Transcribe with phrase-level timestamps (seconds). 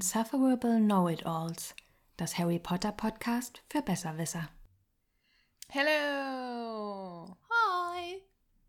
[0.00, 1.74] Insufferable Know-It-Alls,
[2.18, 4.46] das Harry Potter Podcast für Besserwisser.
[5.70, 8.20] Hello Hi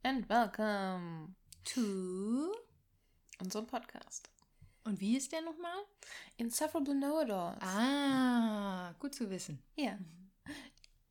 [0.03, 1.35] and welcome
[1.65, 2.55] to.
[3.41, 4.29] unserem Podcast.
[4.85, 5.75] Und wie ist der nochmal?
[6.37, 7.61] Insufferable Know-It-Alls.
[7.61, 9.61] Ah, gut zu wissen.
[9.75, 9.97] Ja.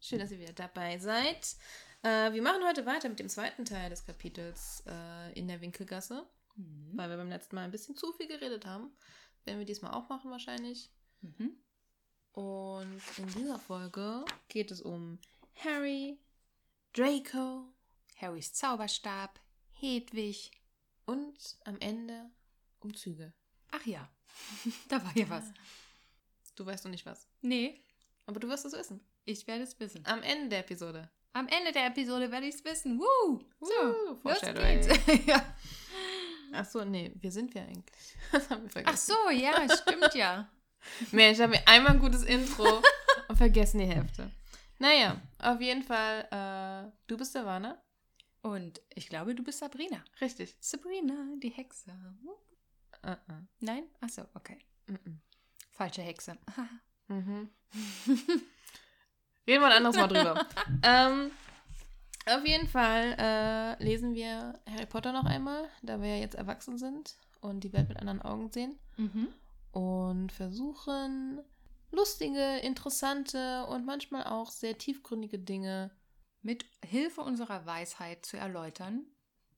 [0.00, 1.56] Schön, dass ihr wieder dabei seid.
[2.02, 6.26] Äh, wir machen heute weiter mit dem zweiten Teil des Kapitels äh, in der Winkelgasse,
[6.58, 6.92] Mhm.
[6.96, 8.90] weil wir beim letzten Mal ein bisschen zu viel geredet haben.
[9.46, 10.90] Werden wir diesmal auch machen wahrscheinlich.
[11.22, 11.56] Mhm.
[12.32, 15.18] Und in dieser Folge geht es um
[15.64, 16.18] Harry,
[16.92, 17.72] Draco
[18.16, 19.40] Harrys Zauberstab,
[19.72, 20.50] Hedwig.
[21.06, 22.30] und am Ende
[22.80, 23.32] um Züge.
[23.70, 24.08] Ach ja,
[24.88, 25.44] da war hier was.
[26.56, 27.26] Du weißt noch nicht was.
[27.42, 27.80] Nee,
[28.26, 29.00] Aber du wirst es wissen.
[29.24, 30.04] ich werde es wissen.
[30.06, 31.10] Am Ende der Episode.
[31.32, 32.98] Am Ende der Episode werde ich es wissen.
[32.98, 33.40] Woo!
[33.60, 34.88] So, Woo, los geht's.
[35.26, 35.56] ja.
[36.56, 38.16] Ach so, nee, wir sind wir eigentlich.
[38.32, 39.14] Das haben wir vergessen.
[39.14, 40.48] Ach so, ja, stimmt ja.
[41.12, 42.82] Mensch, ich habe mir einmal ein gutes Intro
[43.28, 44.30] und vergessen die Hälfte.
[44.78, 47.80] Naja, auf jeden Fall, äh, du bist Savannah.
[48.42, 50.04] Und ich glaube, du bist Sabrina.
[50.20, 50.56] Richtig.
[50.60, 51.90] Sabrina, die Hexe.
[53.02, 53.46] Uh -uh.
[53.60, 53.84] Nein?
[54.00, 54.58] Ach so, okay.
[54.86, 55.18] Mm
[55.72, 56.38] Falsche Hexe.
[57.08, 57.50] Mhm.
[59.46, 60.46] Reden wir ein anderes Mal drüber.
[60.82, 61.30] ähm,
[62.26, 66.78] auf jeden Fall äh, lesen wir Harry Potter noch einmal, da wir ja jetzt erwachsen
[66.78, 68.78] sind und die Welt mit anderen Augen sehen.
[68.96, 69.28] mhm.
[69.72, 71.40] und versuchen
[71.90, 75.90] lustige, interessante und manchmal auch sehr tiefgründige Dinge.
[76.42, 79.04] Mit Hilfe unserer Weisheit zu erläutern.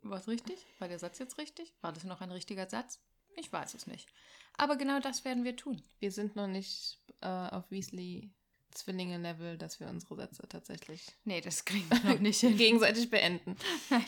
[0.02, 0.64] War es richtig?
[0.78, 1.74] War der Satz jetzt richtig?
[1.82, 3.00] War das noch ein richtiger Satz?
[3.36, 4.08] Ich weiß es nicht.
[4.56, 5.82] Aber genau das werden wir tun.
[5.98, 8.32] Wir sind noch nicht äh, auf Weasley
[8.72, 12.56] Zwillinge-Level, dass wir unsere Sätze tatsächlich Nee, das kriegen wir noch nicht hin.
[12.58, 13.56] gegenseitig beenden.
[13.90, 14.04] Nein.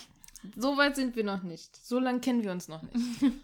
[0.57, 1.77] So weit sind wir noch nicht.
[1.77, 2.97] So lange kennen wir uns noch nicht.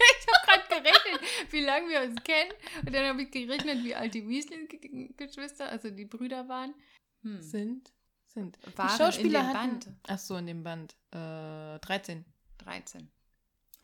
[0.00, 2.52] Ich habe gerade gerechnet, wie lange wir uns kennen.
[2.86, 6.74] Und dann habe ich gerechnet, wie alt die Weasley-Geschwister, also die Brüder waren.
[7.22, 7.40] Hm.
[7.42, 7.92] Sind?
[8.26, 8.58] Sind.
[8.76, 9.88] Waren die Schauspieler in dem hatten, Band.
[10.06, 10.94] Ach so, in dem Band.
[11.10, 12.24] Äh, 13.
[12.58, 13.10] 13.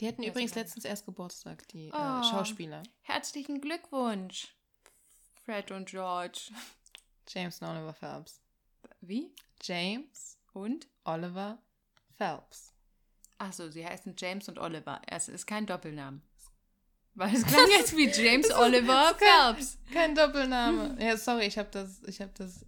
[0.00, 1.96] Die hatten Ja, übrigens letztens erst Geburtstag, die Oh.
[1.96, 2.82] äh, Schauspieler.
[3.02, 4.54] Herzlichen Glückwunsch,
[5.44, 6.50] Fred und George.
[7.28, 8.40] James und Oliver Phelps.
[9.00, 9.32] Wie?
[9.62, 10.86] James Und?
[11.04, 11.58] Oliver
[12.16, 12.72] Phelps.
[13.38, 15.00] Achso, sie heißen James und Oliver.
[15.06, 16.22] Es ist kein Doppelnamen.
[17.14, 19.78] Weil es klang jetzt wie James Oliver ist kein- Phelps.
[19.92, 20.96] Kein Doppelname.
[21.00, 22.64] Ja, sorry, ich habe das, ich habe das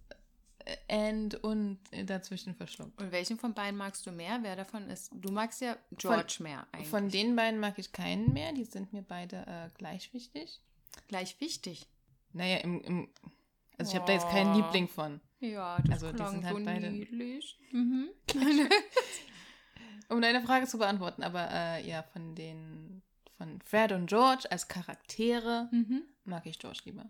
[0.65, 2.99] äh, and und dazwischen verschluckt.
[3.01, 4.39] Und welchen von beiden magst du mehr?
[4.41, 5.09] Wer davon ist?
[5.13, 6.89] Du magst ja George mehr eigentlich.
[6.89, 8.51] Von den beiden mag ich keinen mehr.
[8.53, 10.61] Die sind mir beide äh, gleich wichtig.
[11.07, 11.87] Gleich wichtig.
[12.37, 13.09] Naja, im, im
[13.77, 14.55] also ich habe da jetzt keinen.
[14.55, 15.21] Liebling von.
[15.39, 17.59] Ja, das Also, die klang sind halt so beide- niedlich.
[17.71, 18.09] Mhm.
[20.09, 23.01] Um deine Frage zu beantworten, aber äh, ja, von den
[23.37, 26.03] von Fred und George als Charaktere mhm.
[26.23, 27.05] mag ich George lieber.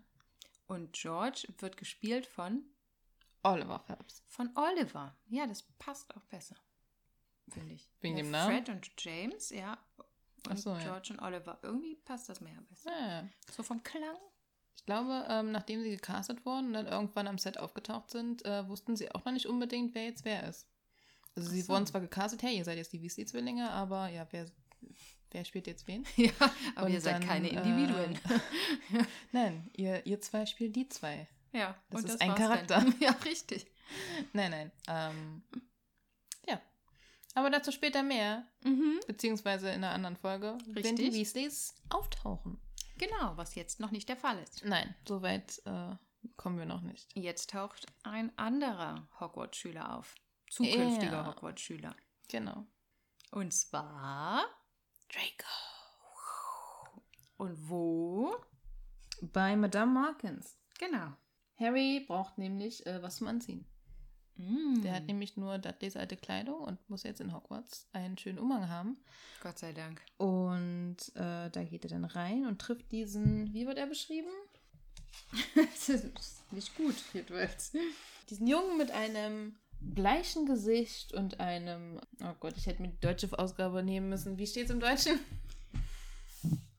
[0.66, 2.64] Und George wird gespielt von,
[3.42, 4.22] Oliver Phelps.
[4.26, 5.16] von Oliver.
[5.28, 6.56] Ja, das passt auch besser.
[7.48, 7.88] Finde ich.
[8.00, 8.56] Wegen ja, dem Namen?
[8.56, 9.78] Fred und James, ja.
[10.46, 10.80] Und Ach so, ja.
[10.80, 11.58] George und Oliver.
[11.62, 12.90] Irgendwie passt das mehr besser.
[12.90, 13.28] Ja, ja.
[13.50, 14.18] So vom Klang.
[14.78, 18.66] Ich glaube, ähm, nachdem sie gecastet wurden und dann irgendwann am Set aufgetaucht sind, äh,
[18.68, 20.66] wussten sie auch noch nicht unbedingt, wer jetzt wer ist.
[21.36, 21.72] Also sie Ach so.
[21.74, 24.46] wurden zwar gecastet, hey, ihr seid jetzt die Weasley-Zwillinge, aber ja, wer,
[25.30, 26.06] wer spielt jetzt wen?
[26.16, 26.30] Ja,
[26.74, 28.18] aber Und ihr seid dann, keine äh, Individuen.
[29.32, 31.28] Nein, ihr, ihr zwei spielt die zwei.
[31.52, 32.66] ja, das ist ein war's Charakter.
[32.80, 32.94] Dann.
[33.00, 33.66] Ja, richtig.
[34.32, 34.72] Nein, nein.
[34.88, 35.42] Ähm,
[36.46, 36.60] ja.
[37.34, 39.00] Aber dazu später mehr, Mhm.
[39.06, 41.10] beziehungsweise in einer anderen Folge, wenn Richtig.
[41.10, 42.58] die Weasleys auftauchen.
[42.98, 44.64] Genau, was jetzt noch nicht der Fall ist.
[44.64, 45.94] Nein, so weit äh,
[46.36, 47.14] kommen wir noch nicht.
[47.16, 50.14] Jetzt taucht ein anderer Hogwarts-Schüler auf.
[50.50, 51.26] Zukünftiger Ja.
[51.26, 51.94] Hogwarts-Schüler.
[52.28, 52.66] Genau.
[53.30, 54.44] Und zwar.
[55.08, 55.48] Draco.
[57.36, 58.36] Und wo?
[59.20, 60.58] Bei Madame Markins.
[60.78, 61.12] Genau.
[61.58, 63.66] Harry braucht nämlich äh, was zum Anziehen.
[64.38, 64.82] Mm.
[64.82, 68.68] Der hat nämlich nur Dudleys alte Kleidung und muss jetzt in Hogwarts einen schönen Umhang
[68.68, 68.96] haben.
[69.42, 70.00] Gott sei Dank.
[70.16, 74.30] Und äh, da geht er dann rein und trifft diesen, wie wird er beschrieben?
[75.54, 77.72] das ist nicht gut, jedenfalls.
[78.30, 83.36] Diesen Jungen mit einem bleichen Gesicht und einem, oh Gott, ich hätte mir die deutsche
[83.38, 84.38] Ausgabe nehmen müssen.
[84.38, 85.18] Wie steht es im Deutschen?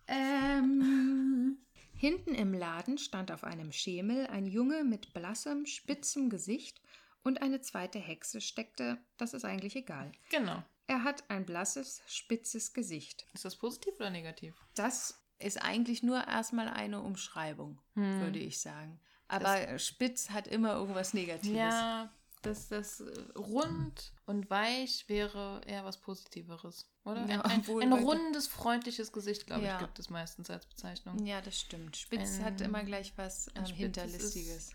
[0.07, 1.57] Ähm.
[1.99, 6.79] Hinten im Laden stand auf einem Schemel ein Junge mit blassem, spitzem Gesicht
[7.23, 10.11] und eine zweite Hexe steckte, das ist eigentlich egal.
[10.29, 10.63] Genau.
[10.87, 13.25] Er hat ein blasses, spitzes Gesicht.
[13.33, 14.55] Ist das positiv oder negativ?
[14.75, 18.21] Das ist eigentlich nur erstmal eine Umschreibung, Hm.
[18.21, 18.99] würde ich sagen.
[19.27, 21.55] Aber spitz hat immer irgendwas Negatives.
[21.55, 22.11] Ja,
[22.41, 27.25] dass das äh, rund und weich wäre eher was Positiveres, oder?
[27.27, 29.75] Ja, ein, ein, ein rundes, freundliches Gesicht, glaube Ja.
[29.75, 31.23] ich, gibt es meistens als Bezeichnung.
[31.25, 31.97] Ja, das stimmt.
[31.97, 34.71] Spitz Ein- hat immer gleich was ähm, Hinterlistiges.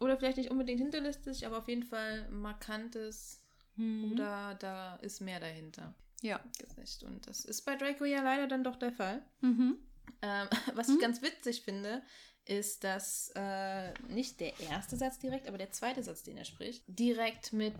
[0.00, 3.40] Oder vielleicht nicht unbedingt hinterlistig, aber auf jeden Fall markantes
[3.76, 4.12] Mhm.
[4.12, 5.94] oder da ist mehr dahinter.
[6.22, 6.40] Ja.
[6.58, 7.02] Gesicht.
[7.04, 9.22] Und das ist bei Draco ja leider dann doch der Fall.
[9.40, 9.78] Mhm.
[10.22, 10.94] Ähm, was Mhm.
[10.94, 12.02] ich ganz witzig finde,
[12.46, 16.82] ist, dass äh, nicht der erste Satz direkt, aber der zweite Satz, den er spricht,
[16.86, 17.76] direkt mit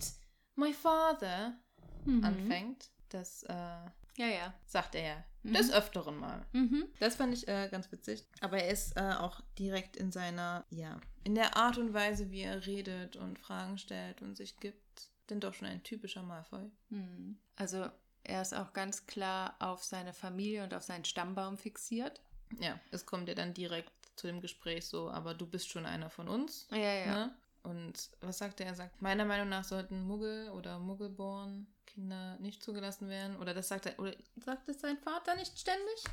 [0.55, 1.59] My Father
[2.05, 2.25] Mhm.
[2.25, 2.89] anfängt.
[3.11, 4.55] Das äh, Ja, ja.
[4.67, 5.55] sagt er ja Mhm.
[5.55, 6.45] des Öfteren mal.
[6.53, 6.87] Mhm.
[6.99, 8.27] Das fand ich äh, ganz witzig.
[8.41, 12.43] Aber er ist äh, auch direkt in seiner, ja, in der Art und Weise, wie
[12.43, 16.71] er redet und Fragen stellt und sich gibt, denn doch schon ein typischer Malfoy.
[16.91, 17.39] Mhm.
[17.57, 17.89] Also
[18.25, 22.21] er ist auch ganz klar auf seine Familie und auf seinen Stammbaum fixiert.
[22.59, 26.11] Ja, es kommt ja dann direkt zu dem Gespräch so, aber du bist schon einer
[26.11, 26.67] von uns.
[26.71, 27.07] Ja, ja.
[27.07, 27.35] Ne?
[27.63, 28.67] Und was sagt er?
[28.67, 33.37] Er sagt, meiner Meinung nach sollten Muggel oder Muggelborn Kinder nicht zugelassen werden.
[33.37, 36.05] Oder das sagt er, oder sagt es sein Vater nicht ständig?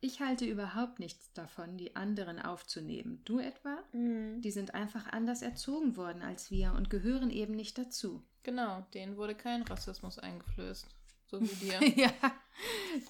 [0.00, 3.22] Ich halte überhaupt nichts davon, die anderen aufzunehmen.
[3.24, 3.82] Du etwa?
[3.92, 8.22] Die sind einfach anders erzogen worden als wir und gehören eben nicht dazu.
[8.42, 10.86] Genau, denen wurde kein Rassismus eingeflößt.
[11.28, 11.80] So wie dir.
[11.96, 12.12] ja,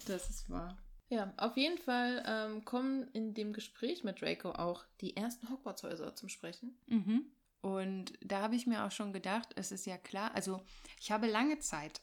[0.07, 0.79] das ist wahr.
[1.09, 6.15] ja, auf jeden Fall ähm, kommen in dem Gespräch mit Draco auch die ersten Hogwarts-Häuser
[6.15, 6.79] zum Sprechen.
[6.87, 7.27] Mhm.
[7.61, 10.63] Und da habe ich mir auch schon gedacht, es ist ja klar, also
[11.01, 12.01] ich habe lange Zeit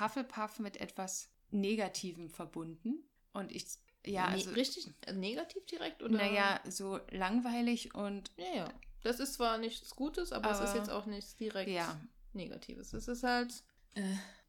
[0.00, 3.04] Hufflepuff mit etwas Negativem verbunden.
[3.32, 3.66] Und ich,
[4.04, 6.02] ja, Ne- also, richtig negativ direkt?
[6.02, 6.16] Oder?
[6.16, 8.68] naja, so langweilig und Ja, ja.
[9.02, 12.00] Das ist zwar nichts Gutes, aber, es ist Aber- jetzt auch nichts direkt ja,
[12.32, 12.92] Negatives.
[12.92, 13.52] Es ist halt.
[13.94, 14.02] Äh,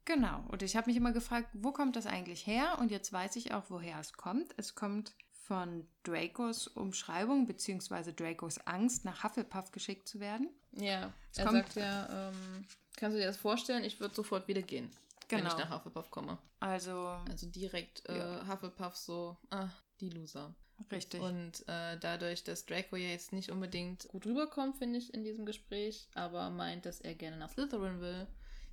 [0.04, 0.42] Genau.
[0.48, 2.78] Und ich habe mich immer gefragt, wo kommt das eigentlich her?
[2.80, 4.54] Und jetzt weiß ich auch, woher es kommt.
[4.56, 5.14] Es kommt
[5.48, 10.50] von Dracos Umschreibung beziehungsweise Dracos Angst, nach Hufflepuff geschickt zu werden.
[10.72, 12.64] ja, Es er kommt- sagt ja, ähm,
[12.96, 13.82] kannst du dir das vorstellen?
[13.82, 14.90] Ich würde sofort wieder gehen,
[15.30, 15.50] wenn Genau.
[15.50, 16.36] ich nach Hufflepuff komme.
[16.60, 16.96] Also,
[17.28, 18.46] Also direkt äh, Ja.
[18.46, 19.68] Hufflepuff so, ah,
[20.00, 20.54] die Loser.
[20.92, 21.20] richtig.
[21.22, 25.46] Und äh, dadurch, dass Draco ja jetzt nicht unbedingt gut rüberkommt, finde ich, in diesem
[25.46, 28.26] Gespräch, aber meint, dass er gerne nach Slytherin will,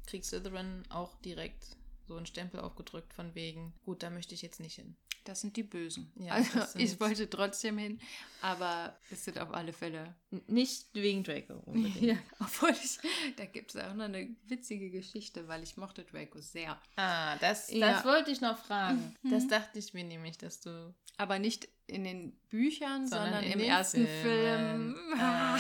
[0.07, 4.59] kriegt Slytherin auch direkt so einen Stempel aufgedrückt von wegen, gut, da möchte ich jetzt
[4.59, 4.95] nicht hin.
[5.23, 6.11] Das sind die Bösen.
[6.19, 7.99] Ja, also, ich wollte trotzdem hin,
[8.41, 10.13] aber es sind auf alle Fälle.
[10.45, 11.95] Nicht wegen Draco unbedingt.
[12.01, 12.99] Ja, obwohl ich,
[13.35, 16.79] da gibt es auch noch eine witzige Geschichte, weil ich mochte Draco sehr.
[16.95, 17.93] Ah, das, Ja.
[17.93, 19.15] das wollte ich noch fragen.
[19.23, 19.31] Mhm.
[19.31, 20.93] Das dachte ich mir nämlich, dass du.
[21.17, 24.95] Aber nicht in den Büchern, sondern, Sondern im ersten Filmen.
[24.95, 25.19] Film.
[25.19, 25.57] Ah,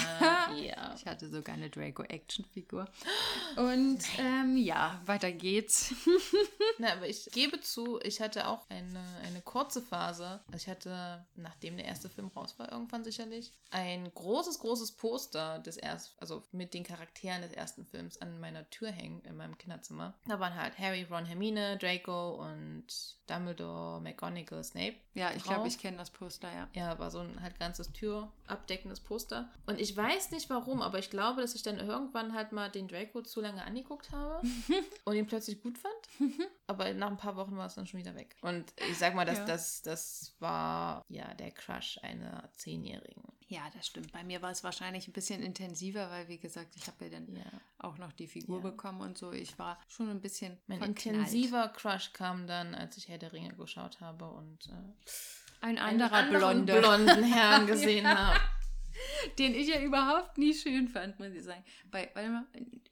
[0.55, 0.81] ja.
[0.95, 2.87] Ich hatte sogar eine Draco-Action-Figur.
[3.57, 5.93] Und ähm, ja, weiter geht's.
[6.79, 10.39] Na, aber ich gebe zu, ich hatte auch eine, eine kurze Phase.
[10.47, 15.59] Also ich hatte, nachdem der erste Film raus war, irgendwann sicherlich, ein großes, großes Poster
[15.59, 19.57] des ersten, also mit den Charakteren des ersten Films an meiner Tür hängen in meinem
[19.57, 20.13] Kinderzimmer.
[20.27, 22.85] Da waren halt Harry, Ron, Hermine, Draco und
[23.27, 24.95] Dumbledore, McGonagall, Snape.
[25.15, 26.67] Ja, ich glaube, ich kenne das Poster, ja.
[26.73, 29.49] Ja, war so ein halt ganzes türabdeckendes Poster.
[29.65, 32.87] Und ich weiß nicht warum, aber ich glaube, dass ich dann irgendwann halt mal den
[32.89, 34.45] Draco zu lange angeguckt habe
[35.05, 35.95] und ihn plötzlich gut fand.
[36.67, 38.35] Aber nach ein paar Wochen war es dann schon wieder weg.
[38.41, 39.45] Und ich sag mal, das, Ja.
[39.45, 43.23] das, das war ja der Crush einer Zehnjährigen.
[43.47, 44.11] Ja, das stimmt.
[44.11, 47.35] Bei mir war es wahrscheinlich ein bisschen intensiver, weil, wie gesagt, ich habe ja dann
[47.35, 47.43] Ja.
[47.77, 48.69] auch noch die Figur Ja.
[48.71, 49.31] bekommen und so.
[49.31, 51.05] Ich war schon ein bisschen Mein verknallt.
[51.05, 54.71] intensiver Crush kam dann, als ich Herr der Ringe geschaut habe und äh,
[55.61, 58.39] Ein einen anderer anderen Blonde, blonden Herrn gesehen habe.
[59.39, 61.63] den ich ja überhaupt nie schön fand, muss ich sagen.
[61.91, 62.45] Bei, warte mal,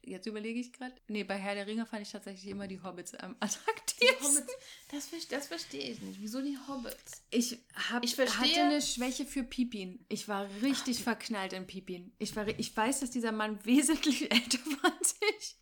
[0.04, 0.94] jetzt überlege ich gerade.
[1.08, 4.44] Nee, bei Herr der Ringe fand ich tatsächlich immer die Hobbits am attraktivsten.
[4.92, 6.20] Hobbits, das, das verstehe ich nicht.
[6.20, 7.22] Wieso die Hobbits?
[7.30, 7.58] Ich,
[7.90, 10.04] hab, Ich verstehe- hatte eine Schwäche für Pipin.
[10.08, 12.12] Ich war richtig verknallt in Pipin.
[12.18, 15.56] Ich, war, ich weiß, dass dieser Mann wesentlich älter war als ich.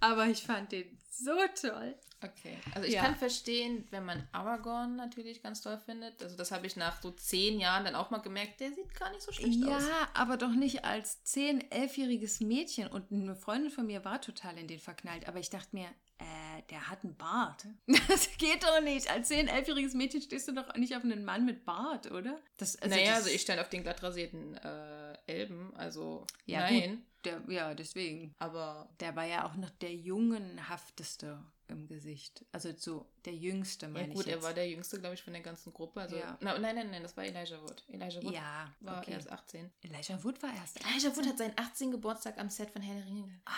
[0.00, 1.96] Aber ich fand den so toll.
[2.22, 2.56] Okay.
[2.74, 3.02] Also ich Ja.
[3.02, 6.20] kann verstehen, wenn man Aragorn natürlich ganz toll findet.
[6.22, 9.10] Also das habe ich nach so zehn Jahren dann auch mal gemerkt, der sieht gar
[9.10, 9.84] nicht so schlecht Ja, aus.
[10.14, 12.88] aber doch nicht als 10-, 11-jähriges Mädchen.
[12.88, 15.28] Und eine Freundin von mir war total in den verknallt.
[15.28, 15.86] Aber ich dachte mir,
[16.18, 17.66] äh, der hat einen Bart.
[18.08, 19.08] Das geht doch nicht.
[19.10, 22.40] Als 10-, 11-jähriges Mädchen stehst du doch nicht auf einen Mann mit Bart, oder?
[22.56, 27.04] Das, naja, das- also ich stand auf den glatt rasierten äh, Elben, also Ja, nein.
[27.24, 28.34] Der, ja, deswegen.
[28.38, 32.44] Aber Der war ja auch noch der jungenhafteste im Gesicht.
[32.52, 34.44] Also so der jüngste, ja meine gut, ich er jetzt.
[34.44, 36.00] war der jüngste, glaube ich, von der ganzen Gruppe.
[36.00, 36.36] Also, Ja.
[36.40, 37.84] na, nein, nein, nein, das war Elijah Wood.
[37.88, 39.12] Elijah Wood ja, war okay.
[39.12, 39.70] erst 18.
[39.82, 40.80] Elijah Wood war erst.
[40.84, 41.90] Elijah Wood hat seinen 18.
[41.90, 43.40] Geburtstag am Set von Herr der Ringe.
[43.44, 43.52] Ah,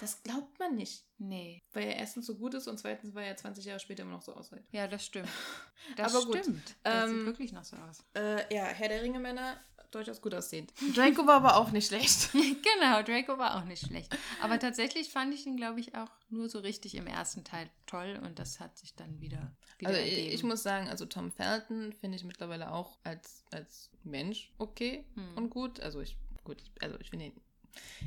[0.00, 1.04] Das glaubt man nicht.
[1.18, 1.62] Nee.
[1.72, 4.22] Weil er erstens so gut ist und zweitens, weil er 20 Jahre später immer noch
[4.22, 4.62] so aussieht.
[4.72, 5.28] Ja, das stimmt.
[5.96, 6.74] Das Aber gut, stimmt.
[6.82, 8.02] Das ähm, sieht wirklich noch so aus.
[8.14, 9.56] Äh, ja, Herr der Ringe Männer,
[9.96, 10.72] durchaus gut aussehend.
[10.94, 12.30] Draco war aber auch nicht schlecht.
[12.32, 14.16] genau, Draco war auch nicht schlecht.
[14.42, 18.20] Aber tatsächlich fand ich ihn, glaube ich, auch nur so richtig im ersten Teil toll
[18.24, 20.32] und das hat sich dann wieder, wieder Also ergeben.
[20.34, 25.36] ich, muss sagen, also Tom Felton finde ich mittlerweile auch als, als Mensch okay Hm.
[25.36, 25.80] und gut.
[25.80, 27.40] Also ich, gut, also ich finde ihn.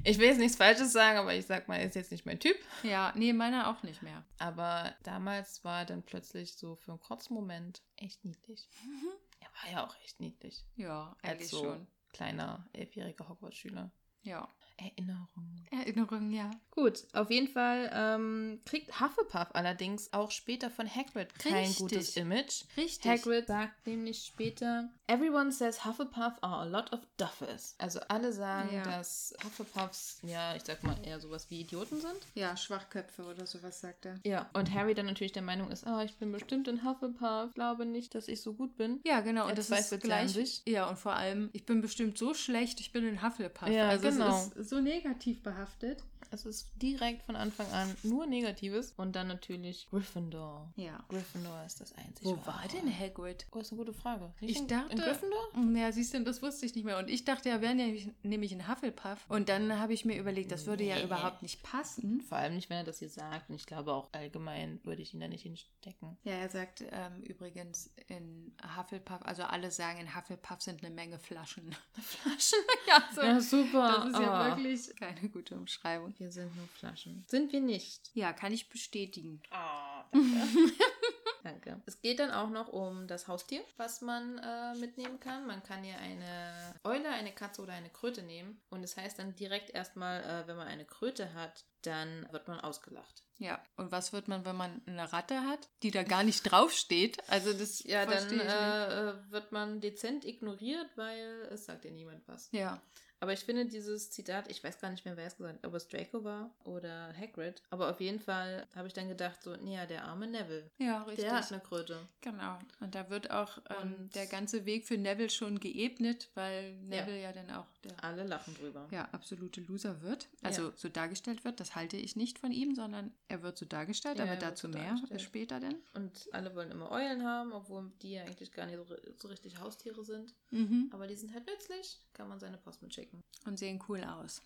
[0.04, 2.40] Ich will jetzt nichts Falsches sagen, aber ich sag mal, er ist jetzt nicht mein
[2.40, 2.56] Typ.
[2.82, 4.26] Ja, nee, meiner auch nicht mehr.
[4.40, 8.68] Aber damals war er dann plötzlich so für einen kurzen Moment echt niedlich.
[9.64, 10.66] War ja auch echt niedlich.
[10.76, 11.88] Ja, eigentlich Als so schon.
[12.14, 13.92] kleiner, elfjähriger Hogwarts-Schüler.
[14.22, 14.48] Ja.
[14.78, 15.68] Erinnerungen.
[15.72, 16.52] Erinnerungen, ja.
[16.72, 21.78] Gut, auf jeden Fall ähm, kriegt Hufflepuff allerdings auch später von Hagrid kein Richtig.
[21.78, 22.64] gutes Image.
[22.78, 23.06] Richtig.
[23.06, 27.74] Hagrid sagt nämlich später, Everyone says Hufflepuff are a lot of duffers.
[27.80, 28.84] Also alle sagen, Ja.
[28.84, 32.16] dass Hufflepuffs, ja, ich sag mal, eher sowas wie Idioten sind.
[32.36, 34.20] Ja, Schwachköpfe oder sowas sagt er.
[34.24, 34.48] Ja.
[34.54, 38.14] Und Harry dann natürlich der Meinung ist, oh, ich bin bestimmt ein Hufflepuff, glaube nicht,
[38.14, 39.00] dass ich so gut bin.
[39.04, 39.46] Ja, genau.
[39.46, 40.32] Er Und das zweifelt ist gleich.
[40.32, 40.62] sich.
[40.68, 43.68] Ja, und vor allem, ich bin bestimmt so schlecht, ich bin ein Hufflepuff.
[43.68, 44.38] Ja, also genau.
[44.38, 46.04] es ist so negativ behaftet.
[46.32, 48.94] Es ist direkt von Anfang an nur Negatives.
[48.98, 50.72] Und dann natürlich Gryffindor.
[50.76, 51.04] Ja.
[51.10, 52.30] Gryffindor ist das einzige.
[52.30, 53.48] Wo war denn Hagrid?
[53.52, 54.32] Oh, ist eine gute Frage.
[54.40, 55.50] Nicht Ich in, dachte- In Gryffindor?
[55.76, 56.98] Ja, siehst du, das wusste ich nicht mehr.
[56.98, 59.26] Und ich dachte, er wäre nämlich, nämlich ein Hufflepuff.
[59.30, 61.04] Und dann habe ich mir überlegt, das würde ja Nee.
[61.04, 62.22] überhaupt nicht passen.
[62.22, 63.50] Vor allem nicht, wenn er das hier sagt.
[63.50, 66.18] Und ich glaube auch allgemein würde ich ihn da nicht hinstecken.
[66.24, 71.18] Ja, er sagt ähm, übrigens in Hufflepuff, also alle sagen, in Hufflepuff sind eine Menge
[71.20, 71.76] Flaschen.
[72.02, 72.60] Flaschen?
[72.88, 73.22] ja, so.
[73.22, 74.04] Ja, super.
[74.04, 74.56] Das ist ja Ah.
[74.58, 76.14] wirklich keine gute Umschreibung.
[76.20, 77.24] Wir sind nur Flaschen.
[77.28, 78.12] Sind wir nicht.
[78.14, 79.42] Ja, kann ich bestätigen.
[79.52, 80.74] Ah, danke.
[81.44, 81.82] danke.
[81.86, 85.48] Es geht dann auch noch um das Haustier, was man äh, mitnehmen kann.
[85.48, 88.62] Man kann hier eine Eule, eine Katze oder eine Kröte nehmen.
[88.70, 92.60] Und es heißt dann direkt erstmal, äh, wenn man eine Kröte hat, dann wird man
[92.60, 93.24] ausgelacht.
[93.38, 97.18] Ja, und was wird man, wenn man eine Ratte hat, die da gar nicht draufsteht?
[97.30, 98.54] Also das Ja, dann verstehe ich nicht.
[98.54, 102.50] äh, äh, wird man dezent ignoriert, weil es sagt ja niemand was.
[102.52, 102.82] Ja,
[103.22, 105.74] Aber ich finde dieses Zitat, ich weiß gar nicht mehr, wer es gesagt hat, ob
[105.76, 107.62] es Draco war oder Hagrid.
[107.70, 110.70] Aber auf jeden Fall habe ich dann gedacht, so, nee, ja, der arme Neville.
[110.78, 111.26] ja, richtig.
[111.26, 111.98] Der hat eine Kröte.
[112.22, 112.60] Genau.
[112.80, 117.34] Und da wird auch ähm, der ganze Weg für Neville schon geebnet, weil Neville ja,
[117.34, 118.88] dann auch der Alle lachen drüber.
[118.92, 120.28] ja, absolute Loser wird.
[120.42, 120.74] Also Ja.
[120.76, 121.60] so dargestellt wird.
[121.60, 124.68] Das halte ich nicht von ihm, sondern er wird so dargestellt, Ja, aber er dazu
[124.68, 125.22] so mehr dargestellt.
[125.22, 125.76] später denn.
[125.94, 128.86] Und alle wollen immer Eulen haben, obwohl die ja eigentlich gar nicht so,
[129.18, 130.34] so richtig Haustiere sind.
[130.52, 130.90] Mhm.
[130.94, 133.09] Aber die sind halt nützlich, kann man seine Post mitschicken.
[133.46, 134.42] Und sehen cool aus.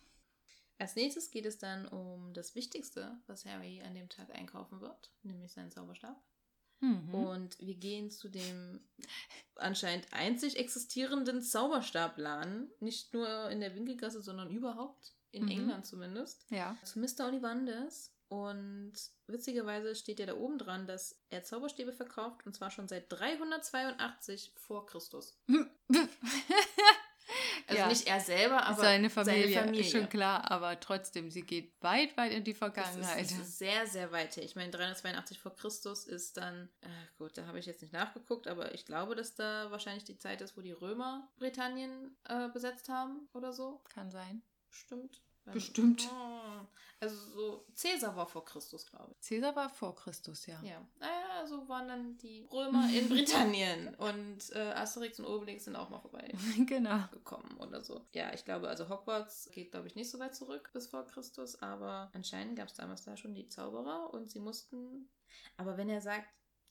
[0.78, 5.12] Als nächstes geht es dann um das Wichtigste, was Harry an dem Tag einkaufen wird,
[5.22, 6.20] nämlich seinen Zauberstab.
[6.80, 7.14] Mhm.
[7.14, 8.80] Und wir gehen zu dem
[9.56, 15.50] anscheinend einzig existierenden Zauberstabladen, nicht nur in der Winkelgasse, sondern überhaupt, in Mhm.
[15.50, 16.76] England zumindest, Ja.
[16.84, 17.26] zu Mr.
[17.26, 18.10] Ollivanders.
[18.28, 18.94] Und
[19.28, 24.52] witzigerweise steht ja da oben dran, dass er Zauberstäbe verkauft, und zwar schon seit 382
[24.56, 25.38] vor Christus.
[27.66, 27.88] Also Ja.
[27.88, 29.80] nicht er selber, aber seine Familie, Seine Familie.
[29.84, 33.24] ist schon klar, aber trotzdem, sie geht weit, weit in die Das Vergangenheit.
[33.24, 34.44] ist, ist sehr, sehr weit her.
[34.44, 38.46] Ich meine, 382 vor Christus ist dann, äh, gut, da habe ich jetzt nicht nachgeguckt,
[38.46, 42.88] aber ich glaube, dass da wahrscheinlich die Zeit ist, wo die Römer Britannien äh, besetzt
[42.90, 43.82] haben oder so.
[43.88, 44.42] Kann sein.
[44.68, 45.22] Bestimmt.
[45.52, 46.08] Bestimmt.
[46.10, 46.66] Oh,
[47.00, 49.20] also so, Cäsar war vor Christus, glaube ich.
[49.20, 50.58] Cäsar war vor Christus, ja.
[50.62, 55.76] Ja, naja, so waren dann die Römer in Britannien und äh, Asterix und Obelix sind
[55.76, 56.32] auch mal vorbei
[56.66, 57.04] genau.
[57.12, 58.06] gekommen oder so.
[58.12, 61.60] Ja, ich glaube, also Hogwarts geht, glaube ich, nicht so weit zurück bis vor Christus,
[61.60, 65.10] aber anscheinend gab es damals da schon die Zauberer und sie mussten.
[65.56, 66.28] Aber wenn er sagt,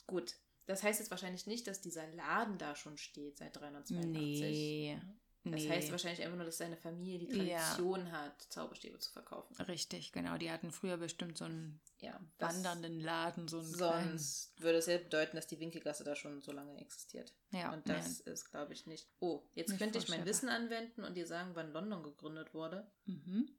[0.08, 4.42] gut, das heißt jetzt wahrscheinlich nicht, dass dieser Laden da schon steht seit 382.
[4.42, 5.00] Nee.
[5.45, 5.69] Das nee.
[5.69, 7.57] heißt wahrscheinlich einfach nur, dass seine Familie die Ja.
[7.59, 9.53] Tradition hat, Zauberstäbe zu verkaufen.
[9.63, 10.38] Richtig, genau.
[10.38, 14.09] Die hatten früher bestimmt so einen Ja, wandernden Laden, so einen kleinen.
[14.17, 17.33] Sonst würde es ja bedeuten, dass die Winkelgasse da schon so lange existiert.
[17.51, 19.09] Ja, und das ist, glaube ich, nicht.
[19.19, 20.25] Oh, jetzt Nicht könnte ich mein.
[20.25, 22.89] Wissen anwenden und dir sagen, wann London gegründet wurde.
[23.05, 23.50] Mhm.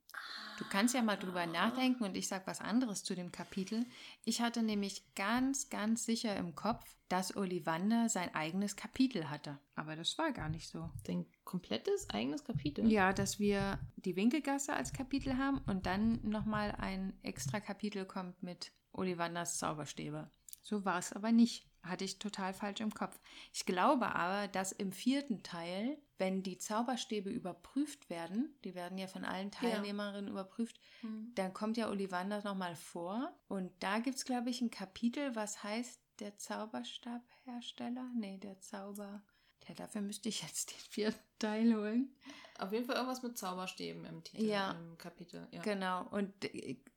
[0.59, 3.85] Du kannst ja mal drüber nachdenken und ich sag was anderes zu dem Kapitel.
[4.25, 9.59] Ich hatte nämlich ganz, ganz sicher im Kopf, dass Ollivander sein eigenes Kapitel hatte.
[9.75, 10.91] Aber das war gar nicht so.
[11.05, 12.91] Dein komplettes eigenes Kapitel?
[12.91, 18.43] Ja, dass wir die Winkelgasse als Kapitel haben und dann nochmal ein extra Kapitel kommt
[18.43, 20.31] mit Ollivanders Zauberstäbe.
[20.63, 21.69] So war es aber nicht.
[21.83, 23.21] Hatte ich total falsch im Kopf.
[23.53, 29.07] Ich glaube aber, dass im vierten Teil, wenn die Zauberstäbe überprüft werden, die werden ja
[29.07, 31.33] von allen Teilnehmerinnen überprüft, Hm.
[31.35, 33.39] dann kommt ja Ollivander nochmal vor.
[33.49, 38.11] Und da gibt es, glaube ich, ein Kapitel, was heißt der Zauberstabhersteller?
[38.17, 39.23] Nee, der Zauber.
[39.69, 42.15] Ja, dafür müsste ich jetzt den vierten Teil holen.
[42.59, 44.73] Auf jeden Fall irgendwas mit Zauberstäben im Titel, Ja.
[44.73, 45.49] im Kapitel.
[45.51, 45.63] Ja.
[45.63, 46.07] Genau.
[46.11, 46.33] Und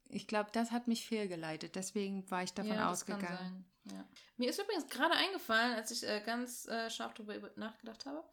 [0.09, 1.75] Ich glaube, das hat mich fehlgeleitet.
[1.75, 3.65] Deswegen war ich davon ja, ausgegangen.
[3.91, 4.05] Ja.
[4.37, 8.23] Mir ist übrigens gerade eingefallen, als ich äh, ganz äh, scharf darüber nachgedacht habe,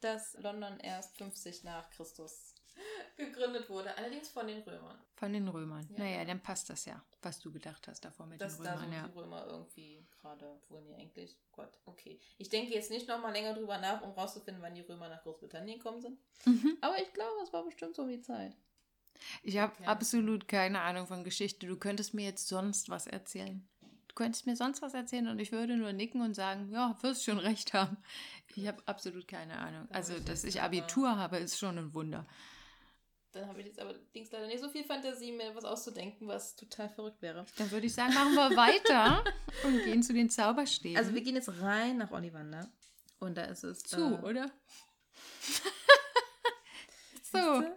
[0.00, 2.47] dass London erst 50 nach Christus
[3.16, 4.98] gegründet wurde, allerdings von den Römern.
[5.16, 5.86] Von den Römern.
[5.92, 5.98] Ja.
[6.04, 8.84] Naja, dann passt das ja, was du gedacht hast davor mit Dass den da so
[8.84, 8.92] Römern.
[8.92, 9.08] ja.
[9.08, 11.36] die Römer irgendwie gerade wurden die eigentlich.
[11.52, 12.20] Gott, okay.
[12.38, 15.78] Ich denke jetzt nicht nochmal länger drüber nach, um rauszufinden, wann die Römer nach Großbritannien
[15.78, 16.18] gekommen sind.
[16.44, 16.78] Mhm.
[16.80, 18.54] Aber ich glaube, es war bestimmt so wie Zeit.
[19.42, 19.84] Ich habe Okay.
[19.86, 21.66] absolut keine Ahnung von Geschichte.
[21.66, 23.66] Du könntest mir jetzt sonst was erzählen.
[24.06, 27.24] Du könntest mir sonst was erzählen und ich würde nur nicken und sagen, ja, wirst
[27.24, 27.96] schon recht haben.
[28.54, 29.86] Ich habe absolut keine Ahnung.
[29.90, 32.26] Da Also, dass ich Abitur habe, ist schon ein Wunder.
[33.32, 36.56] Dann habe ich jetzt aber allerdings leider nicht so viel Fantasie, mir was auszudenken, was
[36.56, 37.44] total verrückt wäre.
[37.56, 39.22] Dann würde ich sagen, machen wir weiter
[39.64, 40.96] und gehen zu den Zauberstäben.
[40.96, 42.68] Also wir gehen jetzt rein nach Ollivander.
[43.20, 43.80] Und da ist es.
[43.80, 44.50] zu, äh, oder?
[47.22, 47.60] so.
[47.60, 47.76] Siehste?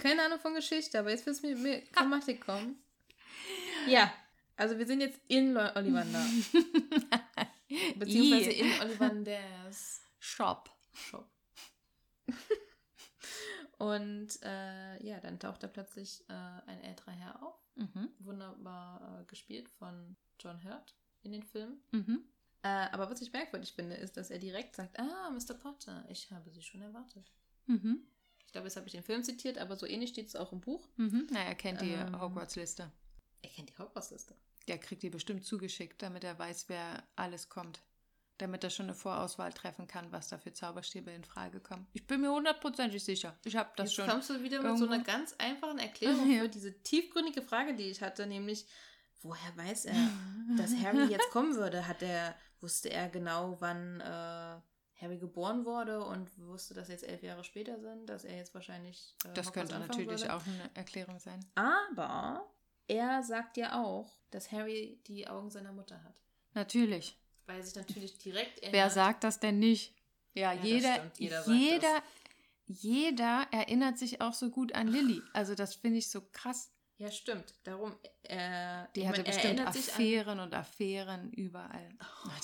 [0.00, 2.82] Keine Ahnung von Geschichte, aber jetzt willst du mir mit Grammatik kommen.
[3.86, 4.12] Ja,
[4.56, 6.24] also wir sind jetzt in Ollivander.
[7.96, 10.70] Beziehungsweise in Ollivanders Shop.
[10.92, 11.28] Shop.
[13.80, 16.32] Und äh, ja, dann taucht da plötzlich äh,
[16.66, 17.54] ein älterer Herr auf.
[17.76, 18.10] Mhm.
[18.18, 21.80] Wunderbar äh, gespielt von John Hurt in den Filmen.
[21.90, 22.22] Mhm.
[22.62, 25.54] Äh, aber was ich merkwürdig finde, ist, dass er direkt sagt, ah, Mr.
[25.54, 27.32] Potter, ich habe Sie schon erwartet.
[27.68, 28.02] Mhm.
[28.44, 30.60] Ich glaube, jetzt habe ich den Film zitiert, aber so ähnlich steht es auch im
[30.60, 30.86] Buch.
[30.96, 31.28] Mhm.
[31.30, 32.20] Na, er kennt die Ähm.
[32.20, 32.92] Hogwarts-Liste.
[33.40, 34.34] Er kennt die Hauptbassliste.
[34.68, 37.80] Der kriegt die bestimmt zugeschickt, damit er weiß, wer alles kommt.
[38.40, 41.86] Damit er schon eine Vorauswahl treffen kann, was da für Zauberstäbe in Frage kommen.
[41.92, 43.36] Ich bin mir hundertprozentig sicher.
[43.44, 44.08] Ich habe das Jetzt schon.
[44.08, 46.40] kommst du wieder mit so einer ganz einfachen Erklärung Ja.
[46.42, 48.64] für diese tiefgründige Frage, die ich hatte, nämlich,
[49.20, 50.08] woher weiß er,
[50.56, 51.86] dass Harry jetzt kommen würde?
[51.86, 54.04] Hat er, wusste er genau, wann äh,
[55.02, 59.14] Harry geboren wurde und wusste, dass jetzt elf Jahre später sind, dass er jetzt wahrscheinlich.
[59.26, 60.34] Äh, Das könnte natürlich würde?
[60.34, 61.44] auch eine Erklärung sein.
[61.56, 62.50] Aber
[62.88, 66.14] er sagt ja auch, dass Harry die Augen seiner Mutter hat.
[66.54, 67.18] Natürlich.
[67.50, 68.72] Weil er sich natürlich direkt erinnert.
[68.72, 69.92] Wer sagt das denn nicht?
[70.34, 72.02] Ja, das jeder, stimmt, jeder jeder,
[72.66, 75.20] jeder, erinnert sich auch so gut an Lilly.
[75.32, 76.72] Also das finde ich so krass.
[76.98, 77.54] Ja, stimmt.
[77.64, 79.60] Darum, äh, Die ich hatte mein, er bestimmt.
[79.66, 81.88] Affären und Affären überall.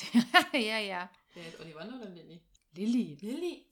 [0.53, 1.09] ja, ja.
[1.35, 2.41] Wer jetzt Ollivander oder Lilly?
[2.73, 3.19] Lilly.
[3.21, 3.67] Lilly.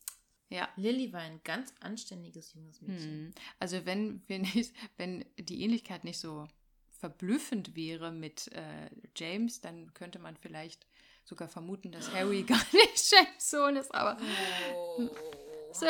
[0.51, 0.69] Ja.
[0.77, 3.11] Lilly war ein ganz anständiges junges Mädchen.
[3.11, 3.35] Hm.
[3.59, 6.47] Also wenn, wenn, nicht, wenn die Ähnlichkeit nicht so
[6.93, 10.87] verblüffend wäre mit äh, James, dann könnte man vielleicht
[11.25, 13.95] sogar vermuten, dass Harry gar nicht James Sohn ist.
[13.95, 14.19] Aber
[14.75, 15.09] Oh.
[15.73, 15.87] so,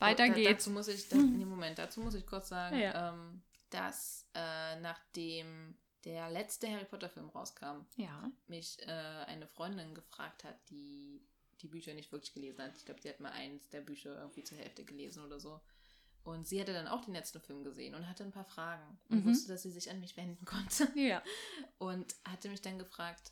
[0.00, 0.64] weiter Da- geht's.
[0.64, 3.10] Dazu muss ich, da, nee, Moment, dazu muss ich kurz sagen, Ja.
[3.10, 8.30] ähm, dass äh, nachdem der letzte Harry Potter Film rauskam, Ja.
[8.48, 11.22] mich äh, eine Freundin gefragt hat, die
[11.60, 12.76] die Bücher nicht wirklich gelesen hat.
[12.76, 15.60] Ich glaube, die hat mal eins der Bücher irgendwie zur Hälfte gelesen oder so.
[16.24, 19.24] Und sie hatte dann auch den letzten Film gesehen und hatte ein paar Fragen und
[19.24, 19.30] Mhm.
[19.30, 20.88] wusste, dass sie sich an mich wenden konnte.
[20.98, 21.22] Ja.
[21.78, 23.30] Und hatte mich dann gefragt,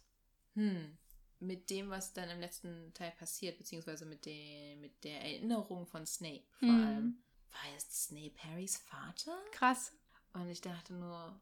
[0.55, 0.97] hm,
[1.41, 6.07] mit dem, was dann im letzten Teil passiert, beziehungsweise mit, dem, mit der Erinnerung von
[6.07, 6.85] Snape vor Mhm.
[6.85, 9.37] allem, war jetzt Snape Harrys Vater?
[9.53, 9.93] Krass.
[10.33, 11.39] Und ich dachte nur.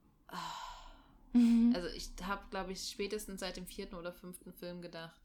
[1.33, 1.73] Mhm.
[1.75, 5.21] also ich habe, glaube ich, spätestens seit dem vierten oder fünften Film gedacht,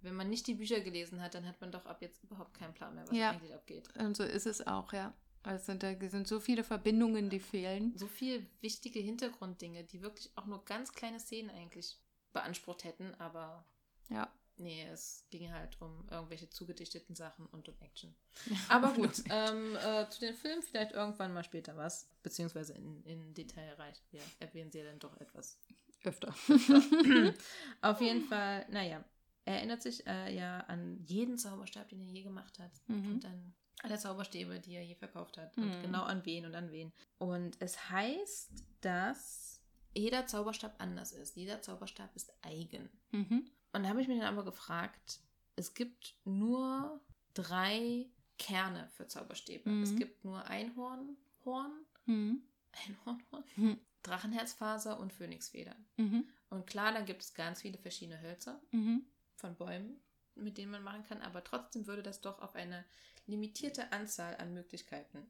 [0.00, 2.72] wenn man nicht die Bücher gelesen hat, dann hat man doch ab jetzt überhaupt keinen
[2.72, 3.30] Plan mehr, was Ja.
[3.30, 3.88] eigentlich abgeht.
[3.98, 5.12] Und so ist es auch, ja.
[5.42, 7.96] Also da sind so viele Verbindungen, die fehlen.
[7.96, 11.96] So viel wichtige Hintergrunddinge, die wirklich auch nur ganz kleine Szenen eigentlich
[12.32, 13.64] beansprucht hätten, aber
[14.08, 14.32] Ja.
[14.60, 18.12] Nee, es ging halt um irgendwelche zugedichteten Sachen und um Action.
[18.68, 22.08] Aber gut, ähm, äh, zu den Filmen vielleicht irgendwann mal später was.
[22.24, 24.02] Beziehungsweise in, in Detail reicht.
[24.10, 25.60] Wir erwähnen sie ja dann doch etwas.
[26.02, 26.34] Öfter.
[27.82, 29.04] Auf jeden Fall, naja,
[29.44, 32.72] er erinnert sich äh, ja an jeden Zauberstab, den er je gemacht hat.
[32.88, 33.12] Mhm.
[33.12, 35.56] Und an alle Zauberstäbe, die er je verkauft hat.
[35.56, 35.82] Und Mhm.
[35.82, 36.92] genau an wen und an wen.
[37.18, 39.57] Und es heißt, dass
[39.94, 41.36] jeder Zauberstab anders ist.
[41.36, 42.88] Jeder Zauberstab ist eigen.
[43.10, 43.50] Mhm.
[43.72, 45.20] Und da habe ich mich dann aber gefragt,
[45.56, 47.00] es gibt nur
[47.34, 48.06] drei
[48.38, 49.68] Kerne für Zauberstäbe.
[49.68, 49.82] Mhm.
[49.82, 51.72] Es gibt nur Einhorn, Horn,
[52.06, 52.42] Mhm.
[52.86, 53.78] Einhornhorn, Mhm.
[54.02, 55.74] Drachenherzfaser und Phönixfeder.
[55.96, 56.24] Mhm.
[56.50, 59.04] Und klar, dann gibt es ganz viele verschiedene Hölzer Mhm.
[59.36, 60.00] von Bäumen,
[60.34, 62.84] mit denen man machen kann, aber trotzdem würde das doch auf eine
[63.26, 65.28] limitierte Anzahl an Möglichkeiten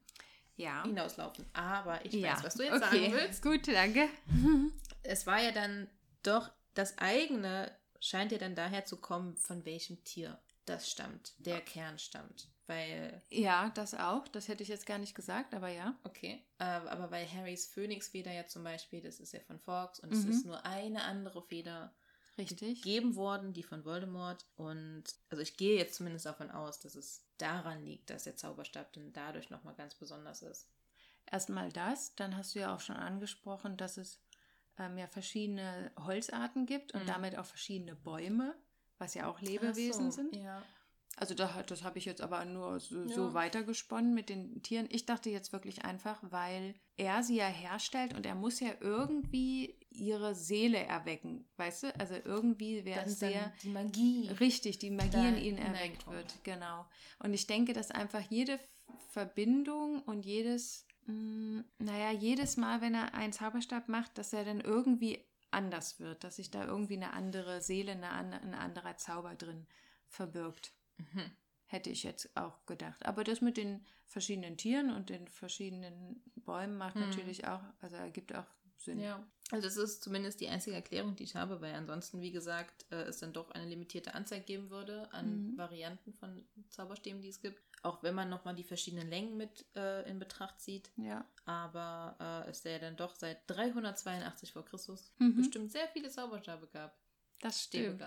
[0.59, 0.83] Ja.
[0.83, 1.45] hinauslaufen.
[1.53, 2.33] Aber ich ja.
[2.33, 2.99] weiß, was du jetzt okay.
[3.09, 3.41] sagen willst.
[3.41, 4.07] Gut, danke.
[5.01, 5.89] Es war ja dann
[6.23, 11.61] doch, das eigene scheint ja dann daher zu kommen, von welchem Tier das stammt, der
[11.61, 12.49] Kern stammt.
[12.67, 14.27] Weil, Ja, das auch.
[14.27, 15.97] Das hätte ich jetzt gar nicht gesagt, aber ja.
[16.03, 20.11] okay, äh, aber weil Harrys Phönixfeder ja zum Beispiel, das ist ja von Fox und
[20.13, 20.31] es Mhm.
[20.31, 21.93] ist nur eine andere Feder
[22.39, 22.81] Richtig.
[22.81, 24.45] gegeben worden, die von Voldemort.
[24.55, 28.93] Und also ich gehe jetzt zumindest davon aus, dass es daran liegt, dass der Zauberstab
[28.93, 30.67] dann dadurch nochmal ganz besonders ist.
[31.31, 34.19] Erstmal das, dann hast du ja auch schon angesprochen, dass es
[34.77, 37.07] ähm, ja verschiedene Holzarten gibt und Mhm.
[37.07, 38.55] damit auch verschiedene Bäume,
[38.97, 40.35] was ja auch Lebewesen so, sind.
[40.35, 40.63] Ja.
[41.21, 43.13] Also da, das habe ich jetzt aber nur so, Ja.
[43.13, 44.87] so weitergesponnen mit den Tieren.
[44.89, 49.75] Ich dachte jetzt wirklich einfach, weil er sie ja herstellt und er muss ja irgendwie
[49.89, 51.99] ihre Seele erwecken, weißt du?
[51.99, 54.29] Also irgendwie werden sehr dann die Magie.
[54.39, 56.85] richtig die Magie in ihnen erweckt wird, genau.
[57.21, 58.57] Und ich denke, dass einfach jede
[59.09, 64.61] Verbindung und jedes, mh, naja, jedes Mal, wenn er einen Zauberstab macht, dass er dann
[64.61, 68.09] irgendwie anders wird, dass sich da irgendwie eine andere Seele, eine,
[68.41, 69.67] ein anderer Zauber drin
[70.07, 70.71] verbirgt.
[70.99, 71.31] Mhm.
[71.65, 73.05] Hätte ich jetzt auch gedacht.
[73.05, 77.01] Aber das mit den verschiedenen Tieren und den verschiedenen Bäumen macht Mhm.
[77.03, 78.45] natürlich auch, also ergibt auch
[78.77, 78.99] Sinn.
[78.99, 82.85] Ja, also das ist zumindest die einzige Erklärung, die ich habe, weil ansonsten, wie gesagt,
[82.91, 85.57] äh, es dann doch eine limitierte Anzahl geben würde an Mhm.
[85.57, 87.61] Varianten von Zauberstäben, die es gibt.
[87.83, 90.91] Auch wenn man nochmal die verschiedenen Längen mit äh, in Betracht zieht.
[90.97, 91.25] Ja.
[91.45, 95.35] Aber äh, es ja dann doch seit 382 vor Christus Mhm.
[95.35, 96.97] bestimmt sehr viele Zauberstäbe gab.
[97.41, 98.03] Das stimmt.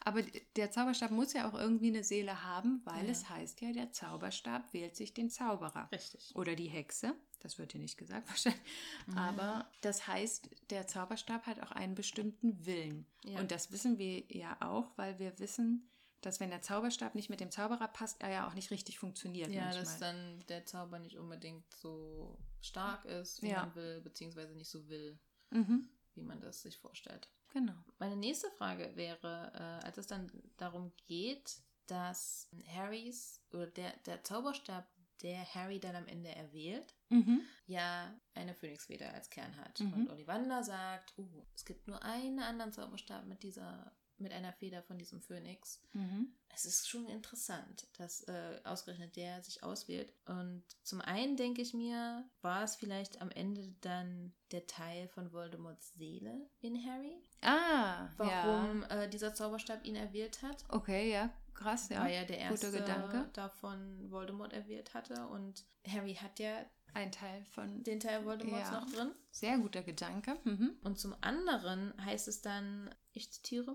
[0.00, 0.22] Aber
[0.56, 3.10] der Zauberstab muss ja auch irgendwie eine Seele haben, weil Ja.
[3.12, 5.88] es heißt ja, der Zauberstab wählt sich den Zauberer.
[5.90, 6.32] Richtig.
[6.34, 7.14] Oder die Hexe.
[7.40, 8.60] Das wird hier nicht gesagt wahrscheinlich.
[9.06, 9.18] Mhm.
[9.18, 13.06] Aber das heißt, der Zauberstab hat auch einen bestimmten Willen.
[13.24, 13.40] Ja.
[13.40, 15.88] Und das wissen wir ja auch, weil wir wissen,
[16.20, 19.50] dass wenn der Zauberstab nicht mit dem Zauberer passt, er ja auch nicht richtig funktioniert.
[19.50, 19.84] Ja, manchmal.
[19.84, 23.66] dass dann der Zauber nicht unbedingt so stark ist, wie Ja.
[23.66, 25.18] man will, beziehungsweise nicht so will,
[25.50, 25.90] Mhm.
[26.14, 27.28] wie man das sich vorstellt.
[27.54, 27.72] Genau.
[28.00, 34.24] Meine nächste Frage wäre, äh, als es dann darum geht, dass Harrys oder der, der
[34.24, 34.86] Zauberstab,
[35.22, 37.42] der Harry dann am Ende erwählt, Mhm.
[37.66, 39.78] ja eine Phönixfeder als Kern hat.
[39.78, 39.92] Mhm.
[39.92, 44.82] Und Ollivander sagt, uh, es gibt nur einen anderen Zauberstab mit dieser mit einer Feder
[44.82, 45.80] von diesem Phönix.
[45.92, 46.32] Mhm.
[46.48, 50.12] Es ist schon interessant, dass äh, ausgerechnet der sich auswählt.
[50.26, 55.32] Und zum einen denke ich mir, war es vielleicht am Ende dann der Teil von
[55.32, 57.16] Voldemorts Seele in Harry?
[57.42, 59.02] Ah, warum Ja.
[59.02, 60.64] äh, dieser Zauberstab ihn erwählt hat.
[60.68, 62.04] Okay, ja, krass, ja.
[62.04, 63.28] Weil er der guter erste Gedanke.
[63.32, 65.26] davon Voldemort erwählt hatte.
[65.26, 66.64] Und Harry hat ja
[66.96, 68.80] Ein Teil von den Teil Voldemorts Ja.
[68.80, 69.10] noch drin.
[69.32, 70.38] sehr guter Gedanke.
[70.44, 70.76] Mhm.
[70.84, 73.74] Und zum anderen heißt es dann, ich zitiere,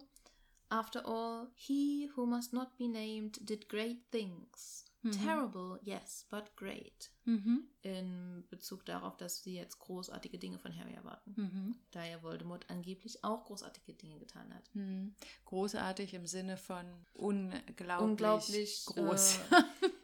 [0.70, 4.86] After all, he who must not be named did great things.
[5.02, 5.12] Mhm.
[5.12, 7.10] Terrible, yes, but great.
[7.26, 7.64] Mhm.
[7.82, 11.34] In Bezug darauf, dass sie jetzt großartige Dinge von Harry erwarten.
[11.38, 11.76] Mhm.
[11.92, 14.70] Da ja Voldemort angeblich auch großartige Dinge getan hat.
[14.74, 15.16] Mhm.
[15.46, 19.38] Großartig im Sinne von unglaublich, Unglaublich groß.
[19.38, 19.64] Äh,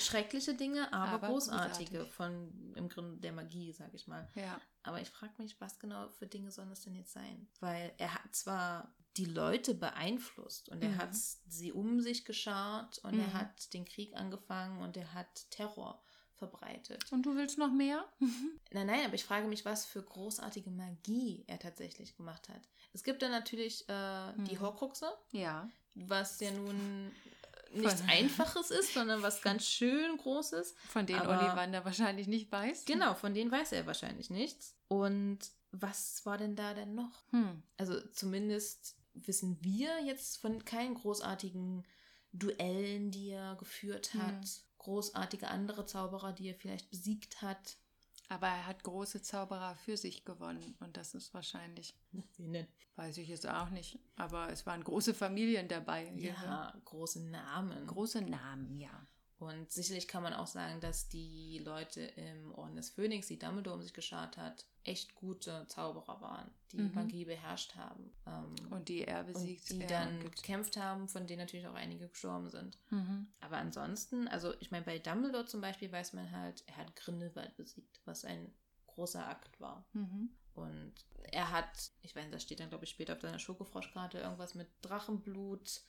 [0.00, 2.14] schreckliche Dinge, aber, Aber großartige großartig.
[2.14, 4.28] von im Grunde der Magie, sag ich mal.
[4.34, 4.60] ja.
[4.84, 7.46] Aber ich frage mich, was genau für Dinge sollen das denn jetzt sein?
[7.60, 10.96] Weil er hat zwar die Leute beeinflusst und er Mhm.
[10.98, 13.32] hat sie um sich geschart und er Mhm.
[13.34, 16.02] hat den Krieg angefangen und er hat Terror
[16.34, 17.04] verbreitet.
[17.12, 18.04] Und du willst noch mehr?
[18.72, 22.62] Nein, nein, aber ich frage mich, was für großartige Magie er tatsächlich gemacht hat.
[22.92, 24.60] Es gibt dann natürlich äh, die Mhm.
[24.60, 25.68] Horcruxe, ja.
[25.94, 27.12] was ja nun
[27.74, 30.74] nichts Von- Einfaches ist, sondern was ganz schön Großes.
[30.88, 32.84] Von denen Aber- Ollivander wahrscheinlich nicht weiß.
[32.84, 34.74] Genau, von denen weiß er wahrscheinlich nichts.
[34.88, 35.38] Und
[35.70, 37.24] was war denn da denn noch?
[37.30, 37.62] Hm.
[37.78, 41.86] Also zumindest wissen wir jetzt von keinen großartigen
[42.32, 44.44] Duellen, die er geführt hat.
[44.44, 44.50] Hm.
[44.78, 47.76] Großartige andere Zauberer, die er vielleicht besiegt hat.
[48.32, 50.74] Aber er hat große Zauberer für sich gewonnen.
[50.80, 51.94] Und das ist wahrscheinlich,
[52.38, 52.66] Wen denn?
[52.96, 53.98] weiß ich jetzt auch nicht.
[54.16, 56.10] Aber es waren große Familien dabei.
[56.16, 57.86] Ja, große Namen.
[57.86, 59.06] Große Namen, ja.
[59.42, 63.74] Und sicherlich kann man auch sagen, dass die Leute im Orden des Phönix, die Dumbledore
[63.76, 66.94] um sich geschart hat, echt gute Zauberer waren, die Mhm.
[66.94, 68.12] Magie beherrscht haben.
[68.26, 69.70] Ähm, Und die er besiegt.
[69.70, 72.78] die dann gekämpft haben, von denen natürlich auch einige gestorben sind.
[72.90, 73.26] Mhm.
[73.40, 77.56] Aber ansonsten, also ich meine, bei Dumbledore zum Beispiel weiß man halt, er hat Grindelwald
[77.56, 78.52] besiegt, was ein
[78.86, 79.84] großer Akt war.
[79.92, 80.30] Mhm.
[80.54, 80.92] Und
[81.32, 84.68] er hat, ich weiß, das steht dann, glaube ich, später auf seiner Schokofroschkarte, irgendwas mit
[84.82, 85.80] Drachenblut.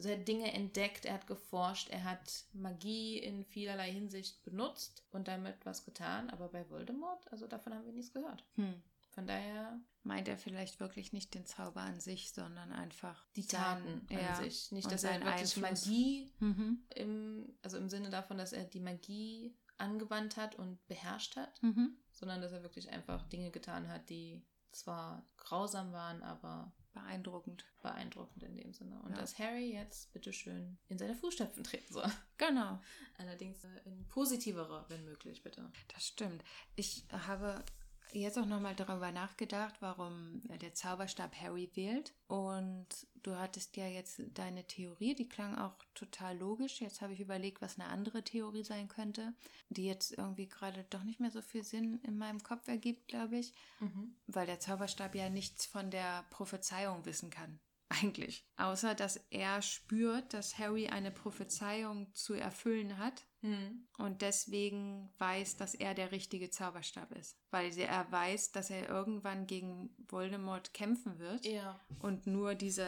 [0.00, 5.04] Also er hat Dinge entdeckt, er hat geforscht, er hat Magie in vielerlei Hinsicht benutzt
[5.10, 6.30] und damit was getan.
[6.30, 8.42] Aber bei Voldemort, also davon haben wir nichts gehört.
[8.54, 8.82] Hm.
[9.10, 14.06] Von daher Meint er vielleicht wirklich nicht den Zauber an sich, sondern einfach die Taten
[14.08, 14.36] an ja.
[14.36, 14.72] sich.
[14.72, 15.84] Nicht, dass er wirklich Einfluss.
[15.84, 16.82] Magie Mhm.
[16.94, 21.98] im, also im Sinne davon, dass er die Magie angewandt hat und beherrscht hat, Mhm.
[22.12, 27.64] sondern dass er wirklich einfach Dinge getan hat, die zwar grausam waren, aber Beeindruckend.
[27.82, 29.00] beeindruckend in dem Sinne.
[29.02, 29.16] Und Ja.
[29.18, 32.04] dass Harry jetzt bitteschön in seine Fußstapfen treten soll.
[32.38, 32.80] Genau.
[33.18, 35.70] Allerdings äh, in positivere, wenn möglich, bitte.
[35.92, 36.42] Das stimmt.
[36.74, 37.62] Ich habe
[38.12, 42.12] jetzt auch nochmal darüber nachgedacht, warum der Zauberstab Harry wählt.
[42.26, 42.86] Und
[43.22, 46.80] du hattest ja jetzt deine Theorie, die klang auch total logisch.
[46.80, 49.34] Jetzt habe ich überlegt, was eine andere Theorie sein könnte,
[49.68, 53.38] die jetzt irgendwie gerade doch nicht mehr so viel Sinn in meinem Kopf ergibt, glaube
[53.38, 53.52] ich.
[53.80, 54.14] Mhm.
[54.26, 57.58] Weil der Zauberstab ja nichts von der Prophezeiung wissen kann.
[57.92, 58.46] Eigentlich.
[58.56, 63.88] Außer, dass er spürt, dass Harry eine Prophezeiung zu erfüllen hat Hm.
[63.98, 67.36] und deswegen weiß, dass er der richtige Zauberstab ist.
[67.50, 71.44] Weil er weiß, dass er irgendwann gegen Voldemort kämpfen wird.
[71.46, 71.80] Ja.
[71.98, 72.86] Und nur diese,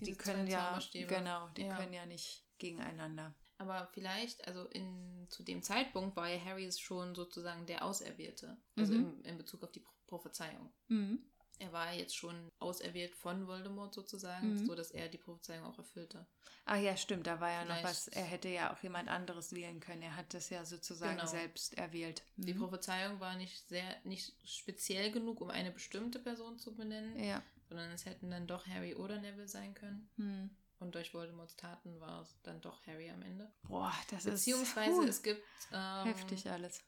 [0.00, 1.76] die Diese können zwei ja, genau, die Ja.
[1.76, 3.34] können ja nicht gegeneinander.
[3.58, 8.56] Aber vielleicht, also in, zu dem Zeitpunkt war ja Harry schon sozusagen der Auserwählte.
[8.76, 9.18] Also Mhm.
[9.20, 10.72] in, in Bezug auf die Pro- Prophezeiung.
[10.88, 11.29] Mhm.
[11.60, 14.66] Er war jetzt schon auserwählt von Voldemort sozusagen, Mhm.
[14.66, 16.26] so dass er die Prophezeiung auch erfüllte.
[16.64, 18.08] Ach ja, stimmt, da war ja noch Vielleicht- was.
[18.08, 20.02] Er hätte ja auch jemand anderes wählen können.
[20.02, 21.28] Er hat das ja sozusagen Genau.
[21.28, 22.22] selbst erwählt.
[22.36, 22.60] Die Mhm.
[22.60, 27.42] Prophezeiung war nicht sehr, nicht speziell genug, um eine bestimmte Person zu benennen, Ja.
[27.68, 30.08] sondern es hätten dann doch Harry oder Neville sein können.
[30.16, 30.50] Hm.
[30.80, 33.52] Und durch Voldemorts Taten war es dann doch Harry am Ende.
[33.64, 36.82] Boah, das Beziehungsweise ist huh, es gibt ähm, heftig alles.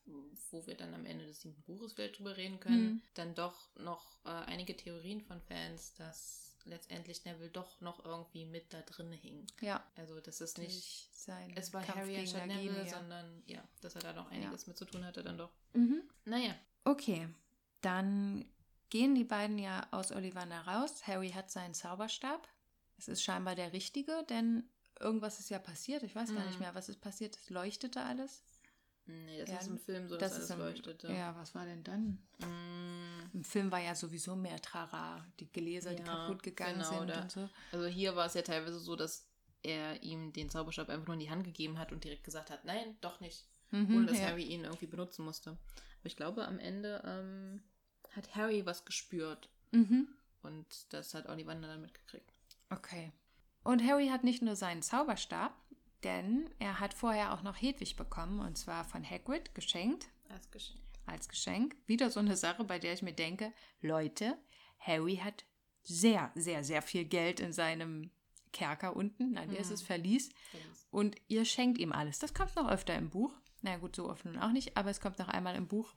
[0.51, 3.03] wo wir dann am Ende des siebten Buches vielleicht drüber reden können, Mhm.
[3.15, 8.73] dann doch noch äh, einige Theorien von Fans, dass letztendlich Neville doch noch irgendwie mit
[8.73, 9.47] da drin hing.
[9.61, 12.99] Ja, Also das ist nicht, sein es war Kampf Harry anstatt Neville, ja.
[12.99, 15.51] sondern ja, dass er da noch einiges mit zu tun hatte dann doch.
[15.75, 16.03] Mhm.
[16.25, 17.29] Naja, Okay,
[17.81, 18.45] dann
[18.91, 21.07] gehen die beiden ja aus Ollivander raus.
[21.07, 22.49] Harry hat seinen Zauberstab.
[23.03, 24.63] Es ist scheinbar der richtige, denn
[25.01, 26.05] irgendwas ist ja passiert.
[26.05, 26.47] Ich weiß gar Mhm.
[26.47, 27.37] nicht mehr, was ist passiert.
[27.37, 28.45] Es leuchtete alles.
[29.07, 31.09] nee, das Ja, ist im Film so, dass das alles im, leuchtete.
[31.13, 32.23] Ja, was war denn dann?
[32.39, 37.01] Mm, Im Film war ja sowieso mehr Trara, die Gläser, die Ja, kaputt gegangen genau,
[37.01, 37.49] sind da- und so.
[37.73, 39.27] Also hier war es ja teilweise so, dass
[39.65, 42.65] er ihm den Zauberstab einfach nur in die Hand gegeben hat und direkt gesagt hat,
[42.65, 43.49] nein, doch nicht.
[43.73, 44.27] Mhm, ohne dass ja.
[44.29, 45.51] Harry ihn irgendwie benutzen musste.
[45.51, 47.63] Aber ich glaube, am Ende ähm,
[48.13, 50.07] hat Harry was gespürt Mhm.
[50.43, 52.32] und das hat Ollivander dann mitgekriegt.
[52.73, 53.13] Okay.
[53.65, 55.55] Und Harry hat nicht nur seinen Zauberstab,
[56.03, 60.09] denn er hat vorher auch noch Hedwig bekommen, und zwar von Hagrid geschenkt.
[60.29, 60.81] Als Geschenk.
[61.07, 61.77] als Geschenk.
[61.87, 64.39] Wieder so eine Sache, bei der ich mir denke, Leute,
[64.79, 65.45] Harry hat
[65.83, 68.11] sehr, sehr, sehr viel Geld in seinem
[68.53, 69.75] Kerker unten, nein, wie heißt Mhm.
[69.75, 70.31] es, Verlies.
[70.91, 72.19] Und ihr schenkt ihm alles.
[72.19, 73.33] Das kommt noch öfter im Buch.
[73.63, 75.93] Na gut, so oft nun auch nicht, aber es kommt noch einmal im Buch.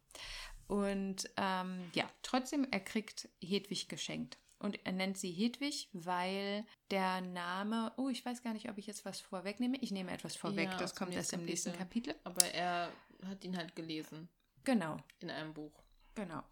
[0.67, 4.37] Und ähm, ja, trotzdem, er kriegt Hedwig geschenkt.
[4.65, 8.87] Und er nennt sie Hedwig, weil der Name, oh, ich weiß gar nicht, ob ich
[8.87, 9.77] jetzt was vorwegnehme.
[9.77, 12.15] Ich nehme etwas vorweg, Ja, das kommt erst im nächsten Kapitel.
[12.23, 12.91] Aber er
[13.25, 14.27] hat ihn halt gelesen
[14.63, 15.83] Genau, in einem Buch,
[16.15, 16.43] genau.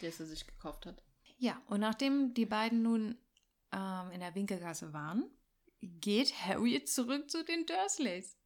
[0.00, 1.04] das er sich gekauft hat.
[1.38, 3.16] Ja, und nachdem die beiden nun
[3.72, 5.30] ähm, in der Winkelgasse waren,
[5.80, 8.36] geht Harry zurück zu den Dursleys.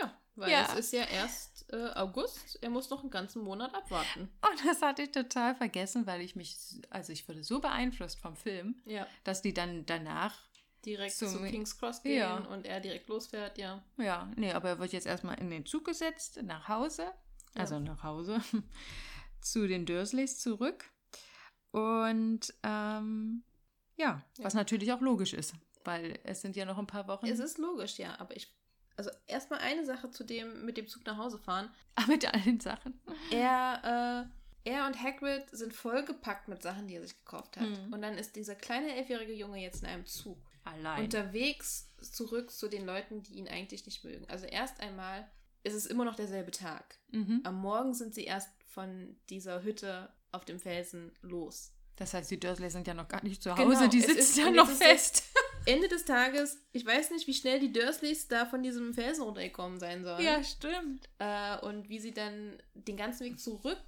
[0.00, 0.66] Ja, weil Ja.
[0.70, 2.58] es ist ja erst äh, August.
[2.62, 4.22] Er muss noch einen ganzen Monat abwarten.
[4.50, 6.56] Und das hatte ich total vergessen, weil ich mich,
[6.90, 9.06] also ich wurde so beeinflusst vom Film, Ja.
[9.24, 10.36] dass die dann danach,
[10.86, 12.38] Direkt Zum- zu King's Cross gehen Ja.
[12.38, 13.84] und er direkt losfährt, ja.
[13.98, 17.12] ja, nee, aber er wird jetzt erstmal in den Zug gesetzt, nach Hause,
[17.54, 17.80] also Ja.
[17.80, 18.40] nach Hause,
[19.42, 20.90] zu den Dursleys zurück.
[21.70, 23.44] Und ähm,
[23.96, 27.26] ja, was natürlich auch logisch ist, weil es sind ja noch ein paar Wochen.
[27.26, 28.50] Es ist logisch, ja, aber ich.
[29.00, 31.70] Also erstmal eine Sache zu dem mit dem Zug nach Hause fahren.
[32.06, 33.00] mit allen Sachen.
[33.30, 34.28] Er,
[34.64, 37.66] äh, er und Hagrid sind vollgepackt mit Sachen, die er sich gekauft hat.
[37.66, 37.94] Mhm.
[37.94, 40.36] Und dann ist dieser kleine elfjährige Junge jetzt in einem Zug.
[40.64, 41.04] Allein.
[41.04, 44.26] Unterwegs zurück zu den Leuten, die ihn eigentlich nicht mögen.
[44.28, 45.26] Also erst einmal
[45.62, 46.98] ist es immer noch derselbe Tag.
[47.10, 47.40] mhm.
[47.44, 51.72] Am Morgen sind sie erst von dieser Hütte auf dem Felsen los.
[51.96, 54.18] Das heißt, die Dursleys sind ja noch gar nicht zu Genau, Hause, die es sitzen
[54.20, 55.24] ist- ja noch fest.
[55.70, 59.78] Ende des Tages, ich weiß nicht, wie schnell die Dursleys da von diesem Felsen runtergekommen
[59.80, 60.22] sein sollen.
[60.24, 61.08] Ja, stimmt.
[61.18, 63.78] Äh, und wie sie dann den ganzen Weg zurück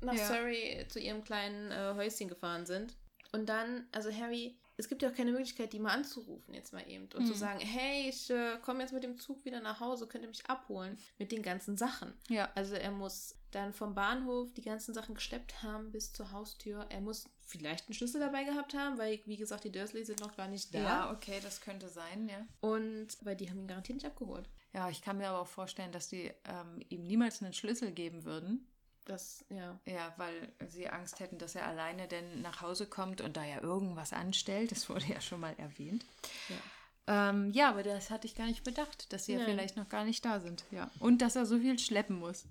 [0.00, 0.26] nach Ja.
[0.26, 2.96] Surrey zu ihrem kleinen äh, Häuschen gefahren sind.
[3.32, 6.88] Und dann, also Harry, es gibt ja auch keine Möglichkeit, die mal anzurufen jetzt mal
[6.88, 7.26] eben und Mhm.
[7.26, 10.28] zu sagen, hey, ich äh, komme jetzt mit dem Zug wieder nach Hause, könnt ihr
[10.28, 12.12] mich abholen mit den ganzen Sachen.
[12.28, 12.48] Ja.
[12.54, 16.86] Also er muss dann vom Bahnhof die ganzen Sachen geschleppt haben bis zur Haustür.
[16.90, 20.36] Er muss vielleicht einen Schlüssel dabei gehabt haben, weil, wie gesagt, die Dursleys sind noch
[20.36, 20.78] gar nicht da.
[20.78, 22.46] Ja, okay, das könnte sein, ja.
[22.60, 24.48] Und weil die haben ihn garantiert nicht abgeholt.
[24.74, 28.24] Ja, ich kann mir aber auch vorstellen, dass die ähm, ihm niemals einen Schlüssel geben
[28.24, 28.66] würden.
[29.06, 29.80] Das, ja.
[29.86, 33.62] Ja, weil sie Angst hätten, dass er alleine denn nach Hause kommt und da ja
[33.62, 34.70] irgendwas anstellt.
[34.70, 36.04] Das wurde ja schon mal erwähnt.
[36.50, 37.30] Ja.
[37.30, 39.46] Ähm, ja, aber das hatte ich gar nicht bedacht, dass sie ja Nein.
[39.48, 40.64] vielleicht noch gar nicht da sind.
[40.70, 40.90] Ja.
[41.00, 42.44] Und dass er so viel schleppen muss.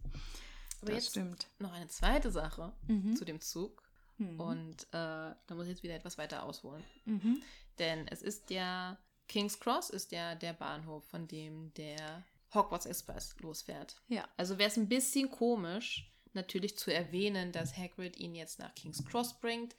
[0.82, 1.46] Aber das jetzt stimmt.
[1.60, 3.16] noch eine zweite Sache Mhm.
[3.16, 3.84] zu dem Zug.
[4.18, 4.40] Mhm.
[4.40, 6.84] Und äh, da muss ich jetzt wieder etwas weiter ausholen.
[7.06, 7.42] Mhm.
[7.80, 13.36] Denn es ist ja, King's Cross ist ja der Bahnhof, von dem der Hogwarts Express
[13.40, 14.02] losfährt.
[14.08, 14.28] Ja.
[14.38, 19.06] Also wäre es ein bisschen komisch, natürlich zu erwähnen, dass Hagrid ihn jetzt nach King's
[19.06, 19.76] Cross bringt,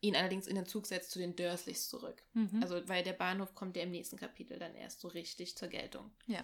[0.00, 2.22] ihn allerdings in den Zug setzt zu den Dursleys zurück.
[2.34, 2.60] Mhm.
[2.62, 6.10] Also, weil der Bahnhof kommt ja im nächsten Kapitel dann erst so richtig zur Geltung.
[6.26, 6.42] ja.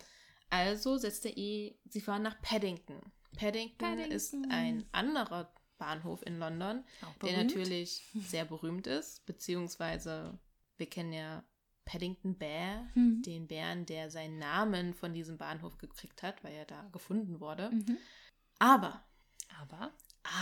[0.50, 3.02] Also setzt er eh, sie fahren nach Paddington.
[3.36, 4.12] Paddington, Paddington.
[4.12, 6.84] ist ein anderer Bahnhof in London,
[7.22, 10.38] der natürlich sehr berühmt ist, beziehungsweise
[10.76, 11.42] wir kennen ja
[11.84, 13.22] Paddington Bear, Mhm.
[13.22, 17.70] den Bären, der seinen Namen von diesem Bahnhof gekriegt hat, weil er da gefunden wurde.
[17.70, 17.96] Mhm.
[18.58, 19.02] Aber,
[19.60, 19.92] Aber.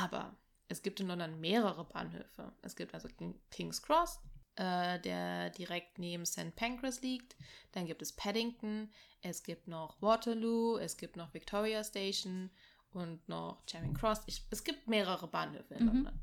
[0.02, 0.36] aber,
[0.68, 2.52] es gibt in London mehrere Bahnhöfe.
[2.62, 4.18] Es gibt also King- King's Cross,
[4.56, 6.56] äh, der direkt neben St.
[6.56, 7.36] Pancras liegt.
[7.72, 8.90] Dann gibt es Paddington,
[9.22, 12.50] es gibt noch Waterloo, es gibt noch Victoria Station
[12.92, 14.22] und noch Charing Cross.
[14.26, 15.92] Ich, es gibt mehrere Bahnhöfe in Mhm.
[15.92, 16.20] London.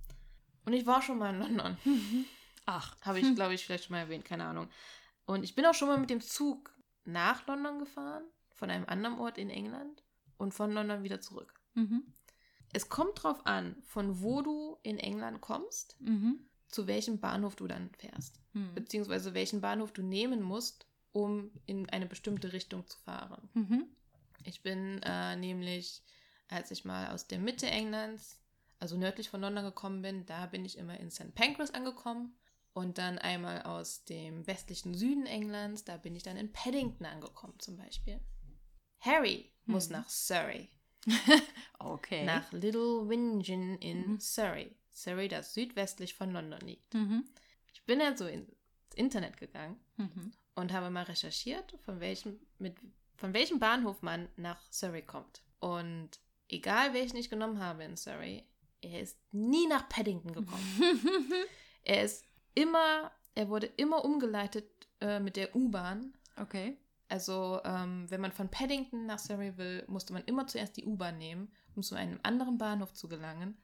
[0.66, 1.78] Und ich war schon mal in London.
[2.66, 2.96] Ach.
[3.02, 4.70] Habe ich, glaube ich, vielleicht schon mal erwähnt, keine Ahnung.
[5.26, 6.72] Und ich bin auch schon mal mit dem Zug
[7.06, 8.24] nach London gefahren,
[8.54, 10.04] von einem anderen Ort in England
[10.38, 11.54] und von London wieder zurück.
[11.74, 12.04] Mhm.
[12.72, 16.40] Es kommt drauf an, von wo du in England kommst, Mhm.
[16.70, 18.40] zu welchem Bahnhof du dann fährst.
[18.54, 18.74] Mhm.
[18.74, 23.50] Beziehungsweise welchen Bahnhof du nehmen musst, um in eine bestimmte Richtung zu fahren.
[23.54, 23.86] Mhm.
[24.46, 26.02] Ich bin äh, nämlich,
[26.50, 28.40] als ich mal aus der Mitte Englands,
[28.80, 31.34] also nördlich von London gekommen bin, da bin ich immer in St.
[31.36, 32.36] Pancras angekommen.
[32.76, 37.54] Und dann einmal aus dem westlichen Süden Englands, da bin ich dann in Paddington angekommen
[37.60, 38.20] zum Beispiel.
[39.00, 39.94] Harry muss Mhm.
[39.98, 40.70] nach Surrey,
[41.80, 42.26] Okay.
[42.26, 44.20] nach Little Wingen in Mhm.
[44.20, 44.76] Surrey.
[44.92, 46.94] Surrey, das südwestlich von London liegt.
[46.96, 47.26] Mhm.
[47.74, 48.50] Ich bin also ins
[48.96, 50.34] Internet gegangen Mhm.
[50.56, 52.76] und habe mal recherchiert, von welchem, mit,
[53.18, 55.42] von welchem Bahnhof man nach Surrey kommt.
[55.60, 56.20] Und
[56.54, 58.46] egal welchen ich genommen habe in Surrey,
[58.82, 61.06] er ist nie nach Paddington gekommen.
[61.84, 64.66] er ist immer, er wurde immer umgeleitet
[65.02, 66.14] äh, mit der U-Bahn.
[66.38, 66.78] okay.
[67.10, 71.20] Also ähm, wenn man von Paddington nach Surrey will, musste man immer zuerst die U-Bahn
[71.20, 73.58] nehmen, um zu einem anderen Bahnhof zu gelangen,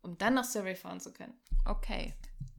[0.00, 1.34] um dann nach Surrey fahren zu können.
[1.66, 2.14] Okay.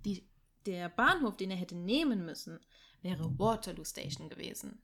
[0.06, 0.28] Die,
[0.68, 2.60] der Bahnhof, den er hätte nehmen müssen,
[3.02, 4.80] wäre Waterloo Station gewesen.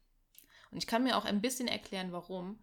[0.72, 2.58] Und ich kann mir auch ein bisschen erklären, warum.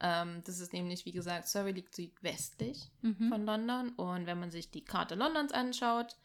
[0.00, 3.28] Ähm, das ist nämlich, wie gesagt, Surrey liegt südwestlich Mhm.
[3.28, 3.90] von London.
[3.90, 6.16] Und wenn man sich die Karte Londons anschaut,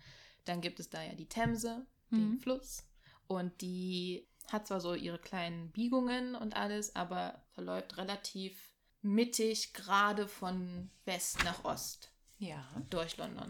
[0.46, 2.40] dann gibt es da ja die Themse, den Mhm.
[2.40, 2.84] Fluss.
[3.28, 8.60] Und die hat zwar so ihre kleinen Biegungen und alles, aber verläuft relativ
[9.02, 12.64] mittig, gerade von West nach Ost Ja.
[12.90, 13.48] durch London.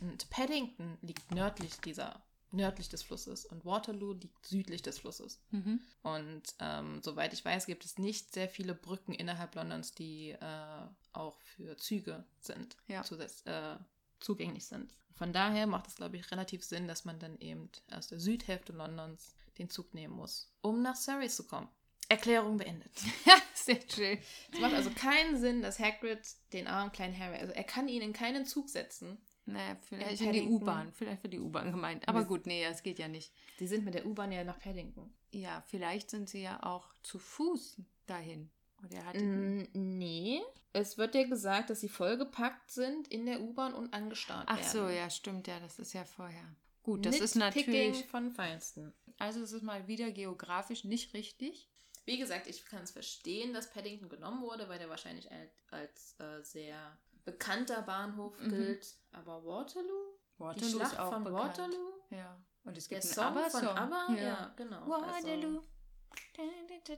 [0.00, 5.40] Und Paddington liegt nördlich dieser, nördlich des Flusses und Waterloo liegt südlich des Flusses.
[5.50, 5.80] Mhm.
[6.02, 10.86] Und ähm, soweit ich weiß, gibt es nicht sehr viele Brücken innerhalb Londons, die äh,
[11.12, 13.02] auch für Züge sind, Ja.
[13.02, 13.78] zusätz- äh,
[14.20, 14.94] zugänglich sind.
[15.14, 18.72] Von daher macht es, glaube ich, relativ Sinn, dass man dann eben aus der Südhälfte
[18.72, 21.68] Londons den Zug nehmen muss, um nach Surrey zu kommen.
[22.08, 22.90] Erklärung beendet.
[23.54, 24.18] Sehr schön.
[24.52, 26.20] Es macht also keinen Sinn, dass Hagrid
[26.52, 29.18] den armen kleinen Harry, also er kann ihn in keinen Zug setzen.
[29.48, 30.42] Naja, vielleicht In die.
[30.42, 30.92] U-Bahn.
[30.92, 32.06] Vielleicht wird die U-Bahn gemeint.
[32.06, 33.32] Aber gut, nee, das geht ja nicht.
[33.58, 35.10] Die sind mit der U-Bahn ja nach Paddington.
[35.32, 38.50] Ja, vielleicht sind sie ja auch zu Fuß dahin.
[38.84, 40.40] Oder er hat Mm, nee.
[40.72, 44.70] Es wird ja gesagt, dass sie vollgepackt sind in der U-Bahn und angestarrt Ach werden.
[44.70, 46.44] so, ja, stimmt, ja, das ist ja vorher.
[46.82, 48.04] Gut, das ist natürlich.
[48.06, 48.92] von Feinsten.
[49.18, 51.68] Also, es ist mal wieder geografisch nicht richtig.
[52.04, 56.20] Wie gesagt, ich kann es verstehen, dass Paddington genommen wurde, weil der wahrscheinlich als, als
[56.20, 56.96] äh, sehr
[57.32, 58.48] bekannter Bahnhof Mhm.
[58.50, 58.96] gilt.
[59.12, 60.16] Aber Waterloo?
[60.36, 61.58] die Waterloo Schlacht ist auch von bekannt.
[61.58, 61.92] Waterloo?
[62.10, 62.40] Ja.
[62.64, 63.76] Und es Der gibt Song einen von ABBA-Song.
[63.76, 64.14] ABBA?
[64.22, 64.88] Ja, genau.
[64.88, 65.62] Waterloo.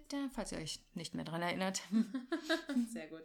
[0.08, 1.82] Da, falls ihr euch nicht mehr dran erinnert.
[1.90, 3.24] Also, sehr gut.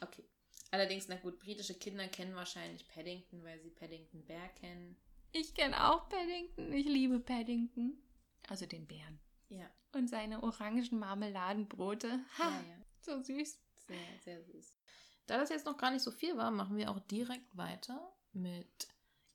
[0.00, 0.24] Okay.
[0.70, 4.96] Allerdings, na gut, britische Kinder kennen wahrscheinlich Paddington, weil sie Paddington Bear kennen.
[5.32, 6.72] Ich kenne auch Paddington.
[6.72, 8.02] Ich liebe Paddington.
[8.48, 9.20] Also den Bären.
[9.48, 9.70] Ja.
[9.94, 12.20] Und seine orangen Marmeladenbrote.
[12.38, 12.76] Ha, Ja, ja.
[13.00, 13.58] so süß.
[13.86, 14.78] Sehr, sehr süß.
[15.26, 18.88] Da das jetzt noch gar nicht so viel war, machen wir auch direkt weiter mit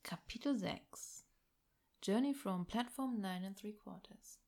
[0.04, 1.26] Kapitel 6.
[2.04, 4.40] Journey from Platform 9 and 3 Quarters.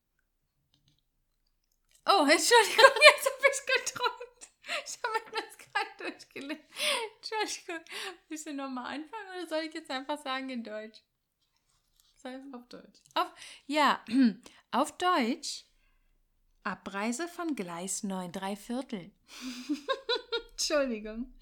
[2.06, 4.20] Oh, Entschuldigung, jetzt habe ich geträumt.
[4.84, 6.64] Ich habe mir das gerade durchgelesen.
[7.16, 7.84] Entschuldigung.
[8.28, 11.02] Willst du nochmal anfangen oder soll ich jetzt einfach sagen in Deutsch?
[12.16, 13.00] Soll Auf Deutsch.
[13.14, 13.32] Auf,
[13.66, 14.04] ja,
[14.70, 15.64] auf Deutsch.
[16.62, 19.12] Abreise von Gleis 9 3 Viertel.
[20.60, 21.32] Entschuldigung.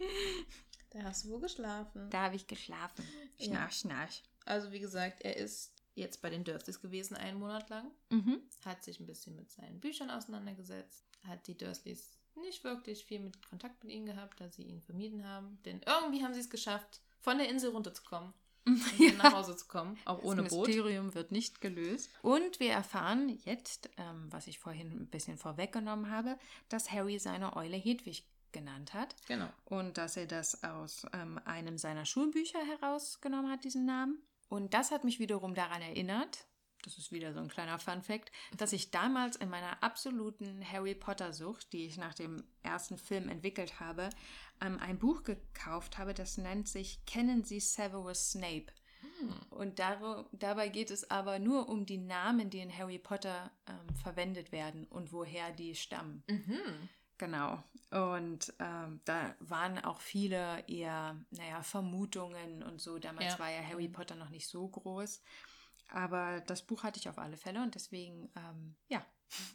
[0.90, 2.08] Da hast du wohl geschlafen.
[2.10, 3.04] Da habe ich geschlafen.
[3.38, 3.46] Ja.
[3.46, 4.22] Schnarch, schnarch.
[4.44, 7.90] Also wie gesagt, er ist jetzt bei den Dursleys gewesen, einen Monat lang.
[8.10, 8.40] Mhm.
[8.64, 11.04] Hat sich ein bisschen mit seinen Büchern auseinandergesetzt.
[11.26, 15.26] Hat die Dursleys nicht wirklich viel mit Kontakt mit ihnen gehabt, da sie ihn vermieden
[15.26, 15.58] haben.
[15.64, 18.32] Denn irgendwie haben sie es geschafft, von der Insel runterzukommen.
[18.68, 20.66] Und dann nach Hause zu kommen, auch ohne das Boot.
[20.66, 22.10] Mysterium wird nicht gelöst.
[22.20, 26.38] Und wir erfahren jetzt, ähm, was ich vorhin ein bisschen vorweggenommen habe,
[26.68, 29.14] dass Harry seine Eule Hedwig genannt hat.
[29.26, 29.48] Genau.
[29.64, 34.22] Und dass er das aus ähm, einem seiner Schulbücher herausgenommen hat, diesen Namen.
[34.48, 36.46] Und das hat mich wiederum daran erinnert,
[36.82, 41.72] das ist wieder so ein kleiner Fun-Fact, dass ich damals in meiner absoluten Harry Potter-Sucht,
[41.72, 44.10] die ich nach dem ersten Film entwickelt habe,
[44.60, 48.72] ähm, ein Buch gekauft habe, das nennt sich Kennen Sie Severus Snape?
[49.50, 53.94] Und dar dabei geht es aber nur um die Namen, die in Harry Potter ähm,
[53.96, 56.22] verwendet werden und woher die stammen.
[56.28, 56.88] Mhm.
[57.18, 57.62] Genau.
[57.90, 62.98] Und ähm, da waren auch viele eher, naja, Vermutungen und so.
[62.98, 63.38] Damals Ja.
[63.38, 65.20] war ja Harry Potter noch nicht so groß.
[65.90, 69.04] Aber das Buch hatte ich auf alle Fälle und deswegen, ähm, ja,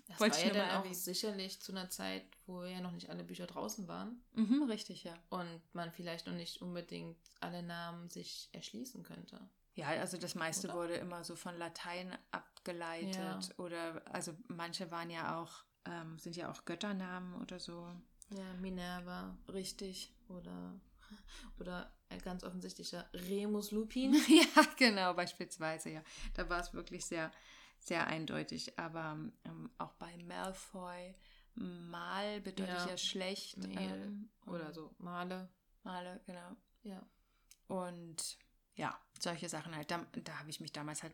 [0.07, 3.09] Das Wollte war ich ja dann auch sicherlich zu einer Zeit, wo ja noch nicht
[3.09, 5.13] alle Bücher draußen waren mhm, richtig, ja.
[5.29, 9.39] und man vielleicht noch nicht unbedingt alle Namen sich erschließen könnte.
[9.75, 10.77] Ja, also das meiste Oder?
[10.77, 13.39] wurde immer so von Latein abgeleitet Ja.
[13.57, 17.87] oder, also manche waren ja auch, ähm, sind ja auch Götternamen oder so.
[18.29, 20.13] Ja, Minerva Richtig.
[20.27, 20.79] oder,
[21.59, 21.91] oder
[22.23, 24.13] ganz offensichtlicher Remus Lupin.
[24.27, 26.03] ja, genau, beispielsweise, ja.
[26.35, 27.31] Da war es wirklich sehr,
[27.79, 28.77] sehr eindeutig.
[28.79, 31.13] Aber ähm, auch bei Malfoy,
[31.55, 32.97] Mal bedeutet ja, Ja.
[32.97, 33.57] schlecht.
[33.75, 35.49] Ähm, Oder so, Male.
[35.83, 36.55] Male, genau.
[36.83, 37.05] Ja.
[37.67, 38.37] Und
[38.75, 39.91] ja, solche Sachen halt.
[39.91, 41.13] Da, da habe ich mich damals halt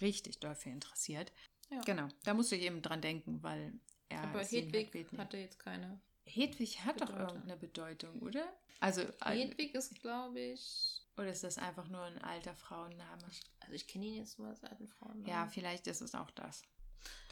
[0.00, 1.30] richtig doll für interessiert.
[1.70, 1.80] Ja.
[1.82, 3.72] Genau, da musste ich eben dran denken, weil
[4.08, 6.00] er Aber sie Hedwig halt wählt- hatte jetzt keine.
[6.26, 7.28] Hedwig hat doch Bedeutung.
[7.28, 8.52] irgendeine Bedeutung, oder?
[8.80, 11.00] Also, äh, Hedwig ist, glaube ich.
[11.16, 13.22] oder ist das einfach nur ein alter Frauenname?
[13.60, 15.24] Also ich kenne ihn jetzt nur als alten Frauen.
[15.26, 16.62] Ja, vielleicht ist es auch das.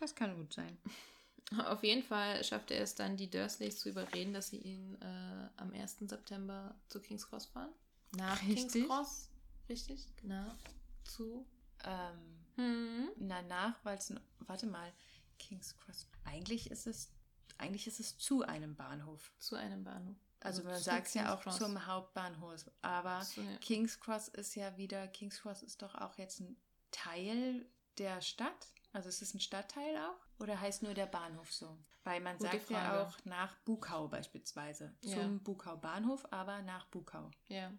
[0.01, 0.79] Das kann gut sein.
[1.67, 5.49] Auf jeden Fall schaffte er es dann, die Dursleys zu überreden, dass sie ihn äh,
[5.57, 5.99] am 1.
[6.09, 7.71] September zu King's Cross fahren.
[8.17, 8.87] Nach King's Richtig.
[8.87, 9.29] Cross.
[9.69, 10.57] Richtig, nach.
[11.05, 11.45] Zu.
[11.85, 13.11] Ähm, Hm.
[13.17, 14.21] na, nach, weil es ein.
[14.41, 14.93] Warte mal.
[15.39, 16.07] King's Cross.
[16.25, 17.11] Eigentlich ist es.
[17.59, 19.33] Eigentlich ist es zu einem Bahnhof.
[19.39, 20.17] Zu einem Bahnhof.
[20.41, 21.59] Also, man zu sagt es ja auch Cross.
[21.59, 22.71] zum Hauptbahnhof.
[22.81, 23.57] Aber Zu, ja.
[23.59, 25.07] King's Cross ist ja wieder.
[25.09, 26.57] King's Cross ist doch auch jetzt ein
[26.91, 27.67] Teil
[27.99, 28.73] der Stadt.
[28.93, 30.41] Also ist es ein Stadtteil auch?
[30.43, 31.79] Oder heißt nur der Bahnhof so?
[32.05, 33.07] Weil man Gute sagt ja Frage.
[33.07, 34.93] auch nach Bukau beispielsweise.
[35.03, 35.17] Ja.
[35.21, 37.31] Zum Bukau Bahnhof, aber nach Bukau.
[37.49, 37.73] ja.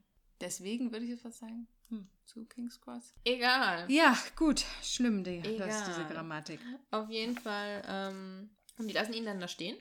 [0.44, 1.68] Deswegen würde ich jetzt was sagen.
[1.88, 3.14] Hm, zu King's Cross.
[3.24, 3.89] Egal.
[3.89, 4.66] Ja, gut.
[4.84, 5.84] Schlimm, die, das Egal.
[5.88, 6.60] diese Grammatik.
[6.91, 7.82] Auf jeden Fall.
[7.88, 9.78] Ähm, und die lassen ihn dann da stehen.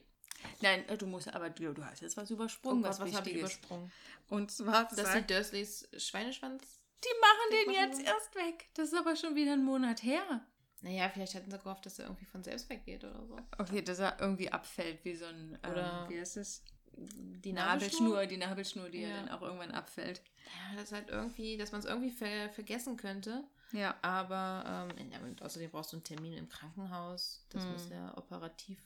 [0.61, 3.15] Nein, äh, du musst aber, du, du hast jetzt was Oh übersprungen, Gott, was, was
[3.15, 3.91] habe ich übersprungen?
[4.29, 6.63] Und zwar, Dass sagt, die Dursleys Schweineschwanz.
[7.05, 8.69] die machen den jetzt erst weg.
[8.75, 10.47] Das ist aber schon wieder ein Monat her.
[10.81, 13.37] Naja, vielleicht hatten sie gehofft, dass er irgendwie von selbst weggeht oder so.
[13.59, 16.63] Okay, dass er irgendwie abfällt, wie so ein, Oder- ähm, wie heißt es?
[16.95, 19.09] Die Nabelschnur, die Nabelschnur, die ja.
[19.09, 19.17] Ja.
[19.17, 20.21] dann auch irgendwann abfällt.
[20.47, 23.45] Ja, das ist halt irgendwie, dass man es irgendwie ver vergessen könnte.
[23.73, 23.97] Ja.
[24.03, 27.45] Aber ähm, ja, außerdem brauchst du einen Termin im Krankenhaus.
[27.51, 27.73] Das Hm.
[27.73, 28.79] muss ja operativ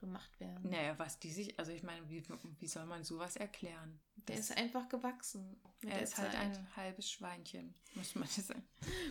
[0.00, 0.70] gemacht werden.
[0.70, 2.22] Naja, was die sich, also ich meine, wie,
[2.58, 4.00] wie soll man sowas erklären?
[4.28, 5.60] Der ist einfach gewachsen.
[5.86, 6.40] er ist halt Zeit.
[6.40, 8.66] ein halbes Schweinchen, muss man sagen.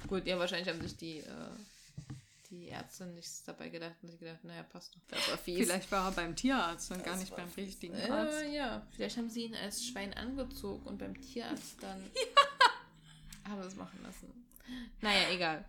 [0.08, 1.50] Gut, ja, wahrscheinlich haben sich die, äh,
[2.50, 5.02] die Ärzte nichts dabei gedacht und sich gedacht, naja, passt doch.
[5.08, 5.58] Das war fies.
[5.68, 7.68] Vielleicht war er beim Tierarzt und gar Das nicht war beim fies.
[7.68, 8.44] richtigen äh, Arzt.
[8.52, 12.10] Ja, vielleicht haben sie ihn als Schwein angezogen und beim Tierarzt dann
[13.50, 14.46] haben es machen lassen.
[15.02, 15.66] Naja, egal.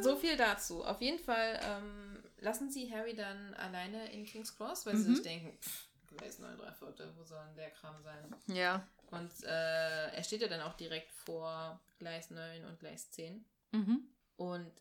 [0.00, 0.84] So viel dazu.
[0.84, 5.14] Auf jeden Fall ähm, lassen sie Harry dann alleine in King's Cross, weil sie Mhm.
[5.14, 8.34] sich denken, pff, Gleis 9, 3 Viertel, wo soll denn der Kram sein?
[8.46, 8.86] Ja.
[9.10, 13.44] Und äh, er steht ja dann auch direkt vor Gleis 9 und Gleis 10.
[13.72, 14.08] Mhm.
[14.36, 14.72] Und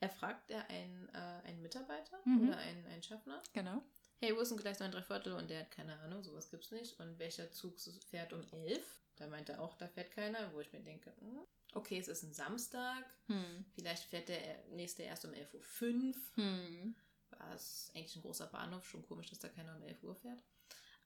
[0.00, 2.48] er fragt er einen, äh, einen Mitarbeiter Mhm.
[2.48, 3.82] oder einen, einen Schaffner, Genau.
[4.20, 5.32] hey, wo ist denn Gleis 9, 3 Viertel?
[5.34, 6.98] Und der hat keine Ahnung, sowas gibt's nicht.
[7.00, 7.76] Und welcher Zug
[8.08, 8.84] fährt um 11?
[9.16, 11.38] Da meint er auch, da fährt keiner, wo ich mir denke, hm,
[11.74, 13.64] okay, es ist ein Samstag, Hm.
[13.74, 16.44] vielleicht fährt der nächste erst um 11.05 Uhr.
[16.44, 16.94] Hm.
[17.30, 20.42] Das ist eigentlich ein großer Bahnhof, schon komisch, dass da keiner um 11 Uhr fährt.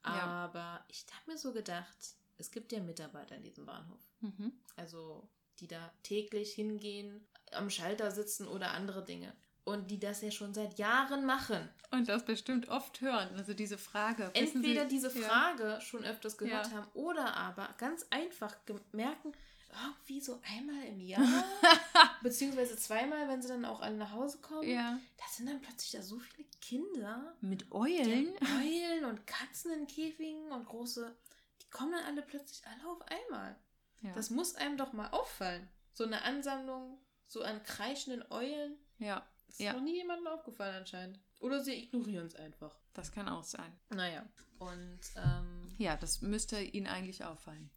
[0.05, 0.13] Ja.
[0.13, 1.97] Aber ich habe mir so gedacht,
[2.39, 4.01] es gibt ja Mitarbeiter in diesem Bahnhof.
[4.21, 4.53] Mhm.
[4.77, 5.29] Also,
[5.59, 9.33] die da täglich hingehen, am Schalter sitzen oder andere Dinge.
[9.65, 11.69] Und die das ja schon seit Jahren machen.
[11.91, 13.29] Und das bestimmt oft hören.
[13.37, 14.31] Also diese Frage.
[14.35, 15.29] Entweder Sie- diese Ja.
[15.29, 16.77] Frage schon öfters gehört Ja.
[16.79, 18.57] haben oder aber ganz einfach
[18.93, 19.33] merken,
[19.73, 21.21] irgendwie so einmal im Jahr,
[22.23, 24.99] beziehungsweise zweimal, wenn sie dann auch alle nach Hause kommen, Ja.
[25.17, 28.35] da sind dann plötzlich da so viele Kinder, Mit Eulen?
[28.61, 31.15] Eulen und Katzen in Käfigen und große,
[31.63, 33.55] die kommen dann alle plötzlich alle auf einmal.
[34.01, 34.13] Ja.
[34.15, 35.69] Das muss einem doch mal auffallen.
[35.93, 36.99] So eine Ansammlung,
[37.31, 39.72] so an kreischenden Eulen, ja, das ist Ja.
[39.74, 41.20] noch nie jemandem aufgefallen anscheinend.
[41.39, 42.74] Oder sie ignorieren es einfach.
[42.93, 43.72] das kann auch sein.
[43.91, 44.26] Naja.
[44.59, 47.70] Und ähm, Ja, das müsste Ihnen eigentlich auffallen.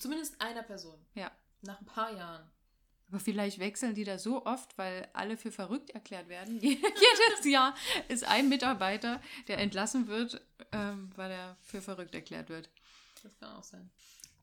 [0.00, 0.98] zumindest einer Person.
[1.14, 1.30] Ja.
[1.60, 2.50] Nach ein paar Jahren.
[3.08, 6.58] Aber vielleicht wechseln die da so oft, weil alle für verrückt erklärt werden.
[6.62, 7.74] Jedes Jahr
[8.08, 10.40] ist ein Mitarbeiter, der entlassen wird,
[10.72, 12.70] ähm, weil er für verrückt erklärt wird.
[13.22, 13.90] Das kann auch sein.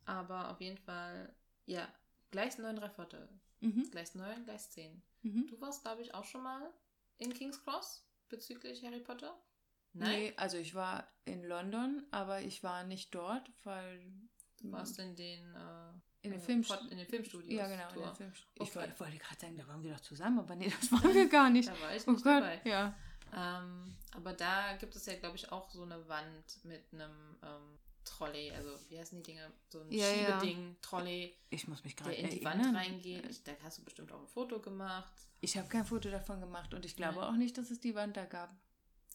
[0.06, 1.34] Aber auf jeden Fall,
[1.66, 1.88] ja,
[2.30, 3.28] Gleis 9, 3 Viertel.
[3.62, 3.90] Mhm.
[3.92, 5.02] Gleis 9, Gleis 10.
[5.22, 5.48] Mhm.
[5.48, 6.72] Du warst, glaube ich, auch schon mal
[7.18, 9.36] in King's Cross bezüglich Harry Potter?
[9.94, 14.02] Nee, also ich war in London, aber ich war nicht dort, weil.
[14.62, 15.90] Du warst in den, äh,
[16.22, 17.52] in den, äh, Film Pod- in den Filmstudios.
[17.52, 17.90] Ja, genau.
[17.90, 18.76] In den Film ich Okay.
[18.76, 21.50] wollte, wollte gerade sagen, da waren wir doch zusammen, aber nee, das waren wir gar
[21.50, 21.68] nicht.
[21.70, 22.62] Da war ich oh nicht Gott, dabei.
[22.64, 22.96] ja.
[23.34, 27.80] Ähm, aber da gibt es ja, glaube ich, auch so eine Wand mit einem ähm,
[28.06, 28.52] Trolley.
[28.52, 29.52] Also, wie heißen die Dinge?
[29.70, 30.40] So ein Ja, ja.
[30.40, 32.74] Schiebeding, Trolley, Ich muss mich gerade der in die erinnern.
[32.74, 33.26] Wand reingeht.
[33.30, 35.12] Ich, da hast du bestimmt auch ein Foto gemacht.
[35.42, 37.24] Ich habe kein Foto davon gemacht und ich glaube Nein.
[37.30, 38.54] auch nicht, dass es die Wand da gab.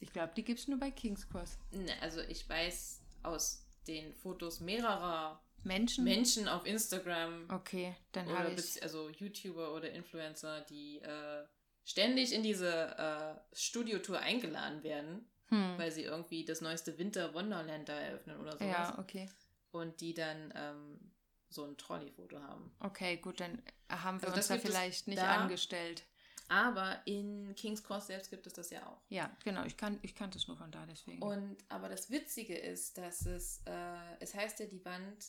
[0.01, 1.59] Ich glaube, die gibt es nur bei King's Cross.
[1.71, 6.05] Ne, also, ich weiß aus den Fotos mehrerer Menschen?
[6.05, 8.83] Menschen auf Instagram Okay, dann habe ich.
[8.83, 11.45] also YouTuber oder Influencer, die äh,
[11.85, 15.79] ständig in diese äh, Studiotour eingeladen werden, Hm.
[15.79, 18.67] weil sie irgendwie das neueste Winter Wonderland da eröffnen oder sowas.
[18.67, 19.29] Ja, okay.
[19.71, 21.13] Und die dann ähm,
[21.49, 22.75] so ein Trolley-Foto haben.
[22.81, 25.37] Okay, gut, dann haben wir Also uns das da vielleicht nicht da.
[25.37, 26.05] angestellt.
[26.49, 29.01] Aber in King's Cross selbst gibt es das ja auch.
[29.09, 31.21] Ja, genau, ich, kann, ich kannte es nur von da, deswegen.
[31.23, 35.27] Und aber das Witzige ist, dass es, äh, es heißt ja die Wand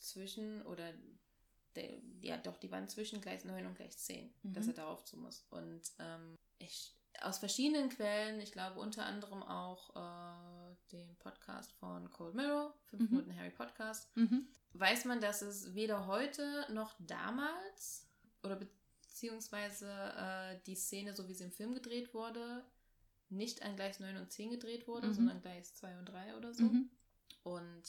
[0.00, 0.92] zwischen oder
[1.76, 1.90] der,
[2.20, 4.52] ja doch die Wand zwischen Gleis 9 und Gleis 10, Mhm.
[4.54, 5.46] dass er darauf zu muss.
[5.50, 12.10] Und ähm, ich aus verschiedenen Quellen, ich glaube unter anderem auch äh, dem Podcast von
[12.12, 13.08] Cold Mirror, 5 Mhm.
[13.10, 14.46] Minuten Harry Podcast, mhm.
[14.74, 18.06] weiß man, dass es weder heute noch damals
[18.42, 22.64] oder beziehungsweise äh, die Szene, so wie sie im Film gedreht wurde,
[23.28, 25.14] nicht an Gleis 9 und 10 gedreht wurde, Mhm.
[25.14, 26.64] sondern Gleis 2 und 3 oder so.
[26.64, 26.90] Mhm.
[27.42, 27.82] Und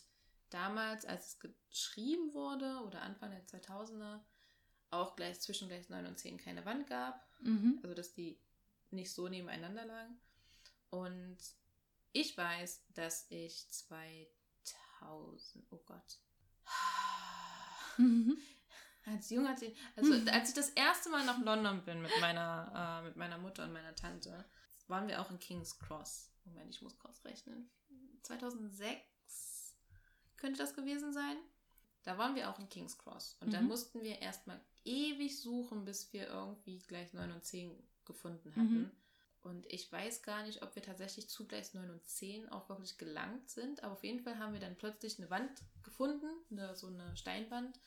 [0.50, 4.20] damals, als es geschrieben wurde oder Anfang der 2000er,
[4.90, 7.80] auch gleich zwischen Gleis 9 und 10 keine Wand gab, Mhm.
[7.84, 8.40] also dass die
[8.92, 10.20] nicht so nebeneinander lagen.
[10.90, 11.38] Und
[12.14, 16.20] ich weiß, dass ich 2000, oh Gott,
[17.98, 18.38] Mhm.
[19.06, 19.50] als junger
[19.96, 20.28] also Mhm.
[20.30, 23.74] als ich das erste Mal nach London bin mit meiner, äh, mit meiner Mutter und
[23.74, 24.46] meiner Tante,
[24.88, 26.30] waren wir auch in King's Cross.
[26.46, 27.70] Moment, ich muss kurz rechnen.
[28.24, 29.76] 2006
[30.38, 31.38] könnte das gewesen sein.
[32.04, 33.38] Da waren wir auch in King's Cross.
[33.42, 33.68] Und da Mhm.
[33.68, 37.76] mussten wir erstmal ewig suchen, bis wir irgendwie gleich 9 und 10
[38.08, 38.82] gefunden hatten.
[38.82, 38.92] Mhm.
[39.44, 42.98] Und ich weiß gar nicht, ob wir tatsächlich zu Gleis 9 und 10 auch wirklich
[42.98, 43.84] gelangt sind.
[43.84, 47.80] Aber auf jeden Fall haben wir dann plötzlich eine Wand gefunden, eine, so eine Steinwand,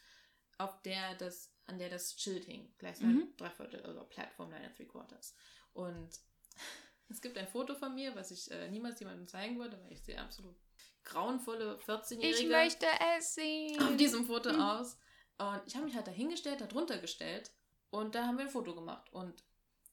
[0.59, 2.73] auf der das, an der das Schild hing.
[2.79, 3.37] Gleis 9 Mhm.
[3.37, 5.35] drei Viertel, also Plattform 9 and three quarters.
[5.75, 6.21] Und
[7.11, 10.03] es gibt ein Foto von mir, was ich äh, niemals jemandem zeigen würde, weil ich
[10.03, 10.57] sehe absolut
[11.05, 12.87] grauenvolle 14-Jährige Ich möchte
[13.18, 13.83] es sehen.
[13.83, 14.61] auf diesem Foto Mhm.
[14.61, 14.97] aus.
[15.39, 17.51] Und ich habe mich halt dahingestellt, darunter gestellt
[17.91, 19.11] und da haben wir ein Foto gemacht.
[19.12, 19.43] Und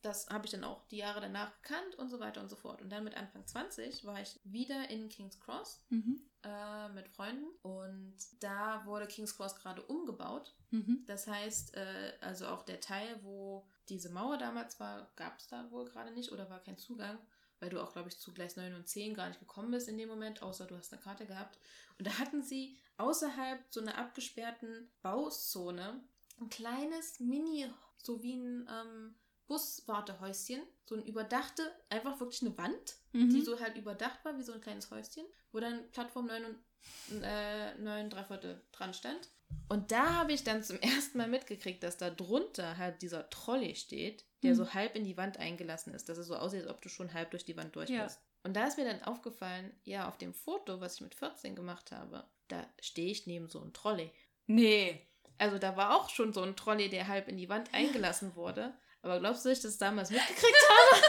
[0.02, 2.82] das habe ich dann auch die Jahre danach gekannt und so weiter und so fort.
[2.82, 6.22] Und dann mit Anfang 20 war ich wieder in King's Cross Mhm.
[6.44, 10.56] äh, mit Freunden und da wurde King's Cross gerade umgebaut.
[10.72, 11.04] Mhm.
[11.08, 15.70] Das heißt, äh, also auch der Teil, wo diese Mauer damals war, gab es da
[15.72, 17.18] wohl gerade nicht oder war kein Zugang,
[17.60, 19.98] weil du auch, glaube ich, zu Gleis 9 und 10 gar nicht gekommen bist in
[19.98, 21.58] dem Moment, außer du hast eine Karte gehabt.
[21.98, 26.02] Und da hatten sie außerhalb so einer abgesperrten Bauzone
[26.40, 27.66] ein kleines Mini,
[27.98, 29.16] so wie ein ähm,
[29.48, 33.30] Buswartehäuschen, so ein überdachte, einfach wirklich eine Wand, Mhm.
[33.30, 37.24] die so halt überdacht war, wie so ein kleines Häuschen, wo dann Plattform 9 und
[37.24, 39.30] äh, 9 3 Viertel dran stand.
[39.70, 43.76] Und da habe ich dann zum ersten Mal mitgekriegt, dass da drunter halt dieser Trolley
[43.76, 44.56] steht, der Mhm.
[44.56, 47.14] so halb in die Wand eingelassen ist, dass es so aussieht, als ob du schon
[47.14, 48.04] halb durch die Wand durch Ja.
[48.04, 48.20] bist.
[48.44, 51.92] Und da ist mir dann aufgefallen, ja, auf dem Foto, was ich mit 14 gemacht
[51.92, 54.12] habe, da stehe ich neben so einem Trolley.
[54.46, 55.02] Nee.
[55.38, 58.74] Also da war auch schon so ein Trolley, der halb in die Wand eingelassen wurde.
[59.02, 61.02] Aber glaubst du, dass ich das damals mitgekriegt habe?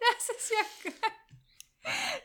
[0.00, 1.10] Das ist ja geil.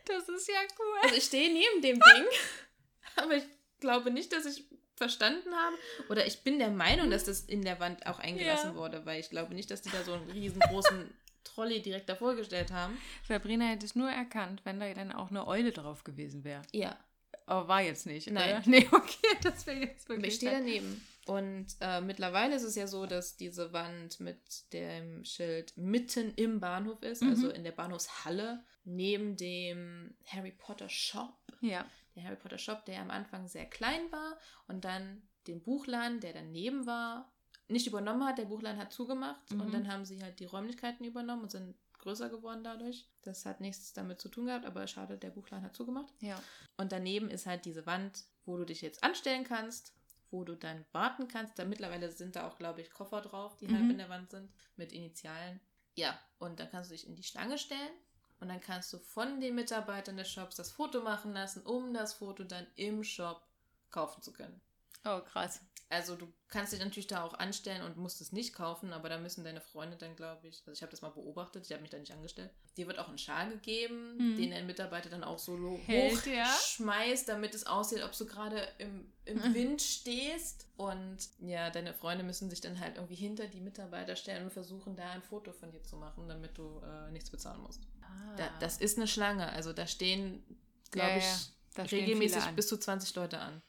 [0.06, 0.98] Das ist ja cool.
[1.04, 2.26] Also ich stehe neben dem Ding,
[3.16, 3.44] aber ich
[3.80, 4.64] glaube nicht, dass ich
[4.96, 5.76] verstanden habe.
[6.10, 8.76] Oder ich bin der Meinung, dass das in der Wand auch eingelassen Ja.
[8.76, 11.14] wurde, weil ich glaube nicht, dass die da so einen riesengroßen
[11.44, 12.98] Trolley direkt davor gestellt haben.
[13.28, 16.62] Sabrina hätte es nur erkannt, wenn da dann auch eine Eule drauf gewesen wäre.
[16.74, 16.98] Ja,
[17.46, 18.30] Aber war jetzt nicht.
[18.30, 18.50] Nein.
[18.58, 18.64] Oder?
[18.66, 20.28] Nee, okay, das wäre jetzt wirklich.
[20.34, 21.06] ich stehe daneben.
[21.30, 26.60] Und äh, mittlerweile ist es ja so, dass diese Wand mit dem Schild mitten im
[26.60, 27.30] Bahnhof ist, Mhm.
[27.30, 31.34] also in der Bahnhofshalle, neben dem Harry Potter Shop.
[31.62, 31.86] Ja.
[32.16, 36.34] der Harry Potter Shop, der am Anfang sehr klein war und dann den Buchladen, der
[36.34, 37.32] daneben war,
[37.68, 38.38] nicht übernommen hat.
[38.40, 39.62] Der Buchladen hat zugemacht Mhm.
[39.62, 43.08] und dann haben sie halt die Räumlichkeiten übernommen und sind größer geworden dadurch.
[43.22, 46.12] Das hat nichts damit zu tun gehabt, aber schade, der Buchladen hat zugemacht.
[46.22, 46.42] Ja.
[46.78, 49.94] Und daneben ist halt diese Wand, wo du dich jetzt anstellen kannst,
[50.32, 51.58] wo du dann warten kannst.
[51.60, 53.74] Da mittlerweile sind da auch, glaube ich, Koffer drauf, die Mhm.
[53.74, 55.60] halb in der Wand sind, mit Initialen.
[55.96, 57.92] Ja, und dann kannst du dich in die Schlange stellen
[58.40, 62.14] und dann kannst du von den Mitarbeitern des Shops das Foto machen lassen, um das
[62.14, 63.46] Foto dann im Shop
[63.92, 64.62] kaufen zu können.
[65.06, 65.62] Oh, krass.
[65.92, 69.18] Also du kannst dich natürlich da auch anstellen und musst es nicht kaufen, aber da
[69.18, 71.90] müssen deine Freunde dann, glaube ich, also ich habe das mal beobachtet, ich habe mich
[71.90, 72.52] da nicht angestellt.
[72.78, 74.38] Dir wird auch ein Schal gegeben, Mhm.
[74.38, 76.46] den der Mitarbeiter dann auch so Hält, ja.
[76.46, 79.42] hochschmeißt, damit es aussieht, ob du gerade im, im.
[79.56, 80.68] Wind stehst.
[80.78, 84.96] Und ja, deine Freunde müssen sich dann halt irgendwie hinter die Mitarbeiter stellen und versuchen,
[84.96, 87.82] da ein Foto von dir zu machen, damit du äh, nichts bezahlen musst.
[88.04, 88.36] Ah.
[88.38, 90.44] Da, das ist eine Schlange, also da stehen,
[90.92, 93.60] glaube Ja, ich, ja, regelmäßig bis zu 20 Leute an.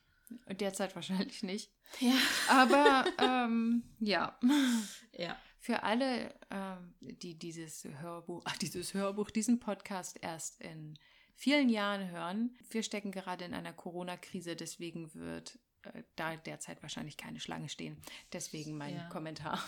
[0.48, 1.70] Derzeit wahrscheinlich nicht.
[2.00, 2.14] Ja.
[2.48, 4.38] Aber ähm, ja.
[5.12, 5.36] Ja.
[5.58, 10.98] Für alle, ähm, die dieses Hörbuch, ach, dieses Hörbuch, diesen Podcast erst in
[11.36, 17.16] vielen Jahren hören, wir stecken gerade in einer Corona-Krise, deswegen wird äh, da derzeit wahrscheinlich
[17.16, 18.00] keine Schlange stehen.
[18.32, 19.08] Deswegen mein Ja.
[19.08, 19.62] Kommentar.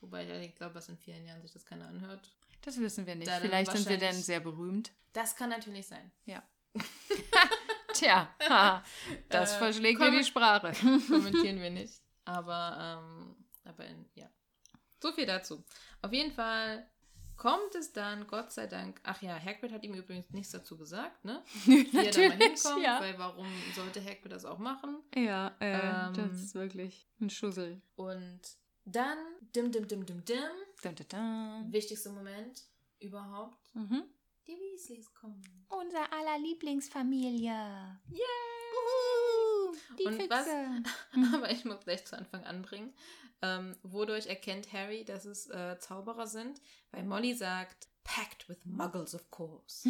[0.00, 2.32] Wobei ich glaube, dass in vielen Jahren sich das keiner anhört.
[2.62, 3.28] Das wissen wir nicht.
[3.28, 4.92] Da Vielleicht sind wir dann wahrscheinlich- sehr berühmt.
[5.12, 6.10] Das kann natürlich sein.
[6.26, 6.42] Ja.
[7.98, 8.82] Tja,
[9.28, 10.72] das Äh, verschlägt mir die Sprache.
[11.08, 12.00] Kommentieren wir nicht.
[12.24, 14.28] Aber, ähm, aber in, ja.
[15.00, 15.64] So viel dazu.
[16.02, 16.86] Auf jeden Fall
[17.36, 21.24] kommt es dann, Gott sei Dank, ach ja, Hagrid hat ihm übrigens nichts dazu gesagt,
[21.24, 21.42] ne?
[21.64, 22.32] Wie er da mal Natürlich,
[22.62, 23.00] hinkommt, ja.
[23.00, 23.46] weil warum
[23.76, 24.98] sollte Hagrid das auch machen?
[25.14, 27.80] Ja, äh, Ähm, das ist wirklich ein Schussel.
[27.94, 28.40] Und
[28.84, 29.18] dann,
[29.54, 30.36] dim, dim, dim, dim, dim,
[30.82, 31.72] Dun, dun, dun.
[31.72, 32.62] wichtigster Moment
[33.00, 34.02] überhaupt, Mhm.
[34.48, 35.42] Die Weasleys kommen.
[35.68, 38.00] Unser aller Lieblingsfamilie.
[38.10, 39.78] Yay!
[39.98, 40.30] Die Und Füchse.
[40.30, 40.46] was-
[41.34, 42.94] Aber ich muss gleich zu Anfang anbringen.
[43.42, 46.60] Ähm, wodurch erkennt Harry, dass es äh, Zauberer sind?
[46.90, 49.88] Weil Molly sagt, packed with muggles, of course.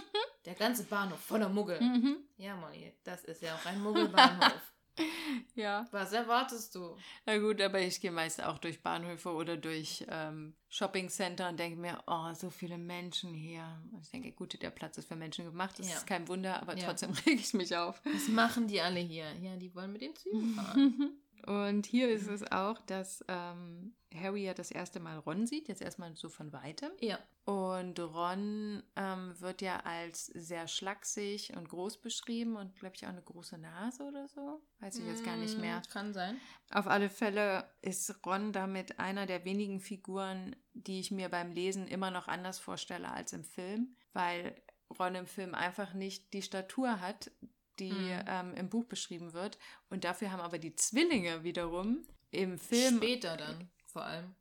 [0.44, 1.80] Der ganze Bahnhof voller Muggel.
[1.80, 2.18] Mhm.
[2.36, 4.60] Ja, Molly, das ist ja auch ein Muggelbahnhof.
[5.54, 6.96] Ja, Was erwartest du?
[7.26, 11.78] na gut, aber ich gehe meist auch durch Bahnhöfe oder durch ähm, Shoppingcenter und denke
[11.80, 13.64] mir, oh, so viele Menschen hier.
[13.92, 15.96] Und ich denke, gut, der Platz ist für Menschen gemacht, das Ja.
[15.96, 16.86] ist kein Wunder, aber Ja.
[16.86, 18.00] trotzdem rege ich mich auf.
[18.04, 19.32] Was machen die alle hier?
[19.40, 21.12] Ja, die wollen mit den Zügen fahren.
[21.46, 25.82] Und hier ist es auch, dass ähm, Harry ja das erste Mal Ron sieht, jetzt
[25.82, 26.90] erstmal so von weitem.
[27.00, 27.18] ja.
[27.46, 33.10] Und Ron ähm, wird ja als sehr schlaksig und groß beschrieben und, glaube ich, auch
[33.10, 34.62] eine große Nase oder so.
[34.78, 35.78] Weiß ich jetzt gar nicht mehr.
[35.80, 36.36] Mm, Kann sein.
[36.70, 41.88] Auf alle Fälle ist Ron damit einer der wenigen Figuren, die ich mir beim Lesen
[41.88, 44.54] immer noch anders vorstelle als im Film, weil
[44.96, 47.32] Ron im Film einfach nicht die Statur hat,
[47.80, 48.24] die Mhm.
[48.26, 49.58] ähm, im Buch beschrieben wird.
[49.88, 54.34] Und dafür haben aber die Zwillinge wiederum im Film Später dann, vor allem.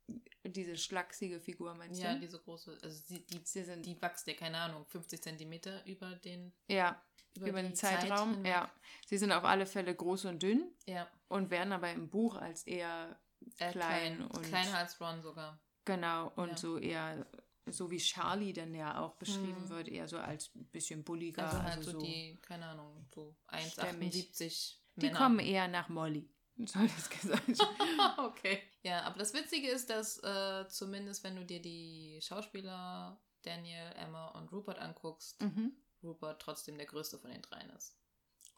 [0.44, 2.20] diese schlachsige Figur, meinst Ja, du?
[2.20, 6.16] diese große, also die, die, Sie sind, die wächst ja, keine Ahnung, 50 Zentimeter über
[6.16, 7.02] den, ja,
[7.36, 8.34] über, den die Zeit Zeitraum.
[8.36, 8.52] hinweg.
[8.52, 8.72] ja.
[9.08, 12.64] Sie sind auf alle Fälle groß und dünn Ja, und werden aber im Buch als
[12.68, 13.18] eher
[13.58, 15.60] äh, Klein klein, und- kleiner als Ron sogar.
[15.86, 16.58] Genau, und Ja.
[16.58, 17.26] so eher,
[17.72, 19.70] so wie Charlie dann ja auch beschrieben Mhm.
[19.70, 21.46] wird, eher so als ein bisschen bulliger.
[21.46, 23.36] Also halt also so, die, keine Ahnung, so
[23.68, 24.14] stämmig.
[24.16, 26.30] 1,78 die kommen eher nach Molly,
[26.66, 27.44] soll das gesagt.
[28.18, 28.62] okay.
[28.84, 34.28] Ja, aber das Witzige ist, dass äh, zumindest wenn du dir die Schauspieler Daniel, Emma
[34.30, 35.74] und Rupert anguckst, mhm.
[36.04, 37.96] Rupert trotzdem der größte von den dreien ist.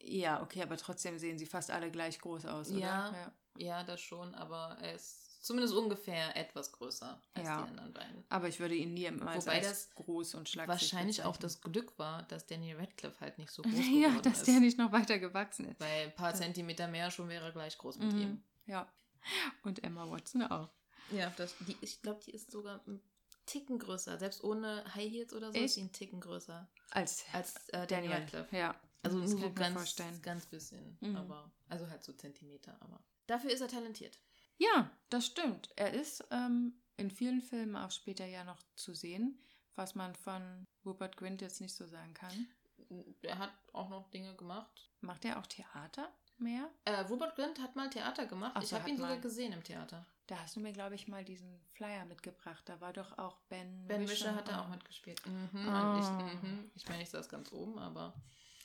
[0.04, 2.80] Ja, okay, aber trotzdem sehen sie fast alle gleich groß aus, oder?
[2.80, 3.12] Ja.
[3.14, 3.34] ja.
[3.58, 7.62] Ja, das schon, aber er ist zumindest ungefähr etwas größer als Ja.
[7.64, 8.24] die anderen beiden.
[8.30, 8.94] Aber ich würde ihn
[9.46, 11.42] Wobei als das groß und schlagsig Wahrscheinlich auch bezeichnen.
[11.42, 14.48] das Glück war, dass Daniel Radcliffe halt nicht so groß Ja, geworden dass ist.
[14.48, 15.80] der nicht noch weiter gewachsen ist.
[15.80, 18.20] Weil ein paar Zentimeter mehr schon wäre gleich groß mit Mhm.
[18.22, 18.44] ihm.
[18.68, 18.88] Ja.
[19.64, 20.70] Und Emma Watson auch.
[21.12, 23.02] Ja, das, die, ich glaube, die ist sogar ein
[23.46, 24.18] Ticken größer.
[24.18, 25.66] Selbst ohne High Heels oder so Echt?
[25.66, 28.14] ist sie ein Ticken größer Als, als äh, Daniel.
[28.14, 28.56] Radcliffe.
[28.56, 28.76] Ja.
[29.04, 30.22] Also das nur so ganz, vorstellen.
[30.22, 30.98] ganz bisschen.
[31.02, 31.16] Mhm.
[31.18, 32.78] Aber, also halt so Zentimeter.
[32.82, 34.20] Aber dafür ist er talentiert.
[34.62, 35.70] Ja, das stimmt.
[35.76, 39.40] Er ist ähm, in vielen Filmen auch später ja noch zu sehen,
[39.76, 42.48] was man von Rupert Grint jetzt nicht so sagen kann.
[43.24, 44.92] Er hat auch noch Dinge gemacht.
[45.02, 46.70] Macht er auch Theater mehr?
[46.86, 48.52] Äh, Rupert Grint hat mal Theater gemacht.
[48.56, 50.06] Ach ich so, habe ihn sogar gesehen im Theater.
[50.28, 52.62] Da hast du mir, glaube ich, mal diesen Flyer mitgebracht.
[52.66, 54.70] Da war doch auch Ben Ben Wischer hat da auch.
[54.70, 55.20] mitgespielt.
[55.26, 56.72] Mhm, und ich, mhm.
[56.76, 58.14] ich meine, ich saß ganz oben, aber,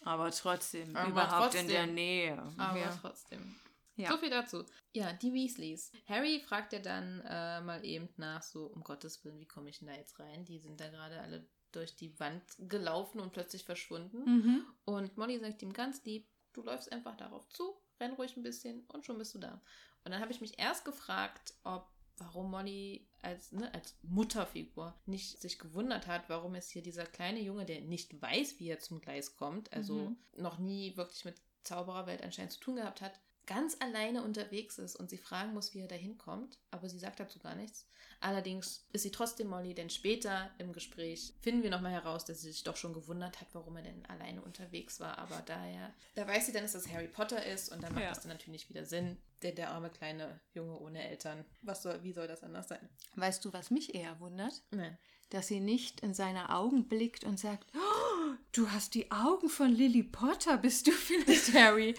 [0.04, 1.68] Aber trotzdem, Aber überhaupt in trotzdem.
[1.68, 2.52] der Nähe.
[2.58, 2.98] aber ja.
[3.00, 3.56] trotzdem.
[3.96, 4.10] Ja.
[4.10, 4.64] So viel dazu.
[4.92, 5.90] Ja, die Weasleys.
[6.06, 9.78] Harry fragt ja dann äh, mal eben nach, so um Gottes Willen, wie komme ich
[9.78, 10.44] denn da jetzt rein?
[10.44, 14.18] Die sind da gerade alle durch die Wand gelaufen und plötzlich verschwunden.
[14.24, 14.66] Mhm.
[14.84, 18.84] Und Molly sagt ihm ganz lieb, du läufst einfach darauf zu, renn ruhig ein bisschen
[18.88, 19.60] und schon bist du da.
[20.04, 25.38] Und dann habe ich mich erst gefragt, ob warum Molly als, ne, als Mutterfigur nicht
[25.40, 29.00] sich gewundert hat, warum es hier dieser kleine Junge, der nicht weiß, wie er zum
[29.02, 30.16] Gleis kommt, also Mhm.
[30.38, 35.08] noch nie wirklich mit Zaubererwelt anscheinend zu tun gehabt hat, ganz alleine unterwegs ist und
[35.10, 37.86] sie fragen muss, wie er da hinkommt, aber sie sagt dazu gar nichts.
[38.20, 42.50] Allerdings ist sie trotzdem Molly, denn später im Gespräch finden wir nochmal heraus, dass sie
[42.50, 45.18] sich doch schon gewundert hat, warum er denn alleine unterwegs war.
[45.18, 48.08] Aber daher, da weiß sie dann, dass das Harry Potter ist und dann macht Ja.
[48.10, 49.18] das dann natürlich wieder Sinn.
[49.46, 51.44] Der, der arme kleine Junge ohne Eltern.
[51.62, 52.88] Was soll, wie soll das anders sein?
[53.14, 54.60] Weißt du, was mich eher wundert?
[54.72, 54.98] Nein.
[55.30, 59.70] Dass sie nicht in seine Augen blickt und sagt, oh, du hast die Augen von
[59.70, 61.94] Lily Potter, bist du vielleicht Harry?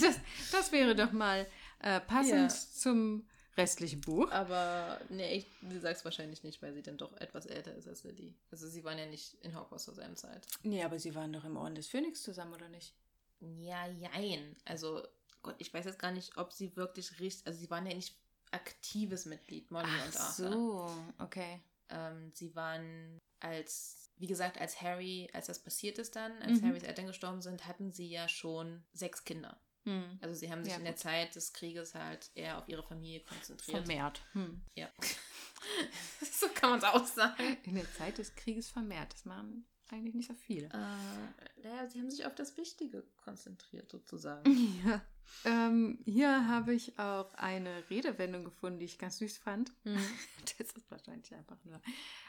[0.00, 0.18] Das,
[0.50, 1.46] das wäre doch mal
[1.80, 2.58] äh, passend Ja.
[2.72, 4.28] zum restlichen Buch.
[4.32, 7.86] Aber nee, ich, sie sagt es wahrscheinlich nicht, weil sie dann doch etwas älter ist
[7.86, 8.34] als Lily.
[8.50, 10.44] Also sie waren ja nicht in Hogwarts zur selben Zeit.
[10.64, 12.94] Nee, aber sie waren doch im Orden des Phönix zusammen, oder nicht?
[13.40, 14.54] Ja, jein.
[14.64, 15.02] Also,
[15.42, 17.46] Gott, ich weiß jetzt gar nicht, ob sie wirklich richtig.
[17.46, 18.16] Also, sie waren ja nicht
[18.50, 20.88] aktives Mitglied, Molly und Ach Arthur.
[20.88, 21.60] so, okay.
[21.88, 26.66] Ähm, sie waren als, wie gesagt, als Harry, als das passiert ist dann, als Mhm.
[26.68, 29.58] Harrys Eltern gestorben sind, hatten sie ja schon sechs Kinder.
[29.84, 30.18] Hm.
[30.20, 31.00] Also, sie haben sich Ja, in der gut.
[31.00, 33.78] Zeit des Krieges halt eher auf ihre Familie konzentriert.
[33.86, 34.20] Vermehrt.
[34.32, 34.62] Hm.
[34.74, 34.90] Ja.
[36.30, 37.56] so kann man es auch sagen.
[37.64, 39.12] In der Zeit des Krieges vermehrt.
[39.14, 40.66] Das machen eigentlich nicht so viele.
[40.66, 44.44] Äh, naja, sie haben sich auf das Wichtige konzentriert, sozusagen.
[44.84, 45.02] Ja.
[45.44, 49.72] Ähm, hier habe ich auch eine Redewendung gefunden, die ich ganz süß fand.
[49.84, 49.98] Mhm.
[50.58, 51.80] Das ist wahrscheinlich einfach nur.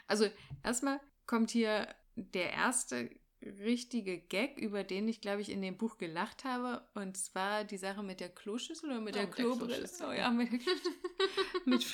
[0.08, 0.28] Also,
[0.64, 3.10] erstmal kommt hier der erste
[3.43, 6.88] richtige Gag, über den ich, glaube ich, in dem Buch gelacht habe.
[6.93, 9.89] Und zwar die Sache mit der Kloschüssel oder mit Oh, der Klobrille.
[10.08, 10.52] Oh ja, mit,
[11.66, 11.86] mit,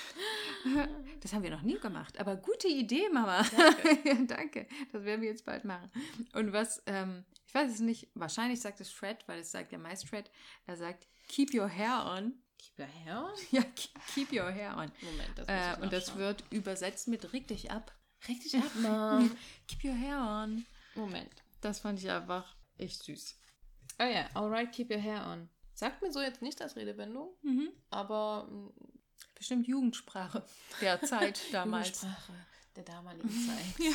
[1.21, 2.19] das haben wir noch nie gemacht.
[2.19, 3.43] Aber gute Idee, Mama.
[3.55, 4.09] Danke.
[4.09, 4.67] ja, danke.
[4.91, 5.89] Das werden wir jetzt bald machen.
[6.33, 9.77] Und was, ähm, ich weiß es nicht, wahrscheinlich sagt es Fred, weil es sagt ja
[9.77, 10.29] meist Fred.
[10.65, 12.33] Er sagt, keep your hair on.
[12.59, 13.31] Keep your hair on?
[13.51, 13.63] Ja,
[14.13, 14.91] keep your hair on.
[15.01, 17.91] Moment, das muss Äh, und das wird übersetzt mit reg dich ab.
[18.27, 19.31] Reg dich ab, Mom.
[19.67, 20.65] Keep your hair on.
[20.95, 21.31] Moment.
[21.61, 23.35] Das fand ich einfach echt süß.
[23.99, 25.49] Oh ja, alright, keep your hair on.
[25.73, 27.69] Sagt mir so jetzt nicht als Redewendung, Mhm.
[27.89, 28.69] aber mm,
[29.35, 30.43] Bestimmt Jugendsprache
[30.81, 32.01] der Zeit damals.
[32.01, 32.33] Jugendsprache
[32.75, 33.79] der damaligen Zeit.
[33.79, 33.93] Ja.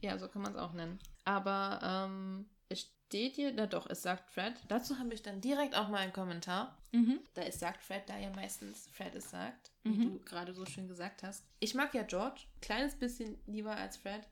[0.00, 1.00] Ja, so kann man es auch nennen.
[1.24, 4.54] Aber ähm, steht hier, na doch, es sagt Fred.
[4.68, 6.76] Dazu habe ich dann direkt auch mal einen Kommentar.
[6.92, 7.20] Mhm.
[7.34, 10.02] Da ist sagt Fred, da ja meistens Fred es sagt, wie Mhm.
[10.02, 11.44] du gerade so schön gesagt hast.
[11.60, 14.26] Ich mag ja George, kleines bisschen lieber als Fred.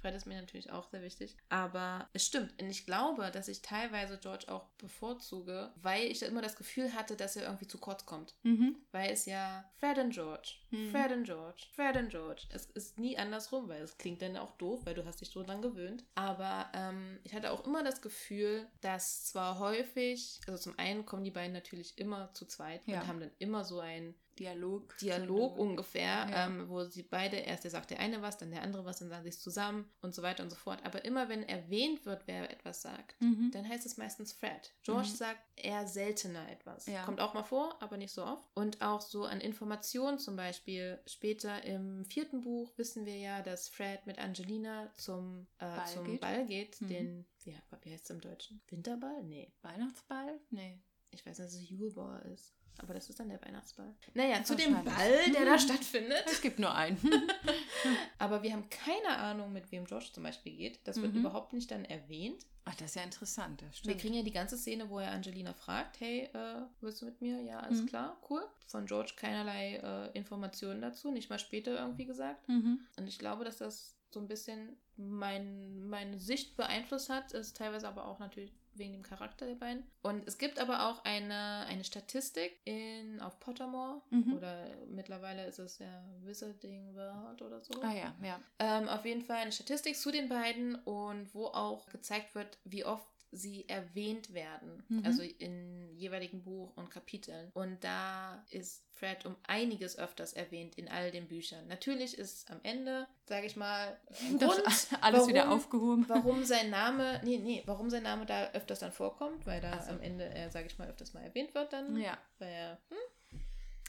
[0.00, 1.36] Fred ist mir natürlich auch sehr wichtig.
[1.48, 2.60] Aber es stimmt.
[2.60, 7.16] Und ich glaube, dass ich teilweise George auch bevorzuge, weil ich immer das Gefühl hatte,
[7.16, 8.34] dass er irgendwie zu kurz kommt.
[8.42, 8.76] Mhm.
[8.92, 10.90] Weil es ja Fred und George, Mhm.
[10.90, 12.42] Fred und George, Fred und George.
[12.50, 15.42] Es ist nie andersrum, weil es klingt dann auch doof, weil du hast dich so
[15.42, 16.04] dran gewöhnt.
[16.14, 21.24] Aber ähm, ich hatte auch immer das Gefühl, dass zwar häufig, also zum einen kommen
[21.24, 23.00] die beiden natürlich immer zu zweit Ja.
[23.00, 24.96] und haben dann immer so ein Dialog.
[24.98, 26.46] Dialog ungefähr, Ja.
[26.46, 29.10] ähm, wo sie beide, erst der sagt der eine was, dann der andere was, dann
[29.10, 30.80] sagen sie es zusammen und so weiter und so fort.
[30.84, 33.50] Aber immer wenn erwähnt wird, wer etwas sagt, Mhm.
[33.52, 34.72] dann heißt es meistens Fred.
[34.82, 35.14] George Mhm.
[35.14, 36.86] sagt eher seltener etwas.
[36.86, 37.04] Ja.
[37.04, 38.48] Kommt auch mal vor, aber nicht so oft.
[38.54, 40.98] Und auch so an Informationen zum Beispiel.
[41.06, 46.04] Später im vierten Buch wissen wir ja, dass Fred mit Angelina zum äh, Ball zum
[46.06, 46.20] geht.
[46.22, 46.80] Ball geht.
[46.80, 46.88] Mhm.
[46.88, 48.62] Den, wie, wie heißt es im Deutschen?
[48.68, 49.22] Winterball?
[49.24, 49.52] Nee.
[49.60, 50.40] Weihnachtsball?
[50.50, 50.80] Nee.
[51.10, 52.54] Ich weiß nicht, dass es Yule Ball ist.
[52.78, 53.94] Aber das ist dann der Weihnachtsball.
[54.14, 54.72] Naja, zu dem.
[54.84, 55.58] Ball, der da Mhm.
[55.58, 56.24] stattfindet.
[56.26, 56.98] Es gibt nur einen.
[58.18, 60.80] Aber wir haben keine Ahnung, mit wem George zum Beispiel geht.
[60.84, 61.20] Das wird Mhm.
[61.20, 62.46] überhaupt nicht dann erwähnt.
[62.64, 63.62] Ach, das ist ja interessant.
[63.62, 64.00] Das Wir stimmt.
[64.00, 67.40] kriegen ja die ganze Szene, wo er Angelina fragt, hey, äh, willst du mit mir?
[67.42, 67.86] Ja, alles Mhm.
[67.86, 68.42] klar, cool.
[68.66, 72.48] Von George keinerlei äh, Informationen dazu, nicht mal später irgendwie gesagt.
[72.48, 72.80] Mhm.
[72.98, 77.88] Und ich glaube, dass das so ein bisschen mein, meine Sicht beeinflusst hat, ist teilweise
[77.88, 79.84] aber auch natürlich wegen dem Charakter der beiden.
[80.02, 84.34] Und es gibt aber auch eine, eine Statistik in, auf Pottermore, Mhm.
[84.34, 87.80] oder mittlerweile ist es ja Wizarding World oder so.
[87.82, 88.40] Ah ja, ja.
[88.58, 92.84] Ähm, auf jeden Fall eine Statistik zu den beiden und wo auch gezeigt wird, wie
[92.84, 94.82] oft sie erwähnt werden.
[94.88, 95.04] Mhm.
[95.04, 97.50] Also in jeweiligen Buch und Kapiteln.
[97.54, 101.66] Und da ist Fred um einiges öfters erwähnt in all den Büchern.
[101.68, 103.98] Natürlich ist am Ende, sage ich mal,
[104.38, 104.62] Grund,
[105.00, 106.04] alles wieder warum- aufgehoben.
[106.08, 109.84] warum sein Name, nee, nee, warum sein Name da öfters dann vorkommt, weil da Ach
[109.84, 109.90] so.
[109.92, 111.96] am Ende er, sage ich mal, öfters mal erwähnt wird dann.
[111.96, 112.18] Ja.
[112.38, 113.40] Weil er, hm,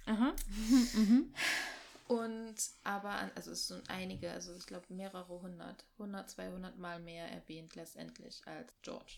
[0.05, 0.35] Aha.
[0.95, 1.33] Mhm.
[2.07, 7.25] Und aber, also es sind einige, also ich glaube mehrere hundert, 100, 200 Mal mehr
[7.31, 9.13] erwähnt letztendlich als George.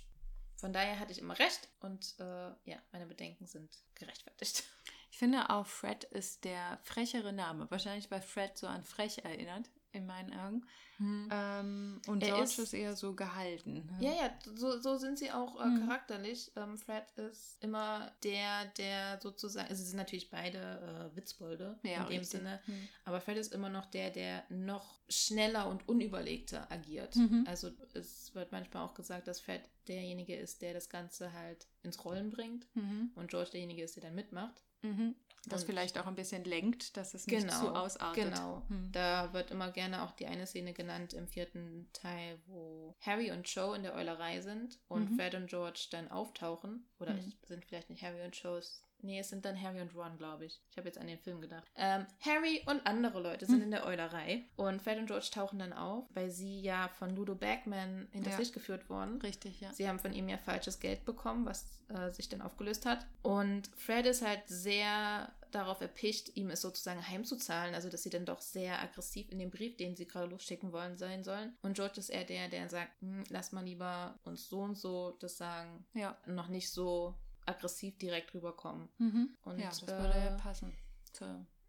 [0.63, 2.23] Von daher hatte ich immer recht und äh,
[2.63, 4.63] ja, meine Bedenken sind gerechtfertigt.
[5.11, 7.69] Ich finde auch Fred ist der frechere Name.
[7.69, 9.69] Wahrscheinlich, weil Fred so an frech erinnert.
[9.93, 10.65] In meinen Augen.
[10.97, 11.29] Hm.
[11.31, 13.85] Ähm, und Er George ist- ist, eher so gehalten.
[13.85, 13.97] ne?
[13.99, 15.79] Ja, ja, so, so sind sie auch äh, Mhm.
[15.87, 16.51] charakterlich.
[16.55, 22.03] Ähm, Fred ist immer der, der sozusagen, also sie sind natürlich beide äh, Witzbolde Ja,
[22.03, 22.29] in dem richtig.
[22.29, 22.87] Sinne, Hm.
[23.05, 27.15] aber Fred ist immer noch der, der noch schneller und unüberlegter agiert.
[27.15, 27.45] Mhm.
[27.47, 32.03] Also es wird manchmal auch gesagt, dass Fred derjenige ist, der das Ganze halt ins
[32.05, 33.11] Rollen bringt Mhm.
[33.15, 34.63] und George derjenige ist, der dann mitmacht.
[34.81, 35.15] Mhm.
[35.47, 38.23] Das Und- vielleicht auch ein bisschen lenkt, dass es nicht Genau, zu ausartet.
[38.31, 38.61] Genau.
[38.69, 38.91] Hm.
[38.93, 43.47] Da wird immer gerne auch die eine Szene genannt im vierten Teil, wo Harry und
[43.53, 45.15] Joe in der Eulerei sind und Mhm.
[45.17, 46.87] Fred und George dann auftauchen.
[46.99, 47.33] Oder Mhm.
[47.43, 48.61] sind vielleicht nicht Harry und Joe.
[49.03, 50.61] Nee, es sind dann Harry und Ron, glaube ich.
[50.71, 51.65] Ich habe jetzt an den Film gedacht.
[51.75, 53.63] Ähm, Harry und andere Leute sind Mhm.
[53.63, 57.35] in der Eulerei und Fred und George tauchen dann auf, weil sie ja von Ludo
[57.35, 58.39] Bagman hinters Ja.
[58.39, 59.21] Licht geführt wurden.
[59.21, 59.71] Richtig, ja.
[59.73, 63.05] Sie haben von ihm ja falsches Geld bekommen, was äh, sich dann aufgelöst hat.
[63.21, 68.25] Und Fred ist halt sehr darauf erpicht, ihm es sozusagen heimzuzahlen, also dass sie dann
[68.25, 71.55] doch sehr aggressiv in dem Brief, den sie gerade losschicken wollen, sein sollen.
[71.61, 75.11] Und George ist eher der, der sagt, hm, lass mal lieber uns so und so
[75.19, 76.17] das sagen, Ja.
[76.25, 77.13] noch nicht so
[77.45, 78.89] aggressiv direkt rüberkommen.
[78.97, 79.37] Mhm.
[79.43, 80.73] Und, ja, das würde ja äh, passen.
[81.11, 81.25] So.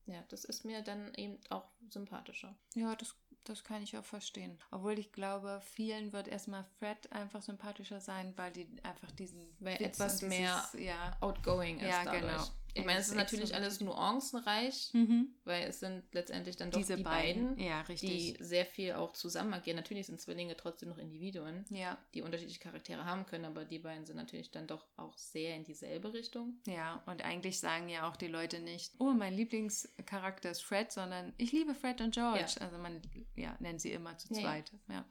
[0.06, 2.54] Ja, das ist mir dann eben auch sympathischer.
[2.74, 3.14] Ja, das,
[3.44, 4.58] das kann ich auch verstehen.
[4.70, 9.78] Obwohl ich glaube, vielen wird erstmal Fred einfach sympathischer sein, weil die einfach diesen Weil
[9.80, 11.16] Witz etwas und mehr dieses, ja.
[11.20, 12.22] Outgoing ist Ja, dadurch.
[12.22, 12.44] genau.
[12.76, 15.28] Ich meine, es ist natürlich alles nuancenreich, Mhm.
[15.44, 17.50] weil es sind letztendlich dann doch Diese die beiden.
[17.54, 18.34] beiden, Ja, richtig.
[18.38, 19.76] die sehr viel auch zusammen agieren.
[19.76, 24.04] Natürlich sind Zwillinge trotzdem noch Individuen, ja, die unterschiedliche Charaktere haben können, aber die beiden
[24.06, 26.58] sind natürlich dann doch auch sehr in dieselbe Richtung.
[26.66, 27.02] ja.
[27.06, 31.52] Und eigentlich sagen ja auch die Leute nicht, oh, mein Lieblingscharakter ist Fred, sondern ich
[31.52, 32.54] liebe Fred und George.
[32.58, 32.62] Ja.
[32.66, 33.00] Also man
[33.36, 34.72] ja, nennt sie immer zu zweit.
[34.88, 35.04] Ja,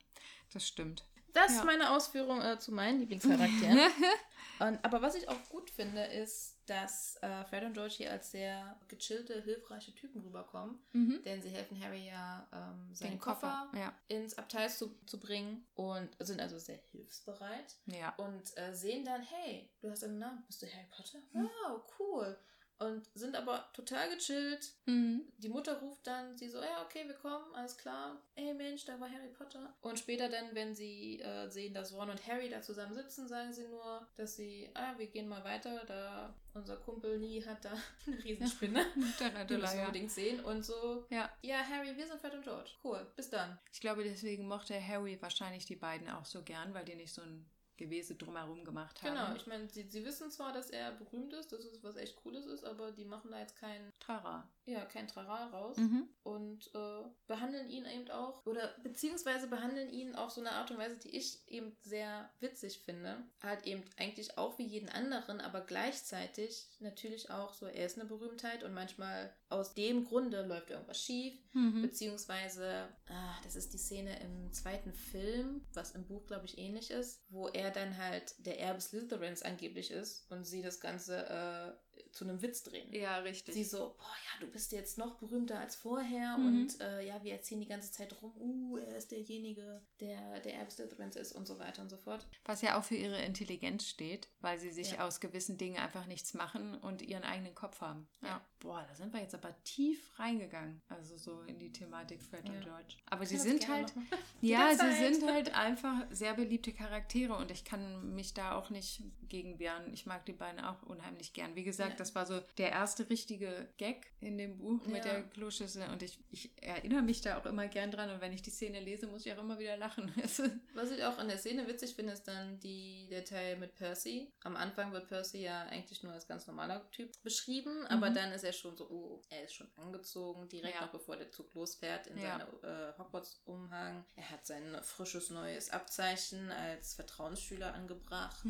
[0.52, 1.06] das stimmt.
[1.34, 3.80] Das ist meine Ausführung äh, zu meinen Lieblingscharakteren.
[4.60, 8.32] und, aber was ich auch gut finde, ist, dass äh, Fred und George hier als
[8.32, 10.80] sehr gechillte, hilfreiche Typen rüberkommen.
[10.94, 11.22] Mhm.
[11.24, 15.66] Denn sie helfen Harry ja, ähm, seinen Den Koffer, Ja, ins Abteil zu, zu bringen
[15.76, 17.76] und sind also sehr hilfsbereit.
[17.88, 18.14] ja.
[18.18, 21.20] und äh, sehen dann, hey, du hast einen Namen, bist du Harry Potter?
[21.34, 21.50] Hm.
[21.66, 22.38] Wow, cool.
[22.84, 24.74] Und sind aber total gechillt.
[24.86, 25.22] Mhm.
[25.38, 28.22] Die Mutter ruft dann, sie so, ja, okay, wir kommen, alles klar.
[28.36, 29.74] Ey, Mensch, da war Harry Potter.
[29.82, 33.54] Und später dann, wenn sie äh, sehen, dass Ron und Harry da zusammen sitzen, sagen
[33.54, 37.72] sie nur, dass sie, ah, wir gehen mal weiter, da unser Kumpel Nie hat da
[38.08, 38.86] eine Riesenspinne.
[38.96, 40.40] Die müssen wir unbedingt sehen.
[40.42, 41.30] Und so, ja.
[41.42, 42.72] ja, Harry, wir sind Fred und George.
[42.84, 43.58] Cool, bis dann.
[43.72, 47.22] Ich glaube, deswegen mochte Harry wahrscheinlich die beiden auch so gern, weil die nicht so
[47.22, 47.46] ein
[47.84, 49.14] Gewese drumherum gemacht haben.
[49.14, 52.16] Genau, ich meine, sie, sie wissen zwar, dass er berühmt ist, dass es was echt
[52.16, 54.48] Cooles ist, aber die machen da jetzt kein, Trara.
[54.66, 56.08] Ja, kein Trara raus Mhm.
[56.24, 60.78] und äh, behandeln ihn eben auch, oder beziehungsweise behandeln ihn auf so eine Art und
[60.78, 63.18] Weise, die ich eben sehr witzig finde.
[63.42, 68.08] Halt eben eigentlich auch wie jeden anderen, aber gleichzeitig natürlich auch so, er ist eine
[68.08, 71.34] Berühmtheit und manchmal aus dem Grunde läuft irgendwas schief.
[71.54, 71.82] Mhm.
[71.82, 76.90] Beziehungsweise, ah, das ist die Szene im zweiten Film, was im Buch, glaube ich, ähnlich
[76.90, 81.93] ist, wo er dann halt der Erbe Slytherins angeblich ist und sie das Ganze äh,
[82.12, 82.92] zu einem Witz drehen.
[82.94, 83.54] Ja, richtig.
[83.56, 86.46] Sie so, boah, ja, du bist jetzt noch berühmter als vorher Mhm.
[86.46, 88.34] und äh, ja, wir erzählen die ganze Zeit rum,
[88.72, 92.28] uh, er ist derjenige, der der Erbe Slytherins ist und so weiter und so fort.
[92.46, 95.08] Was ja auch für ihre Intelligenz steht, weil sie sich Ja.
[95.08, 98.08] aus gewissen Dingen einfach nichts machen und ihren eigenen Kopf haben.
[98.22, 98.28] Ja.
[98.30, 98.46] Ja.
[98.60, 100.82] Boah, da sind wir jetzt aber tief reingegangen.
[100.88, 102.62] Also so in die Thematik Fred und Ja.
[102.62, 102.96] George.
[103.08, 103.92] Aber sie sind halt,
[104.42, 109.04] ja, sie sind halt einfach sehr beliebte Charaktere und ich kann mich da auch nicht
[109.28, 109.94] gegen wehren.
[109.94, 111.56] Ich mag die beiden auch unheimlich gern.
[111.56, 111.96] Wie gesagt, Ja.
[111.96, 115.14] das war so der erste richtige Gag in dem Buch mit Ja.
[115.14, 118.42] der Kloschüssel und ich, ich erinnere mich da auch immer gern dran und wenn ich
[118.42, 120.14] die Szene lese, muss ich auch immer wieder lachen.
[120.74, 124.32] Was ich auch an der Szene witzig finde, ist dann die, der Teil mit Percy.
[124.44, 128.16] Am Anfang wird Percy ja eigentlich nur als ganz normaler Typ beschrieben, aber Mhm.
[128.16, 130.82] dann ist er schon so, oh, er ist schon angezogen, direkt Ja.
[130.82, 132.48] noch bevor der Zug losfährt in Ja.
[132.64, 134.06] seine äh, Hogwarts-Umhang.
[134.16, 138.44] Er hat sein frisches neues Abzeichen als Vertrauensschüler angebracht.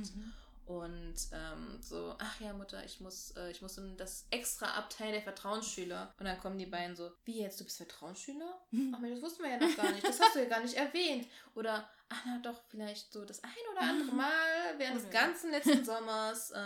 [0.66, 5.11] Und ähm, so, ach ja, Mutter, ich muss, äh, ich muss in das extra Abteil
[5.11, 6.14] der Vertrauensschüler.
[6.20, 8.61] Und dann kommen die beiden so, wie jetzt, du bist Vertrauensschüler?
[8.93, 10.07] Ach Mensch, das wussten wir ja noch gar nicht.
[10.07, 11.28] Das hast du ja gar nicht erwähnt.
[11.55, 14.32] Oder, ach na doch, vielleicht so das ein oder andere Mal
[14.78, 16.51] während des Oder- ganzen letzten Sommers.
[16.51, 16.57] Äh,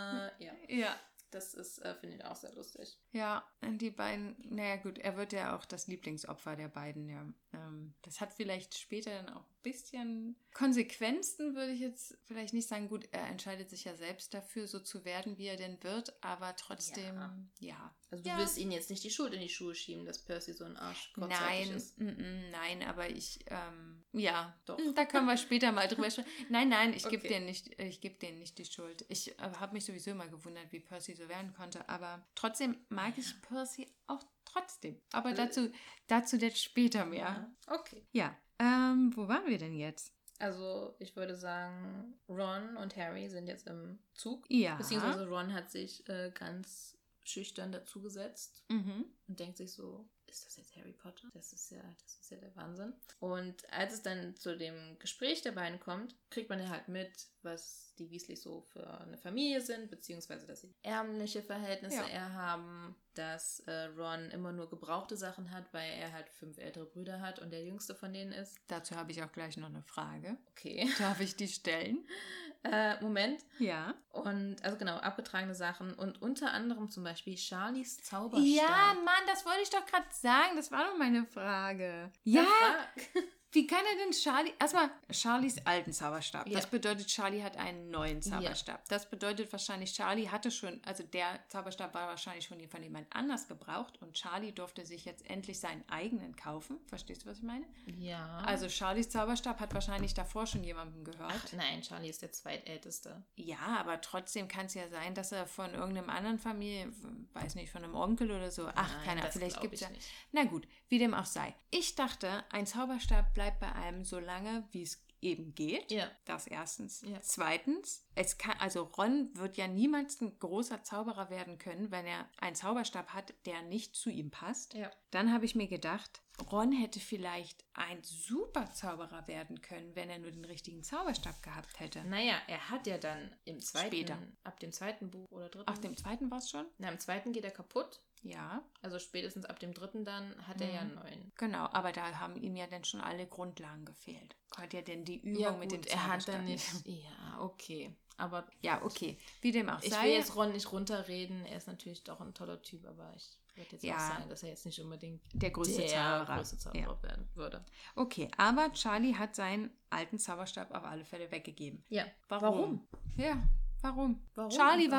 [0.44, 0.96] ja, Ja.
[1.30, 2.98] Das ist, äh, finde ich auch sehr lustig.
[3.12, 7.26] Ja, und die beiden, naja gut, er wird ja auch das Lieblingsopfer der beiden, ja.
[7.52, 12.68] Ähm, das hat vielleicht später dann auch ein bisschen Konsequenzen, würde ich jetzt vielleicht nicht
[12.68, 12.88] sagen.
[12.88, 16.54] Gut, er entscheidet sich ja selbst dafür, so zu werden, wie er denn wird, aber
[16.56, 17.94] trotzdem, ja.
[18.10, 18.38] Also du Ja.
[18.38, 21.12] willst ihnen jetzt nicht die Schuld in die Schuhe schieben, dass Percy so ein Arsch
[21.16, 21.98] Nein, ist.
[21.98, 24.78] mm, mm, nein, aber ich, ähm, Ja, Doch.
[24.94, 26.28] Da können wir später mal drüber sprechen.
[26.48, 27.28] Nein, nein, ich gebe Okay.
[27.28, 29.04] denen nicht, ich gebe denen nicht die Schuld.
[29.08, 31.86] Ich äh, habe mich sowieso immer gewundert, wie Percy so werden konnte.
[31.88, 35.00] Aber trotzdem mag ich Percy auch trotzdem.
[35.12, 35.34] Aber Äh.
[35.34, 35.70] dazu,
[36.06, 37.50] dazu jetzt später mehr.
[37.66, 38.06] Okay.
[38.12, 38.36] Ja.
[38.58, 40.12] Ähm, wo waren wir denn jetzt?
[40.40, 44.44] Also, ich würde sagen, Ron und Harry sind jetzt im Zug.
[44.48, 44.76] Ja.
[44.76, 46.96] Beziehungsweise Ron hat sich äh, ganz
[47.28, 49.04] schüchtern dazugesetzt Mhm.
[49.28, 51.26] und denkt sich so, ist das jetzt Harry Potter?
[51.32, 52.92] Das ist ja, das ist ja der Wahnsinn.
[53.18, 57.28] Und als es dann zu dem Gespräch der beiden kommt, kriegt man ja halt mit,
[57.42, 62.08] was die Weasleys so für eine Familie sind, beziehungsweise dass sie ärmliche Verhältnisse Ja.
[62.08, 66.84] eher haben, dass äh, Ron immer nur gebrauchte Sachen hat, weil er halt fünf ältere
[66.84, 68.54] Brüder hat und der jüngste von denen ist.
[68.68, 70.36] Dazu habe ich auch gleich noch eine Frage.
[70.50, 70.86] Okay.
[70.98, 72.06] Darf ich die stellen?
[72.70, 73.44] Äh, Moment.
[73.58, 73.94] Ja.
[74.10, 78.46] Und also genau, abgetragene Sachen und unter anderem zum Beispiel Charlies Zauberstab.
[78.46, 80.56] Ja, Mann, das wollte ich doch gerade sagen.
[80.56, 82.10] Das war doch meine Frage.
[82.24, 83.24] Ja, frag.
[83.52, 84.52] wie kann er denn Charlie...
[84.60, 86.46] Erstmal, Charlies alten Zauberstab.
[86.46, 86.56] Ja.
[86.56, 88.86] Das bedeutet, Charlie hat einen neuen Zauberstab.
[88.88, 90.80] Das bedeutet wahrscheinlich, Charlie hatte schon...
[90.84, 95.28] Also der Zauberstab war wahrscheinlich schon von jemand anders gebraucht und Charlie durfte sich jetzt
[95.30, 96.78] endlich seinen eigenen kaufen.
[96.86, 97.64] Verstehst du, was ich meine?
[97.98, 98.38] Ja.
[98.38, 101.32] Also Charlies Zauberstab hat wahrscheinlich davor schon jemandem gehört.
[101.34, 103.22] Ach, nein, Charlie ist der zweitälteste.
[103.36, 106.92] Ja, aber trotzdem kann es ja sein, dass er von irgendeinem anderen Familie,
[107.32, 109.90] weiß nicht, von einem Onkel oder so, ach, Nein, keine Ahnung, vielleicht gibt es ja.
[109.90, 110.06] nicht.
[110.32, 111.54] Na gut, wie dem auch sei.
[111.70, 115.92] Ich dachte, ein Zauberstab bleibt bei einem so lange, wie es eben geht.
[115.92, 116.10] Ja.
[116.24, 117.02] Das erstens.
[117.02, 117.20] Ja.
[117.20, 122.28] Zweitens, es kann, also Ron wird ja niemals ein großer Zauberer werden können, wenn er
[122.40, 124.74] einen Zauberstab hat, der nicht zu ihm passt.
[124.74, 124.90] Ja.
[125.12, 126.20] Dann habe ich mir gedacht,
[126.50, 131.78] Ron hätte vielleicht ein super Zauberer werden können, wenn er nur den richtigen Zauberstab gehabt
[131.78, 132.02] hätte.
[132.06, 134.18] Naja, er hat ja dann im zweiten, Später.
[134.42, 135.70] ab dem zweiten Buch oder dritten.
[135.70, 136.66] Ach, dem zweiten war es schon?
[136.78, 138.00] Na, im zweiten geht er kaputt.
[138.22, 140.96] Ja, Also spätestens ab dem dritten dann hat er ja einen Mhm.
[140.96, 141.32] neuen.
[141.36, 141.66] genau.
[141.72, 144.36] Aber da haben ihm ja dann schon alle Grundlagen gefehlt.
[144.56, 146.66] Hat ja denn die Übung mit dem er hat dann nicht.
[146.86, 147.94] Ja, okay.
[148.16, 149.16] Aber Ja, okay.
[149.40, 150.02] Wie dem auch ich sei.
[150.04, 151.44] will jetzt Ron nicht runterreden.
[151.46, 153.94] Er ist natürlich doch ein toller Typ, aber ich würde jetzt Ja.
[153.94, 156.36] auch sagen, dass er jetzt nicht unbedingt der größte der Zauberer.
[156.36, 157.64] größte Zauberer werden würde.
[157.94, 161.84] Okay, aber Charlie hat seinen alten Zauberstab auf alle Fälle weggegeben.
[161.88, 162.06] Ja.
[162.28, 162.88] Warum?
[163.16, 163.40] Ja,
[163.82, 164.20] warum?
[164.34, 164.96] Warum Charlie, so?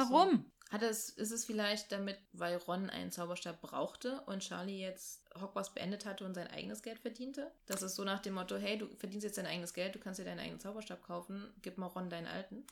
[0.70, 5.74] Hat es, ist es vielleicht damit, weil Ron einen Zauberstab brauchte und Charlie jetzt Hogwarts
[5.74, 7.51] beendet hatte und sein eigenes Geld verdiente?
[7.65, 10.20] Das ist so nach dem Motto, hey, du verdienst jetzt dein eigenes Geld, du kannst
[10.20, 12.65] dir deinen eigenen Zauberstab kaufen, gib mal Ron deinen alten.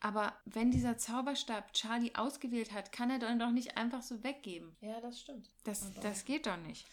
[0.00, 4.76] Aber wenn dieser Zauberstab Charlie ausgewählt hat, kann er dann doch nicht einfach so weggeben.
[4.80, 5.48] Ja, das stimmt.
[5.62, 6.86] Das, das geht doch nicht.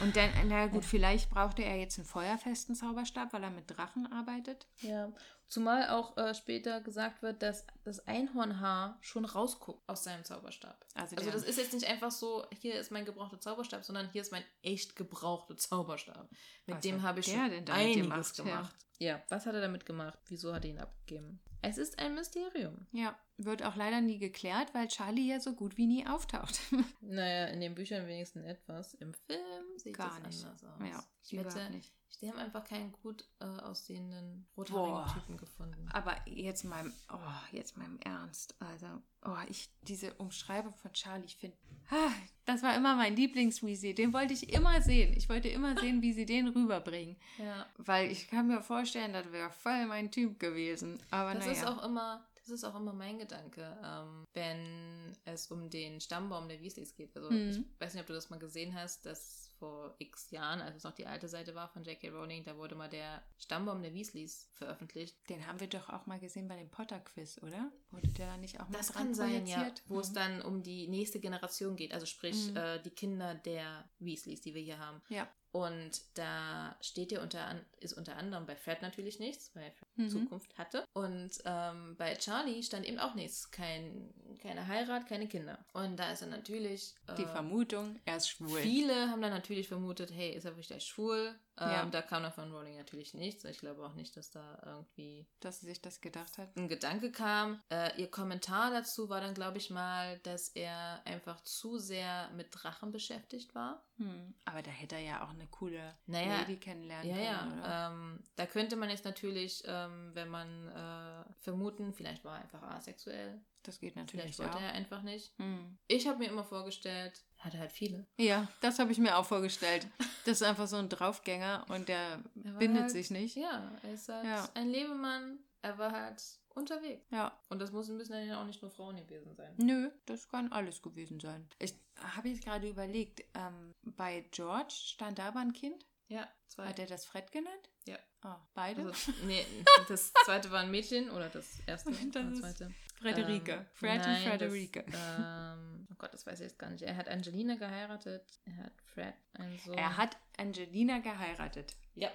[0.00, 4.10] Und dann, na gut, vielleicht brauchte er jetzt einen feuerfesten Zauberstab, weil er mit Drachen
[4.12, 4.66] arbeitet.
[4.80, 5.12] Ja,
[5.48, 10.86] zumal auch äh, später gesagt wird, dass das Einhornhaar schon rausguckt aus seinem Zauberstab.
[10.94, 14.22] Also, Also das ist jetzt nicht einfach so, hier ist mein gebrauchter Zauberstab, sondern hier
[14.22, 16.30] ist mein echt gebrauchter Zauberstab.
[16.66, 17.38] Mit Was dem habe ich schon
[17.68, 18.44] einiges gemacht, ja?
[18.44, 18.76] gemacht.
[18.98, 19.22] Ja.
[19.28, 20.18] was hat er damit gemacht?
[20.28, 21.40] Wieso hat er ihn abgegeben?
[21.62, 22.86] Es ist ein Mysterium.
[22.92, 26.58] Ja, wird auch leider nie geklärt, weil Charlie ja so gut wie nie auftaucht.
[27.00, 28.94] Naja, in den Büchern wenigstens etwas.
[28.94, 30.44] Im Film sieht Gar das nicht.
[30.44, 30.80] anders aus.
[30.88, 31.92] ja, ich wette, nicht.
[32.20, 35.12] die haben einfach keinen gut äh, aussehenden rothaarigen Boah.
[35.14, 35.88] Typen gefunden.
[35.92, 37.16] Aber jetzt mal, oh,
[37.52, 38.54] jetzt mal im Ernst.
[38.60, 38.86] Also,
[39.24, 41.56] oh, ich, diese Umschreibung von Charlie, ich finde,
[41.90, 42.12] ah,
[42.44, 43.94] das war immer mein Lieblings-Weasley.
[43.94, 45.12] Den wollte ich immer sehen.
[45.16, 47.16] Ich wollte immer sehen, wie sie den rüberbringen.
[47.38, 47.66] Ja.
[47.78, 51.02] Weil ich kann mir vorstellen, das wäre voll mein Typ gewesen.
[51.10, 51.58] Aber Das naja.
[51.58, 56.48] ist auch immer, das ist auch immer mein Gedanke, ähm, wenn es um den Stammbaum
[56.48, 57.16] der Weasleys geht.
[57.16, 57.50] Also Mhm.
[57.74, 60.82] ich weiß nicht, ob du das mal gesehen hast, dass vor x Jahren, als es
[60.84, 62.08] noch die alte Seite war von J.K.
[62.08, 65.16] Rowling, da wurde mal der Stammbaum der Weasleys veröffentlicht.
[65.28, 67.70] Den haben wir doch auch mal gesehen bei dem Potter-Quiz, oder?
[67.92, 70.14] Wurde der da nicht auch mal Das dran kann sein, ja, wo es Mhm.
[70.14, 72.56] dann um die nächste Generation geht, also sprich Mhm.
[72.56, 75.00] äh, die Kinder der Weasleys, die wir hier haben.
[75.10, 75.28] Ja.
[75.52, 79.88] Und da steht ja unter an, ist unter anderem bei Fred natürlich nichts, weil Fred
[79.96, 80.08] Mhm.
[80.08, 80.84] Zukunft hatte.
[80.94, 83.50] Und ähm, bei Charlie stand eben auch nichts.
[83.50, 85.58] Kein, keine Heirat, keine Kinder.
[85.72, 86.94] Und da ist er natürlich.
[87.16, 88.60] Die äh, Vermutung, er ist schwul.
[88.60, 91.34] Viele haben dann natürlich vermutet, hey, ist er vielleicht schwul?
[91.60, 91.84] Ähm, Ja.
[91.86, 93.44] Da kam dann von Rowling natürlich nichts.
[93.44, 96.56] Ich glaube auch nicht, dass da irgendwie Dass sie sich das gedacht hat.
[96.56, 97.62] ein Gedanke kam.
[97.70, 102.48] Äh, ihr Kommentar dazu war dann, glaube ich mal, dass er einfach zu sehr mit
[102.52, 103.84] Drachen beschäftigt war.
[103.98, 104.34] Hm.
[104.46, 107.58] Aber da hätte er ja auch eine coole Naja, Lady kennenlernen Ja, können.
[107.62, 107.90] ja.
[107.92, 112.62] Ähm, da könnte man jetzt natürlich, ähm, wenn man äh, vermuten, vielleicht war er einfach
[112.62, 113.40] asexuell.
[113.62, 114.62] das geht natürlich Vielleicht wollte auch.
[114.62, 115.32] er einfach nicht.
[115.38, 115.76] Hm.
[115.86, 118.06] Ich habe mir immer vorgestellt, hatte halt viele.
[118.18, 119.86] Ja, das habe ich mir auch vorgestellt.
[120.24, 123.36] Das ist einfach so ein Draufgänger und der Er bindet halt- sich nicht.
[123.36, 124.48] Ja, er ist halt Ja.
[124.54, 125.38] ein Lebemann.
[125.62, 126.22] Er war halt
[126.54, 127.04] unterwegs.
[127.10, 127.38] Ja.
[127.48, 129.54] Und das müssen, müssen ja auch nicht nur Frauen gewesen sein.
[129.58, 131.48] Nö, das kann alles gewesen sein.
[131.58, 135.86] Ich habe jetzt gerade überlegt, ähm, bei George stand da aber ein Kind.
[136.08, 136.66] Ja, zwei.
[136.66, 137.69] Hat er das Fred genannt?
[137.86, 137.98] Ja.
[138.24, 138.82] Oh, beide?
[138.84, 139.44] Also, nee,
[139.88, 142.74] das zweite war ein Mädchen oder das erste war das zweite.
[143.00, 143.52] Frederike.
[143.52, 144.84] Ähm, Fred nein, und Frederike.
[144.90, 146.82] Das, ähm, oh Gott, das weiß ich jetzt gar nicht.
[146.82, 148.22] Er hat Angelina geheiratet.
[148.44, 149.74] Er hat Fred, einen Sohn.
[149.74, 151.74] er hat Angelina geheiratet.
[151.94, 152.10] Ja.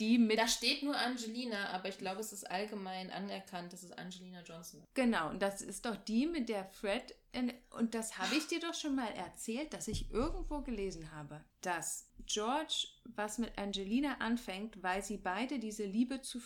[0.00, 0.38] Die mit.
[0.38, 4.80] Da steht nur Angelina, aber ich glaube, es ist allgemein anerkannt, dass es Angelina Johnson
[4.80, 4.94] ist.
[4.94, 7.14] Genau, und das ist doch die, mit der Fred.
[7.38, 11.44] In, und das habe ich dir doch schon mal erzählt, dass ich irgendwo gelesen habe,
[11.60, 16.40] dass George was mit Angelina anfängt, weil sie beide diese Liebe zu,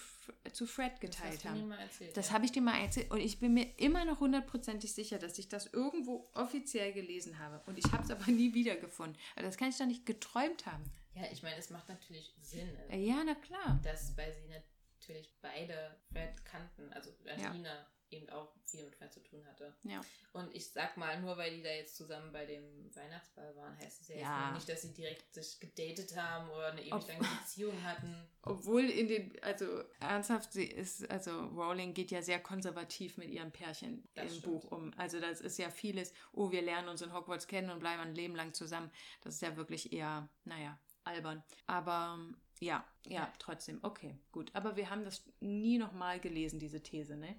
[0.53, 1.69] zu Fred Das geteilt mir haben.
[1.69, 2.17] mal erzählt.
[2.17, 2.35] Das ja.
[2.35, 5.49] habe ich dir mal erzählt und ich bin mir immer noch hundertprozentig sicher, dass ich
[5.49, 7.61] das irgendwo offiziell gelesen habe.
[7.67, 9.17] Und ich habe es aber nie wiedergefunden.
[9.35, 10.85] Also das kann ich doch nicht geträumt haben.
[11.15, 13.81] Ja, ich meine, es macht natürlich Sinn, Äh, Ja, na klar.
[13.83, 19.21] dass, weil sie natürlich beide Fred kannten, also Angelina eben auch viel mit Fred zu
[19.23, 19.75] tun hatte.
[19.83, 20.01] Ja.
[20.33, 24.01] Und ich sag mal, nur weil die da jetzt zusammen bei dem Weihnachtsball waren, heißt
[24.03, 24.53] es ja, Ja.
[24.53, 28.15] nicht, dass sie direkt sich gedatet haben oder eine ewig lange Beziehung hatten.
[28.43, 33.53] Obwohl in den, also ernsthaft, sie ist, also Rowling geht ja sehr konservativ mit ihrem
[33.53, 34.45] Pärchen Das im stimmt.
[34.45, 34.93] Buch um.
[34.97, 38.15] Also das ist ja vieles, oh, wir lernen uns in Hogwarts kennen und bleiben ein
[38.15, 38.91] Leben lang zusammen.
[39.21, 41.43] Das ist ja wirklich eher, naja, albern.
[41.67, 44.51] Aber ähm, ja, ja, trotzdem, okay, gut.
[44.55, 47.35] Aber wir haben das nie nochmal gelesen, diese These, ne?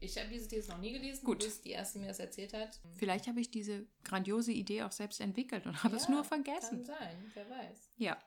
[0.00, 1.38] Ich habe diese These noch nie gelesen, Gut.
[1.38, 2.80] bis die erste mir das erzählt hat.
[2.96, 6.44] Vielleicht habe ich diese grandiose Idee auch selbst entwickelt und habe es Ja, nur Kann
[6.44, 6.84] vergessen.
[6.84, 7.92] sein, wer weiß.
[7.96, 8.18] Ja,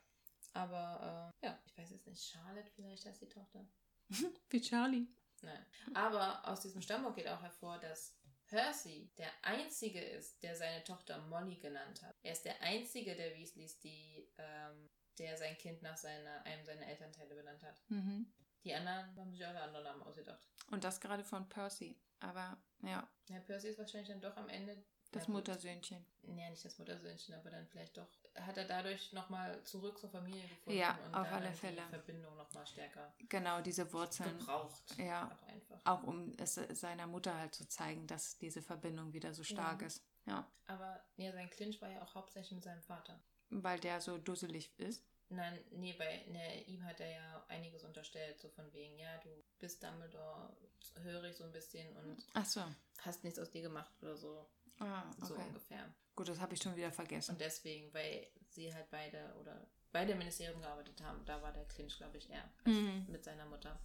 [0.53, 3.65] Aber äh, ja, ich weiß jetzt nicht, Charlotte vielleicht heißt die Tochter.
[4.49, 5.07] wie Charlie.
[5.41, 5.65] Nein.
[5.93, 8.15] Aber aus diesem Stammbaum geht auch hervor, dass
[8.47, 12.15] Percy der Einzige ist, der seine Tochter Molly genannt hat.
[12.23, 14.89] Er ist der Einzige der Weasleys, die, ähm,
[15.19, 17.81] der sein Kind nach seiner, einem seiner Elternteile benannt hat.
[17.89, 18.31] Mhm.
[18.63, 20.47] Die anderen haben sich alle andere Namen ausgedacht.
[20.71, 21.95] Und das gerade von Percy.
[22.19, 24.77] Aber ja, Ja, Percy ist wahrscheinlich dann doch am Ende
[25.11, 25.27] das.
[25.27, 26.05] Muttersöhnchen.
[26.23, 28.07] Ja, nicht das Muttersöhnchen, aber dann vielleicht doch.
[28.35, 31.81] Hat er dadurch nochmal zurück zur Familie gefunden Ja, und auf alle die Fälle.
[31.89, 34.37] Verbindung nochmal stärker Genau, diese Wurzeln.
[34.37, 34.83] gebraucht.
[34.97, 35.27] Ja.
[35.31, 35.79] Auch einfach.
[35.85, 39.87] Auch um es seiner Mutter halt zu zeigen, dass diese Verbindung wieder so stark Ja.
[39.87, 40.03] ist.
[40.25, 40.45] Ja.
[40.65, 43.17] Aber ja, sein Clinch war ja auch hauptsächlich mit seinem Vater.
[43.49, 45.03] Weil der so dusselig ist.
[45.29, 49.29] Nein, nee, bei ne, ihm hat er ja einiges unterstellt, so von wegen, ja, du
[49.59, 50.55] bist Dumbledore,
[51.01, 52.63] höre ich so ein bisschen und so.
[53.01, 54.47] hast nichts aus dir gemacht oder so,
[54.79, 55.43] Ah, so okay.
[55.47, 55.93] ungefähr.
[56.15, 57.31] Gut, das habe ich schon wieder vergessen.
[57.31, 61.65] Und deswegen, weil sie halt beide oder beide im Ministerium gearbeitet haben, da war der
[61.65, 63.05] Clinch, glaube ich, eher als Mhm.
[63.09, 63.79] mit seiner Mutter.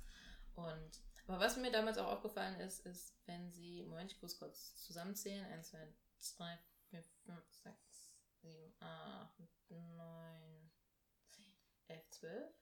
[0.54, 4.76] Und aber was mir damals auch aufgefallen ist, ist, wenn sie, Moment, ich muss kurz
[4.76, 5.70] zusammenzählen, 1,
[6.18, 6.58] 2,
[6.90, 7.76] 3, 4, 5, 6,
[8.42, 9.30] 7, 8,
[9.70, 10.70] 9,
[11.30, 11.44] 10,
[11.88, 12.54] 11, 12.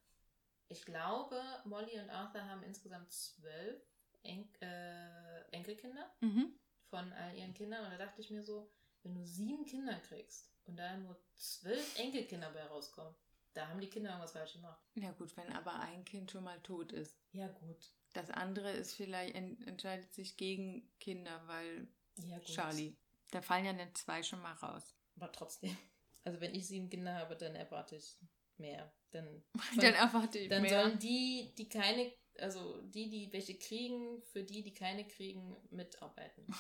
[0.69, 3.83] Ich glaube, Molly und Arthur haben insgesamt zwölf
[4.23, 6.55] en äh, Enkelkinder Mhm.
[6.91, 7.85] von all ihren Kindern.
[7.85, 8.71] Und da dachte ich mir so,
[9.03, 13.15] wenn du sieben Kinder kriegst und da nur zwölf Enkelkinder bei rauskommen,
[13.55, 14.81] da haben die Kinder irgendwas falsch gemacht.
[14.95, 17.19] Ja gut, wenn aber ein Kind schon mal tot ist.
[17.33, 17.93] Ja, gut.
[18.13, 22.39] Das andere ist vielleicht, en entscheidet sich gegen Kinder, weil Ja.
[22.41, 22.97] Charlie.
[23.33, 24.95] Da fallen ja dann zwei schon mal raus.
[25.21, 25.77] Aber trotzdem.
[26.23, 28.19] Also wenn ich sieben Kinder habe, dann erwarte ich
[28.59, 28.93] mehr.
[29.11, 29.43] Dann,
[29.77, 30.83] dann erwarte ich dann mehr.
[30.83, 36.45] sollen die, die keine, also die, die welche kriegen, für die, die keine kriegen, mitarbeiten.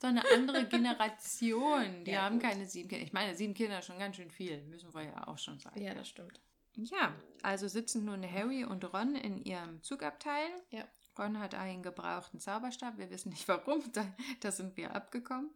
[0.00, 2.04] so eine andere Generation.
[2.04, 2.42] Die Ja, haben gut.
[2.50, 3.06] keine sieben Kinder.
[3.06, 5.82] Ich meine, sieben Kinder ist schon ganz schön viel, müssen wir ja auch schon sagen.
[5.82, 6.38] das stimmt.
[6.74, 10.50] Ja, also sitzen nun Harry und Ron in ihrem Zugabteil.
[10.70, 10.86] Ja.
[11.18, 12.98] Ron hat einen gebrauchten Zauberstab.
[12.98, 13.82] Wir wissen nicht warum.
[13.94, 15.54] Da, da sind wir abgekommen.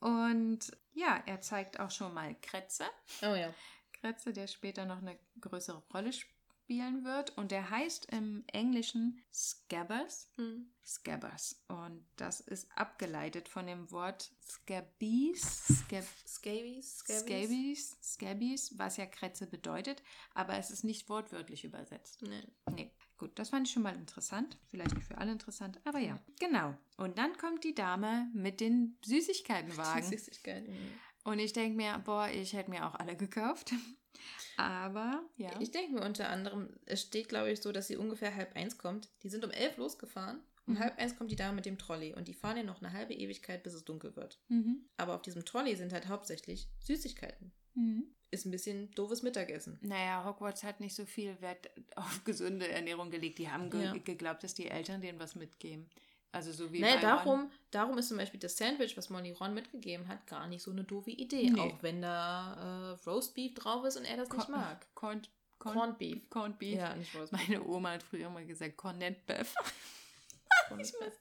[0.00, 2.84] Und ja, er zeigt auch schon mal Kretze.
[3.22, 3.52] Oh ja.
[3.92, 7.36] Kretze, der später noch eine größere Rolle spielen wird.
[7.36, 10.30] Und der heißt im Englischen Scabbers.
[10.36, 10.70] Hm.
[10.84, 11.64] Scabbers.
[11.68, 15.66] Und das ist abgeleitet von dem Wort Scabies.
[15.66, 16.98] Scab Scabies?
[16.98, 20.02] Scabies, Scabies, was ja Kretze bedeutet,
[20.34, 22.22] aber es ist nicht wortwörtlich übersetzt.
[22.22, 22.44] Nee.
[22.70, 24.58] Nee, gut, das fand ich schon mal interessant.
[24.68, 26.18] Vielleicht nicht für alle interessant, aber ja.
[26.40, 26.74] Genau.
[26.96, 30.02] Und dann kommt die Dame mit den Süßigkeitenwagen.
[30.10, 30.74] Süßigkeiten.
[31.24, 33.72] Und ich denke mir, boah, ich hätte mir auch alle gekauft.
[34.56, 35.50] Aber, ja.
[35.60, 38.78] Ich denke mir unter anderem, es steht, glaube ich, so, dass sie ungefähr halb eins
[38.78, 39.08] kommt.
[39.22, 40.40] Die sind um elf losgefahren.
[40.66, 40.78] Um Mhm.
[40.80, 43.14] halb eins kommt die Dame mit dem Trolley und die fahren ja noch eine halbe
[43.14, 44.40] Ewigkeit, bis es dunkel wird.
[44.48, 44.84] Mhm.
[44.96, 47.52] Aber auf diesem Trolley sind halt hauptsächlich Süßigkeiten.
[47.74, 48.04] Mhm.
[48.30, 49.78] Ist ein bisschen doofes Mittagessen.
[49.82, 53.38] Naja, Hogwarts hat nicht so viel Wert auf gesunde Ernährung gelegt.
[53.38, 53.92] Die haben ge Ja.
[53.92, 55.88] geglaubt, dass die Eltern denen was mitgeben.
[56.32, 57.16] Also so wie Naja, bei Ron.
[57.16, 60.70] darum, darum ist zum Beispiel das Sandwich, was Molly Ron mitgegeben hat, gar nicht so
[60.70, 61.50] eine doofe Idee.
[61.50, 61.60] Nee.
[61.60, 64.86] Auch wenn da äh, Roast Beef drauf ist und er das nicht Corn- mag.
[64.94, 66.28] Corned, Corn, Corned Beef.
[66.28, 66.74] Corned Beef.
[66.76, 67.48] Ja, nicht Roast Beef.
[67.48, 69.54] Meine Oma hat früher mal gesagt Cornet Beef.
[70.68, 71.12] Corned Beef.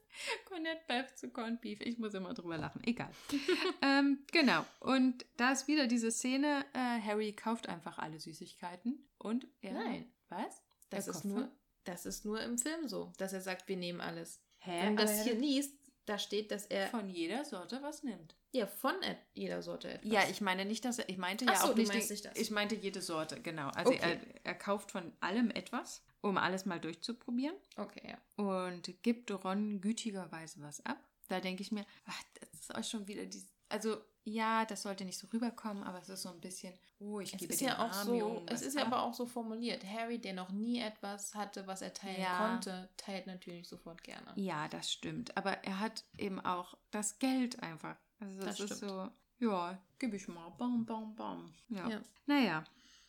[0.46, 1.82] Corned Beef zu Corned Beef.
[1.82, 2.82] Ich muss immer drüber lachen.
[2.86, 3.10] Egal.
[3.82, 4.66] ähm, genau.
[4.80, 9.74] Und da ist wieder diese Szene, äh, Harry kauft einfach alle Süßigkeiten und er...
[9.74, 10.12] Nein.
[10.30, 10.62] Was?
[10.90, 11.50] Das ist, nur,
[11.84, 14.42] das ist nur im Film so, dass er sagt, wir nehmen alles.
[14.60, 14.82] Hä?
[14.86, 15.74] Wenn du das hier er liest,
[16.06, 18.36] da steht, dass er von jeder Sorte was nimmt.
[18.52, 18.94] ja, von
[19.34, 20.12] jeder Sorte etwas.
[20.12, 22.26] Ja, ich meine nicht, dass er, ich meinte Ach ja so, auch nicht, die- nicht
[22.26, 22.38] das.
[22.38, 23.70] ich meinte jede Sorte, genau.
[23.70, 24.20] Also Okay.
[24.44, 28.44] er, er kauft von allem etwas, um alles mal durchzuprobieren Okay, ja.
[28.44, 30.98] und gibt Ron gütigerweise was ab.
[31.28, 35.06] Da denke ich mir, ach, das ist auch schon wieder die, also ja, das sollte
[35.06, 37.78] nicht so rüberkommen, aber es ist so ein bisschen, oh, ich Es gebe ist ja
[37.86, 38.88] auch so, es ist ja ab.
[38.88, 39.84] aber auch so formuliert.
[39.86, 42.38] Harry, der noch nie etwas hatte, was er teilen Ja.
[42.50, 44.34] konnte, teilt natürlich sofort gerne.
[44.36, 45.36] Ja, das stimmt.
[45.38, 47.98] Aber er hat eben auch das Geld einfach.
[48.20, 48.92] Also das, Das ist stimmt.
[48.92, 49.10] so,
[49.48, 50.50] ja, gib ich mal.
[50.58, 51.54] Bam, bam, bam.
[51.70, 51.88] Ja.
[51.88, 52.02] Ja.
[52.26, 52.64] Naja,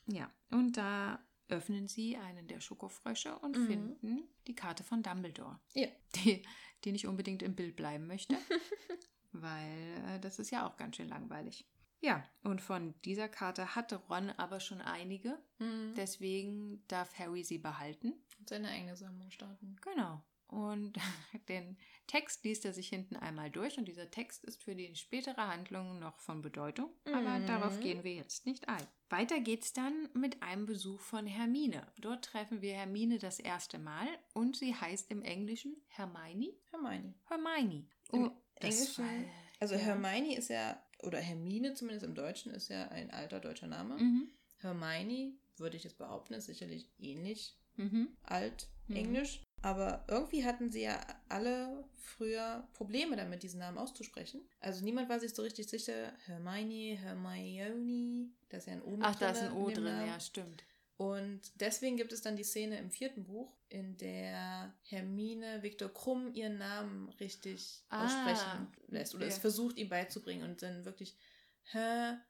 [0.06, 0.30] ja.
[0.50, 1.18] Und da
[1.48, 3.66] öffnen sie einen der Schokofrösche und Mhm.
[3.66, 5.58] finden die Karte von Dumbledore.
[5.74, 5.88] Ja.
[6.16, 6.42] Die,
[6.84, 8.36] die nicht unbedingt im Bild bleiben möchte.
[9.32, 11.66] weil äh, das ist ja auch ganz schön langweilig.
[12.00, 15.38] Ja, und von dieser Karte hatte Ron aber schon einige.
[15.58, 15.94] Mhm.
[15.96, 18.12] Deswegen darf Harry sie behalten.
[18.48, 19.76] Seine eigene Sammlung starten.
[19.80, 20.22] Genau.
[20.48, 20.96] Und
[21.48, 25.48] den Text liest er sich hinten einmal durch und dieser Text ist für die spätere
[25.48, 27.46] Handlung noch von Bedeutung, aber Mhm.
[27.46, 28.86] darauf gehen wir jetzt nicht ein.
[29.08, 31.86] Weiter geht's dann mit einem Besuch von Hermine.
[31.98, 36.52] Dort treffen wir Hermine das erste Mal und sie heißt im Englischen Hermione.
[36.70, 37.14] Hermione.
[37.28, 37.86] Hermione.
[38.12, 39.80] Im das Englischen- war- Also Ja.
[39.80, 43.96] Hermione ist ja, oder Hermine zumindest im Deutschen, ist ja ein alter deutscher Name.
[43.96, 44.30] Mhm.
[44.58, 48.16] Hermione, würde ich jetzt behaupten, ist sicherlich ähnlich Mhm.
[48.22, 48.96] alt Mhm.
[48.96, 49.42] Englisch.
[49.62, 54.40] Aber irgendwie hatten sie ja alle früher Probleme damit, diesen Namen auszusprechen.
[54.60, 56.12] Also niemand war sich so richtig sicher.
[56.26, 60.06] Hermione, Hermione, da ist ja ein O mit Ach, da ist ein O drin, Namen.
[60.06, 60.62] ja, stimmt.
[60.98, 66.32] Und deswegen gibt es dann die Szene im vierten Buch, in der Hermine Viktor Krumm
[66.32, 69.32] ihren Namen richtig Ah, aussprechen lässt oder ja.
[69.32, 71.16] es versucht, ihm beizubringen und dann wirklich
[71.64, 72.22] Hermione.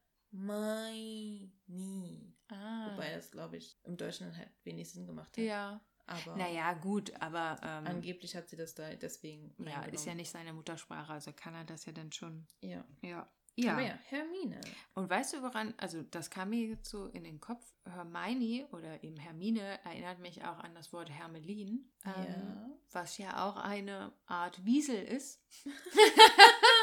[2.49, 2.91] Ah.
[2.93, 5.45] Wobei das, glaube ich, im Deutschen halt wenig Sinn gemacht hat.
[5.45, 5.81] ja.
[6.07, 9.55] Aber Naja, gut, aber ähm, angeblich hat sie das da deswegen.
[9.59, 12.47] ja, ist ja nicht seine Muttersprache, also kann er das ja dann schon.
[12.61, 12.85] Ja.
[13.03, 13.29] Ja.
[13.69, 14.61] Aber ja, Hermine.
[14.95, 19.03] Und weißt du, woran, also das kam mir jetzt so in den Kopf, Hermione oder
[19.03, 22.71] eben Hermine erinnert mich auch an das Wort Hermelin, ähm, Ja.
[22.93, 25.41] was ja auch eine Art Wiesel ist.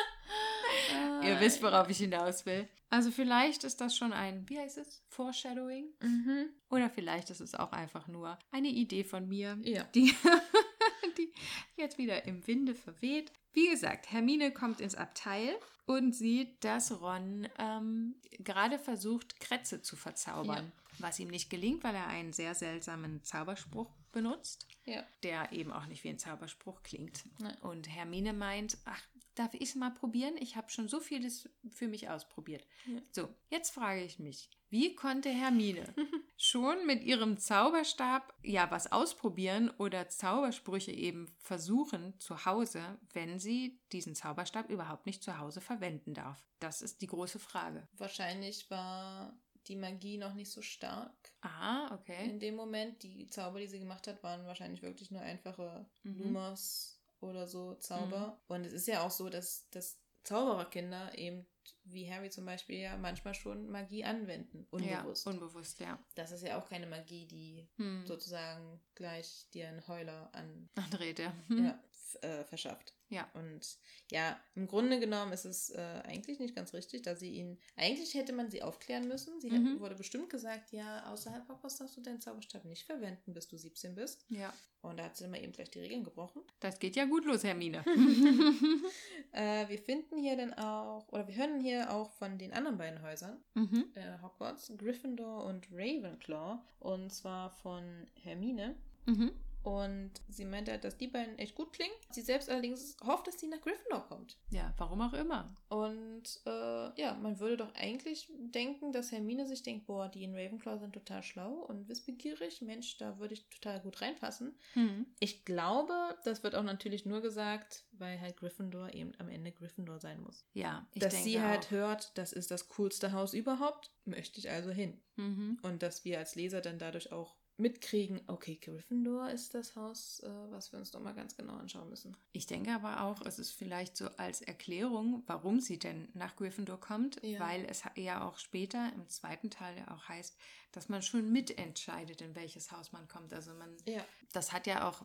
[0.93, 2.67] Ah, Ihr wisst, worauf ich hinaus will.
[2.89, 5.85] Also vielleicht ist das schon ein, wie heißt es, Foreshadowing?
[6.01, 6.49] Mhm.
[6.69, 9.83] Oder vielleicht ist es auch einfach nur eine Idee von mir, Ja.
[9.95, 10.13] die,
[11.17, 11.31] die
[11.75, 13.31] jetzt wieder im Winde verweht.
[13.53, 15.55] Wie gesagt, Hermine kommt ins Abteil
[15.85, 20.71] und sieht, dass Ron ähm, gerade versucht, Kretze zu verzaubern.
[20.99, 25.03] Was ihm nicht gelingt, weil er einen sehr seltsamen Zauberspruch benutzt, Ja.
[25.23, 27.23] der eben auch nicht wie ein Zauberspruch klingt.
[27.39, 27.57] Nein.
[27.61, 29.01] Und Hermine meint, ach,
[29.35, 30.35] darf ich es mal probieren?
[30.39, 32.65] Ich habe schon so vieles für mich ausprobiert.
[32.85, 33.01] Ja.
[33.11, 35.93] So, jetzt frage ich mich, wie konnte Hermine
[36.37, 43.79] schon mit ihrem Zauberstab ja was ausprobieren oder Zaubersprüche eben versuchen zu Hause, wenn sie
[43.91, 46.43] diesen Zauberstab überhaupt nicht zu Hause verwenden darf?
[46.59, 47.87] Das ist die große Frage.
[47.97, 49.37] Wahrscheinlich war
[49.67, 51.13] die Magie noch nicht so stark.
[51.41, 52.29] Ah, okay.
[52.29, 56.21] In dem Moment, die Zauber, die sie gemacht hat, waren wahrscheinlich wirklich nur einfache Mhm.
[56.21, 56.92] Lumos
[57.23, 58.41] oder so Zauber.
[58.47, 61.45] Und es ist ja auch so, dass, dass Zaubererkinder eben,
[61.85, 64.67] wie Harry zum Beispiel, ja manchmal schon Magie anwenden.
[64.69, 65.25] Unbewusst.
[65.25, 65.99] Ja, unbewusst, ja.
[66.15, 68.05] das ist ja auch keine Magie, die Hm.
[68.05, 71.33] sozusagen gleich dir einen Heuler an Andreht, ja.
[71.49, 71.79] Ja,
[72.21, 72.93] äh, verschafft.
[73.09, 73.29] Ja.
[73.35, 73.77] Und
[74.11, 77.59] ja, im Grunde genommen ist es äh, eigentlich nicht ganz richtig, da sie ihn.
[77.75, 79.39] Eigentlich hätte man sie aufklären müssen.
[79.39, 79.67] Sie Mhm.
[79.67, 83.57] hätte, wurde bestimmt gesagt, ja, außerhalb Hogwarts darfst du deinen Zauberstab nicht verwenden, bis du
[83.57, 84.25] 17 bist.
[84.29, 84.53] ja.
[84.81, 86.41] Und da hat sie immer eben gleich die Regeln gebrochen.
[86.59, 87.85] Das geht ja gut los, Hermine.
[89.31, 93.01] Äh, wir finden hier dann auch, oder wir hören hier auch von den anderen beiden
[93.01, 93.85] Häusern, mhm.
[93.95, 96.59] äh, Hogwarts, Gryffindor und Ravenclaw.
[96.79, 97.83] Und zwar von
[98.21, 98.75] Hermine.
[99.07, 99.31] Mhm.
[99.63, 101.93] Und sie meinte halt, dass die beiden echt gut klingen.
[102.11, 104.37] Sie selbst allerdings hofft, dass sie nach Gryffindor kommt.
[104.49, 105.55] Ja, warum auch immer.
[105.69, 110.35] Und äh, ja, man würde doch eigentlich denken, dass Hermine sich denkt, boah, die in
[110.35, 112.61] Ravenclaw sind total schlau und wissbegierig.
[112.61, 114.53] Mensch, da würde ich total gut reinpassen.
[114.73, 115.07] Hm.
[115.19, 115.93] Ich glaube,
[116.25, 120.45] das wird auch natürlich nur gesagt, weil halt Gryffindor eben am Ende Gryffindor sein muss.
[120.53, 121.71] Ja, ich dass denke sie halt auch.
[121.71, 124.99] hört, das ist das coolste Haus überhaupt, möchte ich also hin.
[125.15, 125.57] Mhm.
[125.61, 130.29] Und dass wir als Leser dann dadurch auch mitkriegen, okay, Gryffindor ist das Haus, äh,
[130.49, 132.17] was wir uns doch mal ganz genau anschauen müssen.
[132.31, 136.79] Ich denke aber auch, es ist vielleicht so als Erklärung, warum sie denn nach Gryffindor
[136.79, 137.39] kommt, Ja.
[137.39, 140.35] weil es ja auch später im zweiten Teil ja auch heißt,
[140.71, 143.33] dass man schon mitentscheidet, in welches Haus man kommt.
[143.33, 144.03] Also man, Ja.
[144.31, 145.03] das hat ja auch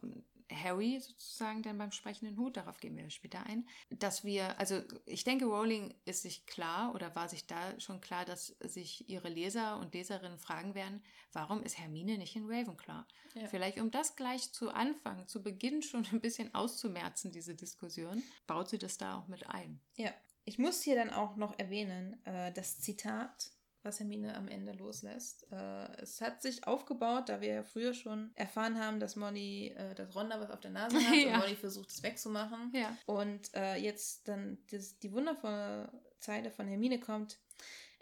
[0.50, 5.24] Harry sozusagen dann beim sprechenden Hut, darauf gehen wir später ein, dass wir, also ich
[5.24, 9.78] denke, Rowling ist sich klar oder war sich da schon klar, dass sich ihre Leser
[9.78, 11.02] und Leserinnen fragen werden,
[11.32, 13.04] warum ist Hermine nicht in Ravenclaw?
[13.34, 13.46] Ja.
[13.46, 18.68] Vielleicht um das gleich zu Anfang, zu Beginn schon ein bisschen auszumerzen, diese Diskussion, baut
[18.68, 19.80] sie das da auch mit ein.
[19.96, 20.12] Ja.
[20.44, 23.50] Ich muss hier dann auch noch erwähnen, äh, das Zitat,
[23.82, 25.46] was Hermine am Ende loslässt.
[25.52, 29.94] Äh, es hat sich aufgebaut, da wir ja früher schon erfahren haben, dass Molly, äh,
[29.94, 31.34] dass Ronda was auf der Nase hat Ja.
[31.34, 32.72] und Molly versucht, es wegzumachen.
[32.74, 32.96] Ja.
[33.06, 35.90] Und äh, jetzt dann das, die wundervolle
[36.20, 37.38] Zeile von Hermine kommt.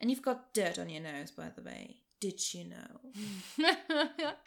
[0.00, 2.02] And you've got dirt on your nose, by the way.
[2.22, 3.12] Did you know?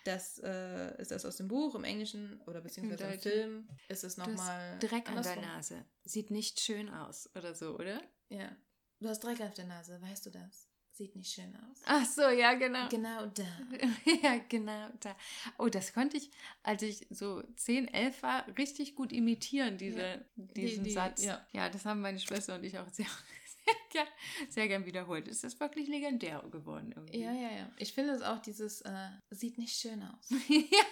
[0.04, 3.20] Das äh, ist das aus dem Buch, im Englischen oder beziehungsweise im.
[3.20, 4.80] Film ist es nochmal.
[4.80, 5.36] Dreck an der.
[5.36, 5.86] Nase.
[6.04, 8.02] Sieht nicht schön aus oder so, oder?
[8.30, 8.56] Ja.
[9.00, 10.68] Du hast Dreck auf der Nase, weißt du das?
[11.00, 11.78] Sieht nicht schön aus.
[11.86, 12.90] Ach so, ja, genau.
[12.90, 13.46] Genau da.
[14.22, 14.90] ja, genau.
[15.00, 15.16] Da.
[15.58, 16.30] Oh, das konnte ich,
[16.62, 20.18] als ich so 10, 11 war, richtig gut imitieren, diese, Ja.
[20.36, 21.24] diesen Die- die- Satz.
[21.24, 21.70] ja.
[21.70, 23.06] das haben meine Schwester und ich auch sehr,
[23.66, 24.08] sehr, gern,
[24.50, 25.30] sehr gern wiederholt.
[25.30, 27.20] Es ist wirklich legendär geworden irgendwie.
[27.22, 27.72] Ja, ja, ja.
[27.78, 30.30] Ich finde es auch dieses, äh, sieht nicht schön aus.
[30.50, 30.86] ja.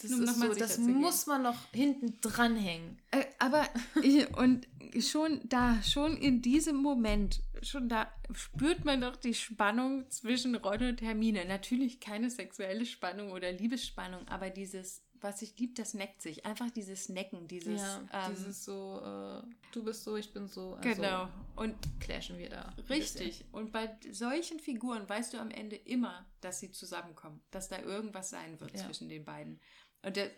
[0.00, 2.98] Das, Nur ist so, das muss man noch hinten dranhängen.
[3.10, 3.68] Äh, aber
[4.36, 4.66] und
[5.00, 10.82] schon da, schon in diesem Moment, schon da spürt man doch die Spannung zwischen Ron
[10.82, 11.44] und Hermine.
[11.46, 16.44] Natürlich keine sexuelle Spannung oder Liebesspannung, aber dieses, was ich liebe, das neckt sich.
[16.44, 17.80] Einfach dieses Necken, dieses.
[17.80, 19.42] ja, ähm, dieses so, äh,
[19.72, 20.74] du bist so, ich bin so.
[20.74, 21.28] also Genau.
[21.56, 22.74] Und Clashen wir da.
[22.88, 23.44] richtig.
[23.52, 28.30] Und bei solchen Figuren weißt du am Ende immer, dass sie zusammenkommen, dass da irgendwas
[28.30, 28.84] sein wird Ja.
[28.84, 29.60] zwischen den beiden.
[30.04, 30.30] Und der,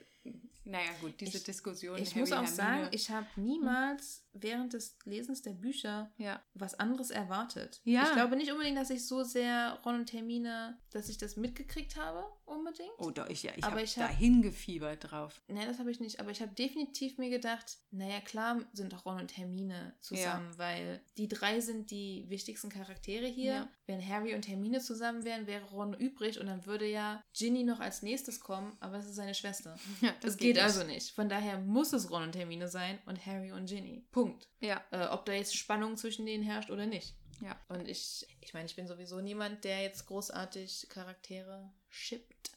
[0.65, 1.99] naja, gut, diese Ich- Diskussion.
[1.99, 6.43] Ich Harry, muss auch Hermine, sagen, ich habe niemals während des Lesens der Bücher ja.
[6.55, 7.81] was anderes erwartet.
[7.85, 8.05] Ja.
[8.05, 11.97] Ich glaube nicht unbedingt, dass ich so sehr Ron und Hermine, dass ich das mitgekriegt
[11.97, 12.93] habe, unbedingt.
[12.99, 15.41] Oh, doch, ich, ja, ich habe hab- dahin gefiebert drauf.
[15.49, 16.21] Nee, das habe ich nicht.
[16.21, 21.03] Aber ich habe definitiv mir gedacht, naja, klar sind auch Ron und Hermine zusammen, weil
[21.17, 23.53] die drei sind die wichtigsten Charaktere hier.
[23.53, 23.69] Ja.
[23.87, 27.81] Wenn Harry und Hermine zusammen wären, wäre Ron übrig und dann würde ja Ginny noch
[27.81, 29.77] als nächstes kommen, aber es ist seine Schwester.
[30.01, 31.13] Ja, Das, geht, also nicht.
[31.13, 34.07] Von daher muss es Ron und Hermine sein und Harry und Ginny.
[34.11, 34.49] Punkt.
[34.61, 37.15] Ja, Äh, ob da jetzt Spannung zwischen denen herrscht oder nicht.
[37.41, 37.59] ja.
[37.69, 42.51] Und ich, ich meine, ich bin sowieso niemand, der jetzt großartig Charaktere shippt.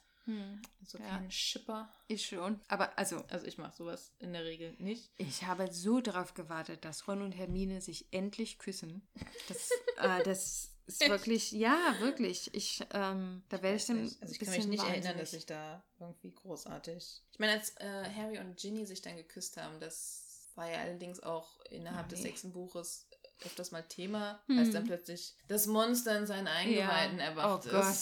[0.81, 1.07] Also Ja.
[1.07, 1.93] kein Shipper.
[2.09, 2.59] Ich schon.
[2.67, 5.09] Aber also, Also ich mache sowas in der Regel nicht.
[5.17, 9.07] ich habe so darauf gewartet, dass Ron und Hermine sich endlich küssen.
[9.47, 12.53] Das, äh, das ist wirklich, ja, wirklich.
[12.53, 15.19] Ich, ähm, da werde ich dann also ich kann mich nicht erinnern, wahnsinnig.
[15.21, 17.21] dass ich da irgendwie großartig.
[17.31, 21.21] Ich meine, als äh, Harry und Ginny sich dann geküsst haben, das war ja allerdings
[21.21, 23.07] auch innerhalb Oh, des sechsten Buches
[23.45, 24.59] öfters mal Thema, Hm.
[24.59, 27.95] als dann plötzlich das Monster in seinen Eingeweiden erwacht oh Gott.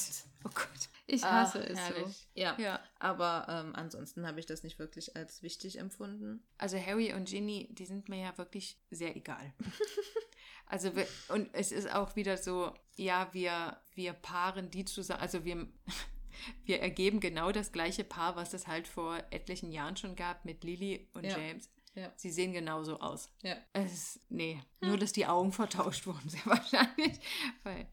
[0.46, 0.90] Oh Gott.
[1.08, 1.84] Ich Ach, hasse es so.
[1.84, 2.28] herrlich.
[2.34, 2.56] Ja.
[2.60, 2.80] Ja.
[3.00, 6.44] Aber ähm, ansonsten habe ich das nicht wirklich als wichtig empfunden.
[6.58, 9.54] Also Harry und Ginny, die sind mir ja wirklich sehr egal.
[10.68, 15.44] also wir, und es ist auch wieder so, ja, wir, wir paaren die zusammen, also
[15.46, 15.68] wir,
[16.66, 20.64] wir ergeben genau das gleiche Paar, was es halt vor etlichen Jahren schon gab mit
[20.64, 21.38] Lily und Ja.
[21.38, 21.70] James.
[21.96, 22.12] Ja.
[22.18, 23.30] Sie sehen genauso aus.
[23.42, 23.56] Ja.
[23.72, 27.20] Es ist, nee, nur dass die Augen vertauscht wurden, sehr wahrscheinlich.
[27.64, 27.88] Weil,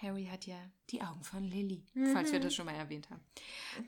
[0.00, 0.56] Harry hat ja
[0.90, 3.20] die Augen von Lily, falls wir das schon mal erwähnt haben.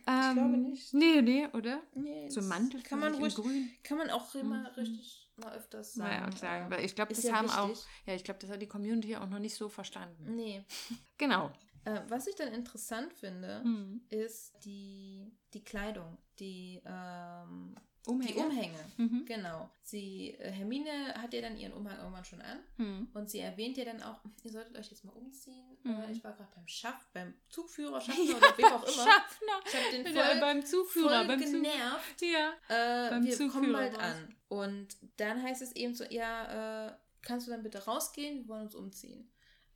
[0.06, 0.92] Ähm, glaube nicht.
[0.94, 1.82] Nee, nee, oder?
[1.94, 3.70] Nee, So Mantel kann man ruhig, grün.
[3.82, 4.66] kann man auch immer Mhm.
[4.76, 6.10] richtig mal öfters sagen.
[6.26, 7.76] Naja, sagen, weil ich glaube, das ja haben auch,
[8.06, 10.34] ja, ich glaube, das hat die Community auch noch nicht so verstanden.
[10.36, 10.64] Nee.
[11.18, 11.50] Genau.
[11.84, 14.02] Äh, was ich dann interessant finde, Hm.
[14.10, 17.74] ist die, die Kleidung, die, ähm,
[18.06, 18.32] Umhänge.
[18.34, 18.78] die Umhänge.
[18.96, 19.24] Mhm.
[19.26, 19.70] Genau.
[19.82, 23.08] Sie, äh, Hermine hat ja dann ihren Umhang irgendwann schon an Hm.
[23.14, 25.76] und sie erwähnt ja dann auch, ihr solltet euch jetzt mal umziehen.
[25.82, 25.92] Mhm.
[26.02, 28.92] Äh, ich war gerade beim Schaff, beim Zugführer, Schaffner oder wem auch immer.
[28.92, 29.60] Schaffner.
[29.66, 31.18] Ich habe den voll, ja beim Zuführer.
[31.18, 32.22] voll beim genervt.
[32.22, 32.52] ja.
[32.68, 34.02] Äh, Beim wir kommen Zugführer bald war's.
[34.16, 34.36] an.
[34.48, 38.38] Und dann heißt es eben so, ja, äh, kannst du dann bitte rausgehen?
[38.40, 39.29] Wir wollen uns umziehen.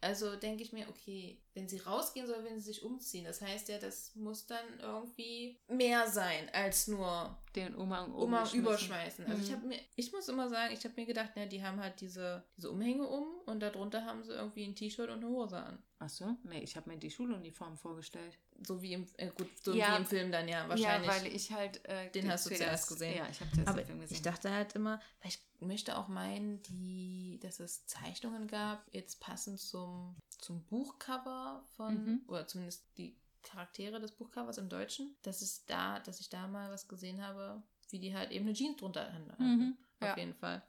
[0.05, 3.25] Also denke ich mir, okay, wenn sie rausgehen soll, wenn sie sich umziehen.
[3.25, 9.25] Das heißt ja, das muss dann irgendwie mehr sein als nur Den Umhang Umhang überschmeißen.
[9.27, 9.55] Also ich Mhm.
[9.55, 12.45] habe mir, ich muss immer sagen, ich habe mir gedacht, na, die haben halt diese,
[12.57, 15.83] diese Umhänge um und darunter haben sie irgendwie ein T-Shirt und eine Hose an.
[16.05, 16.37] Ach so?
[16.43, 18.37] Nee, ich habe mir die Schuluniform vorgestellt.
[18.67, 19.93] So wie im, äh, gut, so Ja.
[19.93, 21.09] wie im Film dann ja wahrscheinlich.
[21.11, 21.83] Ja, weil ich halt.
[21.87, 23.17] Äh, Den hast du zuerst gesehen.
[23.17, 24.17] Ja, ich habe zuerst Aber den Film gesehen.
[24.17, 29.19] ich dachte halt immer, weil ich möchte auch meinen, die, dass es Zeichnungen gab, jetzt
[29.21, 32.21] passend zum, zum Buchcover von, Mhm.
[32.27, 36.71] oder zumindest die Charaktere des Buchcovers im Deutschen, dass es da, dass ich da mal
[36.71, 39.33] was gesehen habe, wie die halt eben eine Jeans drunter hatten.
[39.43, 40.17] Mhm, Auf ja.
[40.19, 40.63] jeden Fall.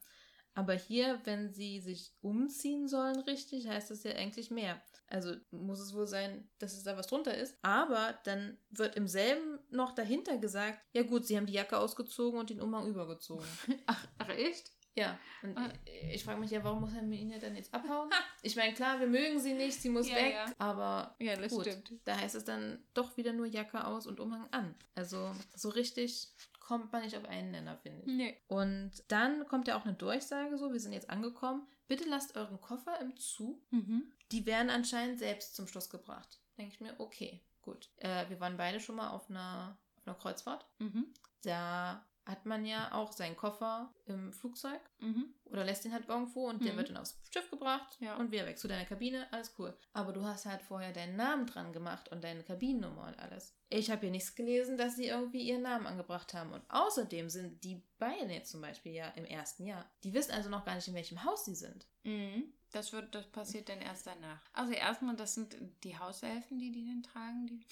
[0.56, 4.82] Aber hier, wenn sie sich umziehen sollen, richtig, heißt das ja eigentlich mehr.
[5.08, 7.56] Also muss es wohl sein, dass es da was drunter ist.
[7.62, 12.40] Aber dann wird im selben noch dahinter gesagt, ja gut, sie haben die Jacke ausgezogen
[12.40, 13.46] und den Umhang übergezogen.
[13.86, 14.72] Ach, ach echt?
[14.98, 15.74] Ja, und Ah.
[16.14, 18.10] ich frage mich ja, warum muss Hermine dann jetzt abhauen?
[18.44, 20.46] Ich meine, klar, wir mögen sie nicht, sie muss Ja, weg, ja.
[20.58, 21.94] aber Ja, das gut, stimmt.
[22.06, 24.74] da heißt es dann doch wieder nur Jacke aus und Umhang an.
[24.94, 26.30] Also so richtig
[26.66, 28.08] kommt man nicht auf einen Nenner, finde ich.
[28.08, 28.38] Nee.
[28.48, 32.60] Und dann kommt ja auch eine Durchsage so, wir sind jetzt angekommen, bitte lasst euren
[32.60, 33.62] Koffer im Zug.
[33.72, 34.12] Mhm.
[34.32, 36.42] Die werden anscheinend selbst zum Schluss gebracht.
[36.58, 37.90] Denke ich mir, okay, gut.
[37.98, 40.66] Äh, wir waren beide schon mal auf einer, auf einer Kreuzfahrt.
[40.80, 41.14] Mhm.
[41.44, 45.34] Da hat man ja auch seinen Koffer im Flugzeug Mhm.
[45.46, 46.78] oder lässt ihn halt irgendwo und der Mhm.
[46.78, 48.16] wird dann aufs Schiff gebracht Ja.
[48.18, 49.78] und wieder weg zu deiner Kabine, alles cool.
[49.94, 53.56] Aber du hast halt vorher deinen Namen dran gemacht und deine Kabinennummer und alles.
[53.70, 56.52] Ich habe hier nichts gelesen, dass sie irgendwie ihren Namen angebracht haben.
[56.52, 59.90] Und außerdem sind die beiden jetzt zum Beispiel ja im ersten Jahr.
[60.04, 61.88] Die wissen also noch gar nicht, in welchem Haus sie sind.
[62.04, 62.54] Mhm.
[62.72, 64.42] Das, wird, das passiert dann erst danach.
[64.52, 67.48] Also erstmal, das sind die Hauselfen, die die dann tragen.
[67.48, 67.66] Die,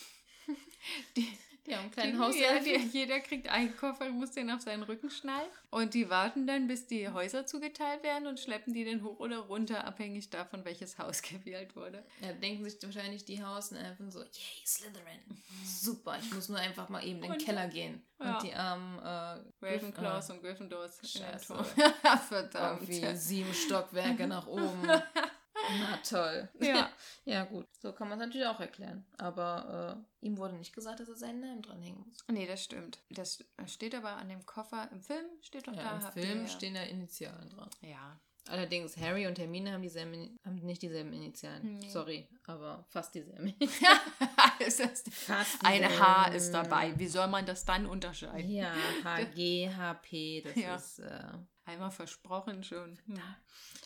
[1.15, 1.27] die,
[1.65, 2.63] Die haben einen kleinen ja, Hauselfen.
[2.91, 5.47] die, jeder kriegt einen Koffer und muss den auf seinen Rücken schnallen.
[5.69, 9.39] Und die warten dann, bis die Häuser zugeteilt werden und schleppen die dann hoch oder
[9.39, 12.03] runter, abhängig davon, welches Haus gewählt wurde.
[12.21, 15.19] Ja, denken sich wahrscheinlich die Hauselfen so, yay, Slytherin.
[15.65, 18.01] Super, ich muss nur einfach mal eben in den Und- Keller gehen.
[18.19, 18.35] Ja.
[18.35, 20.99] Und die armen äh, Ravenclaws und Gryffindors.
[20.99, 21.63] im Scheiße.
[22.29, 22.81] Verdammt.
[22.89, 24.81] Irgendwie sieben Stockwerke nach oben.
[25.79, 26.49] Na toll.
[26.59, 26.89] Ja.
[27.25, 27.67] ja, gut.
[27.79, 29.05] So kann man es natürlich auch erklären.
[29.17, 32.17] Aber äh, ihm wurde nicht gesagt, dass er seinen Namen dranhängen muss.
[32.29, 32.99] Nee, das stimmt.
[33.09, 34.89] Das steht aber an dem Koffer.
[34.91, 35.81] Im Film steht doch da.
[35.81, 37.69] Ja, Im habt Film ihr- stehen ja Initialen dran.
[37.81, 38.19] Ja.
[38.49, 41.75] Allerdings, Harry und Hermine haben, dieselben, haben nicht dieselben Initialen.
[41.79, 41.87] Nee.
[41.89, 43.53] Sorry, aber fast dieselben.
[44.59, 46.93] es ist fast ein H ist dabei.
[46.99, 48.49] Wie soll man das dann unterscheiden?
[48.51, 48.73] Ja,
[49.05, 50.75] HG, HP, das Ja.
[50.75, 50.99] ist.
[50.99, 51.23] Äh,
[51.65, 52.99] Einmal versprochen schon.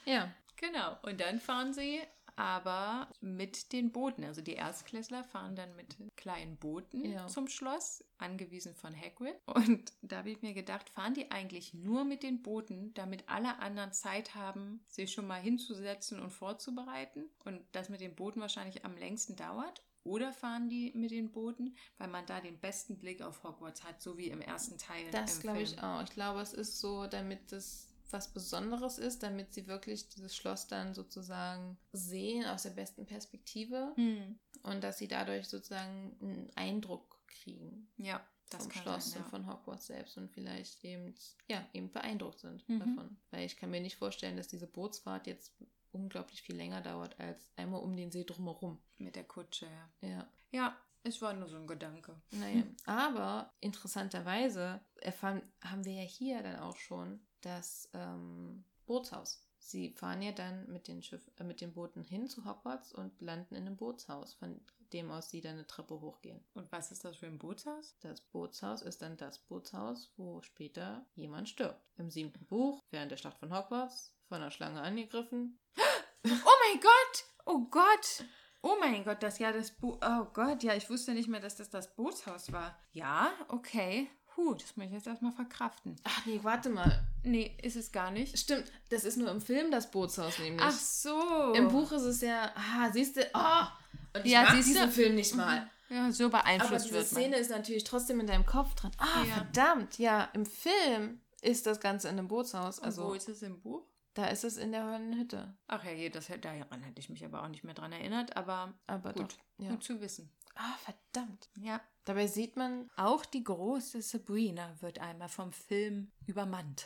[0.06, 0.98] Ja, Genau.
[1.04, 2.02] Und dann fahren sie
[2.36, 4.24] aber mit den Booten.
[4.24, 7.26] Also die Erstklässler fahren dann mit kleinen Booten Ja.
[7.28, 9.36] zum Schloss, angewiesen von Hagrid.
[9.48, 13.58] Und da habe ich mir gedacht, fahren die eigentlich nur mit den Booten, damit alle
[13.58, 17.26] anderen Zeit haben, sich schon mal hinzusetzen und vorzubereiten.
[17.44, 19.82] Und das mit den Booten wahrscheinlich am längsten dauert.
[20.04, 24.02] Oder fahren die mit den Booten, weil man da den besten Blick auf Hogwarts hat,
[24.02, 25.10] so wie im ersten Teil.
[25.12, 26.02] das glaube ich auch.
[26.04, 30.68] Ich glaube, es ist so, damit es was Besonderes ist, damit sie wirklich dieses Schloss
[30.68, 34.40] dann sozusagen sehen aus der besten Perspektive Hm.
[34.64, 39.30] und dass sie dadurch sozusagen einen Eindruck kriegen Ja, das vom Schloss sein, und ja.
[39.30, 41.14] von Hogwarts selbst und vielleicht eben,
[41.50, 42.80] ja, eben beeindruckt sind Mhm.
[42.80, 43.18] davon.
[43.32, 45.54] Weil ich kann mir nicht vorstellen, dass diese Bootsfahrt jetzt
[45.92, 48.80] unglaublich viel länger dauert als einmal um den See drumherum.
[48.98, 49.66] Mit der Kutsche,
[50.02, 50.08] ja.
[50.10, 50.32] Ja.
[50.52, 52.22] Ja, es war nur so ein Gedanke.
[52.32, 59.44] Naja, aber interessanterweise erfahren, haben wir ja hier dann auch schon das ähm, Bootshaus.
[59.60, 63.20] Sie fahren ja dann mit den, Schiff, äh, mit den Booten hin zu Hogwarts und
[63.22, 64.62] landen in einem Bootshaus, von
[64.94, 66.40] dem aus sie dann eine Treppe hochgehen.
[66.54, 67.98] Und was ist das für ein Bootshaus?
[68.00, 71.82] Das Bootshaus ist dann das Bootshaus, wo später jemand stirbt.
[71.98, 75.60] Im siebten Buch, während der Schlacht von Hogwarts, von einer Schlange angegriffen.
[76.26, 76.30] Oh
[76.72, 77.24] mein Gott!
[77.46, 78.26] Oh Gott!
[78.62, 81.56] Oh mein Gott, das ja das Bo Oh Gott, ja, ich wusste nicht mehr, dass
[81.56, 82.78] das das Bootshaus war.
[82.92, 84.10] Ja, okay.
[84.36, 85.96] Huh, das muss ich jetzt erstmal verkraften.
[86.04, 87.07] Ach nee, warte mal.
[87.28, 88.38] Nee, ist es gar nicht.
[88.38, 90.62] Stimmt, das ist nur im Film das Bootshaus nämlich.
[90.64, 91.54] Ach so.
[91.54, 94.74] Im Buch ist es ja, ah, siehst du, oh, und ich Ja, mag siehst du?
[94.74, 95.70] diesen Film nicht mal.
[95.90, 97.22] Ja, so Aber beeinflusst diese wird man.
[97.22, 98.92] Szene ist natürlich trotzdem in deinem Kopf drin.
[98.98, 99.34] Ah, Ja.
[99.36, 102.80] verdammt, ja, im Film ist das Ganze in einem Bootshaus.
[102.80, 103.86] Und wo Also ist es im Buch?
[104.18, 105.54] Da ist es in der Höllenhütte.
[105.68, 108.74] Ach ja, je, das, daran hätte ich mich aber auch nicht mehr dran erinnert, aber
[108.88, 109.34] Aber Gut.
[109.34, 109.70] doch, ja.
[109.70, 110.32] gut zu wissen.
[110.56, 111.50] Ah, verdammt.
[111.62, 111.80] Ja.
[112.04, 116.86] Dabei sieht man, Auch die große Sabrina wird einmal vom Film übermannt.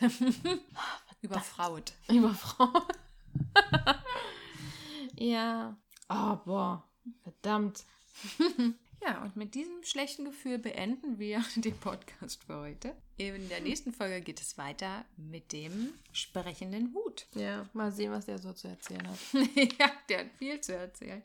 [1.21, 1.93] Überfraut.
[2.09, 2.83] über Frauen.
[5.15, 5.77] ja.
[6.09, 6.89] Aber,
[7.23, 7.85] verdammt.
[9.03, 12.95] Ja, und mit diesem schlechten Gefühl beenden wir den Podcast für heute.
[13.17, 17.27] In der nächsten Folge geht es weiter mit dem sprechenden Hut.
[17.35, 19.17] Ja, mal sehen, was der so zu erzählen hat.
[19.79, 21.23] ja, der hat viel zu erzählen.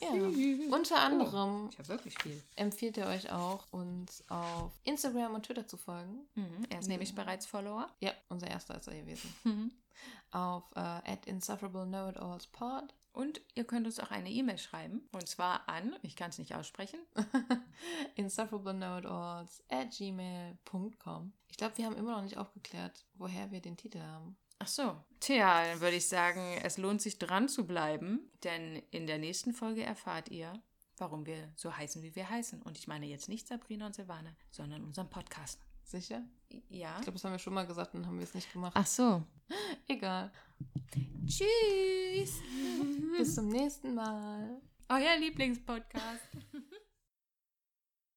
[0.00, 0.08] Ja.
[0.10, 2.40] Unter oh, anderem oh, ich wirklich viel.
[2.54, 6.20] empfiehlt er euch auch, uns auf Instagram und Twitter zu folgen.
[6.36, 6.92] Mhm, er ist mhm.
[6.92, 7.90] nämlich bereits Follower.
[8.00, 9.34] Ja, unser erster ist er gewesen.
[9.42, 9.72] Mhm.
[10.30, 14.58] Auf äh, at insufferable know it alls pod und ihr könnt uns auch eine E-Mail
[14.58, 15.08] schreiben.
[15.10, 17.00] Und zwar an, ich kann es nicht aussprechen,
[18.14, 21.32] insufferablenotals at gmail.com.
[21.50, 24.36] Ich glaube, wir haben immer noch nicht aufgeklärt, woher wir den Titel haben.
[24.60, 24.96] Ach so.
[25.18, 29.52] Tja, dann würde ich sagen, es lohnt sich dran zu bleiben, denn in der nächsten
[29.52, 30.52] Folge erfahrt ihr,
[30.96, 32.62] warum wir so heißen, wie wir heißen.
[32.62, 35.60] Und ich meine jetzt nicht Sabrina und Silvana, sondern unseren Podcast.
[35.82, 36.22] Sicher?
[36.68, 36.94] Ja.
[36.98, 38.74] Ich glaube, das haben wir schon mal gesagt und haben wir es nicht gemacht.
[38.76, 39.24] Ach so.
[39.88, 40.30] Egal.
[41.26, 42.40] Tschüss.
[43.16, 44.60] Bis zum nächsten Mal.
[44.88, 46.28] Euer Lieblingspodcast.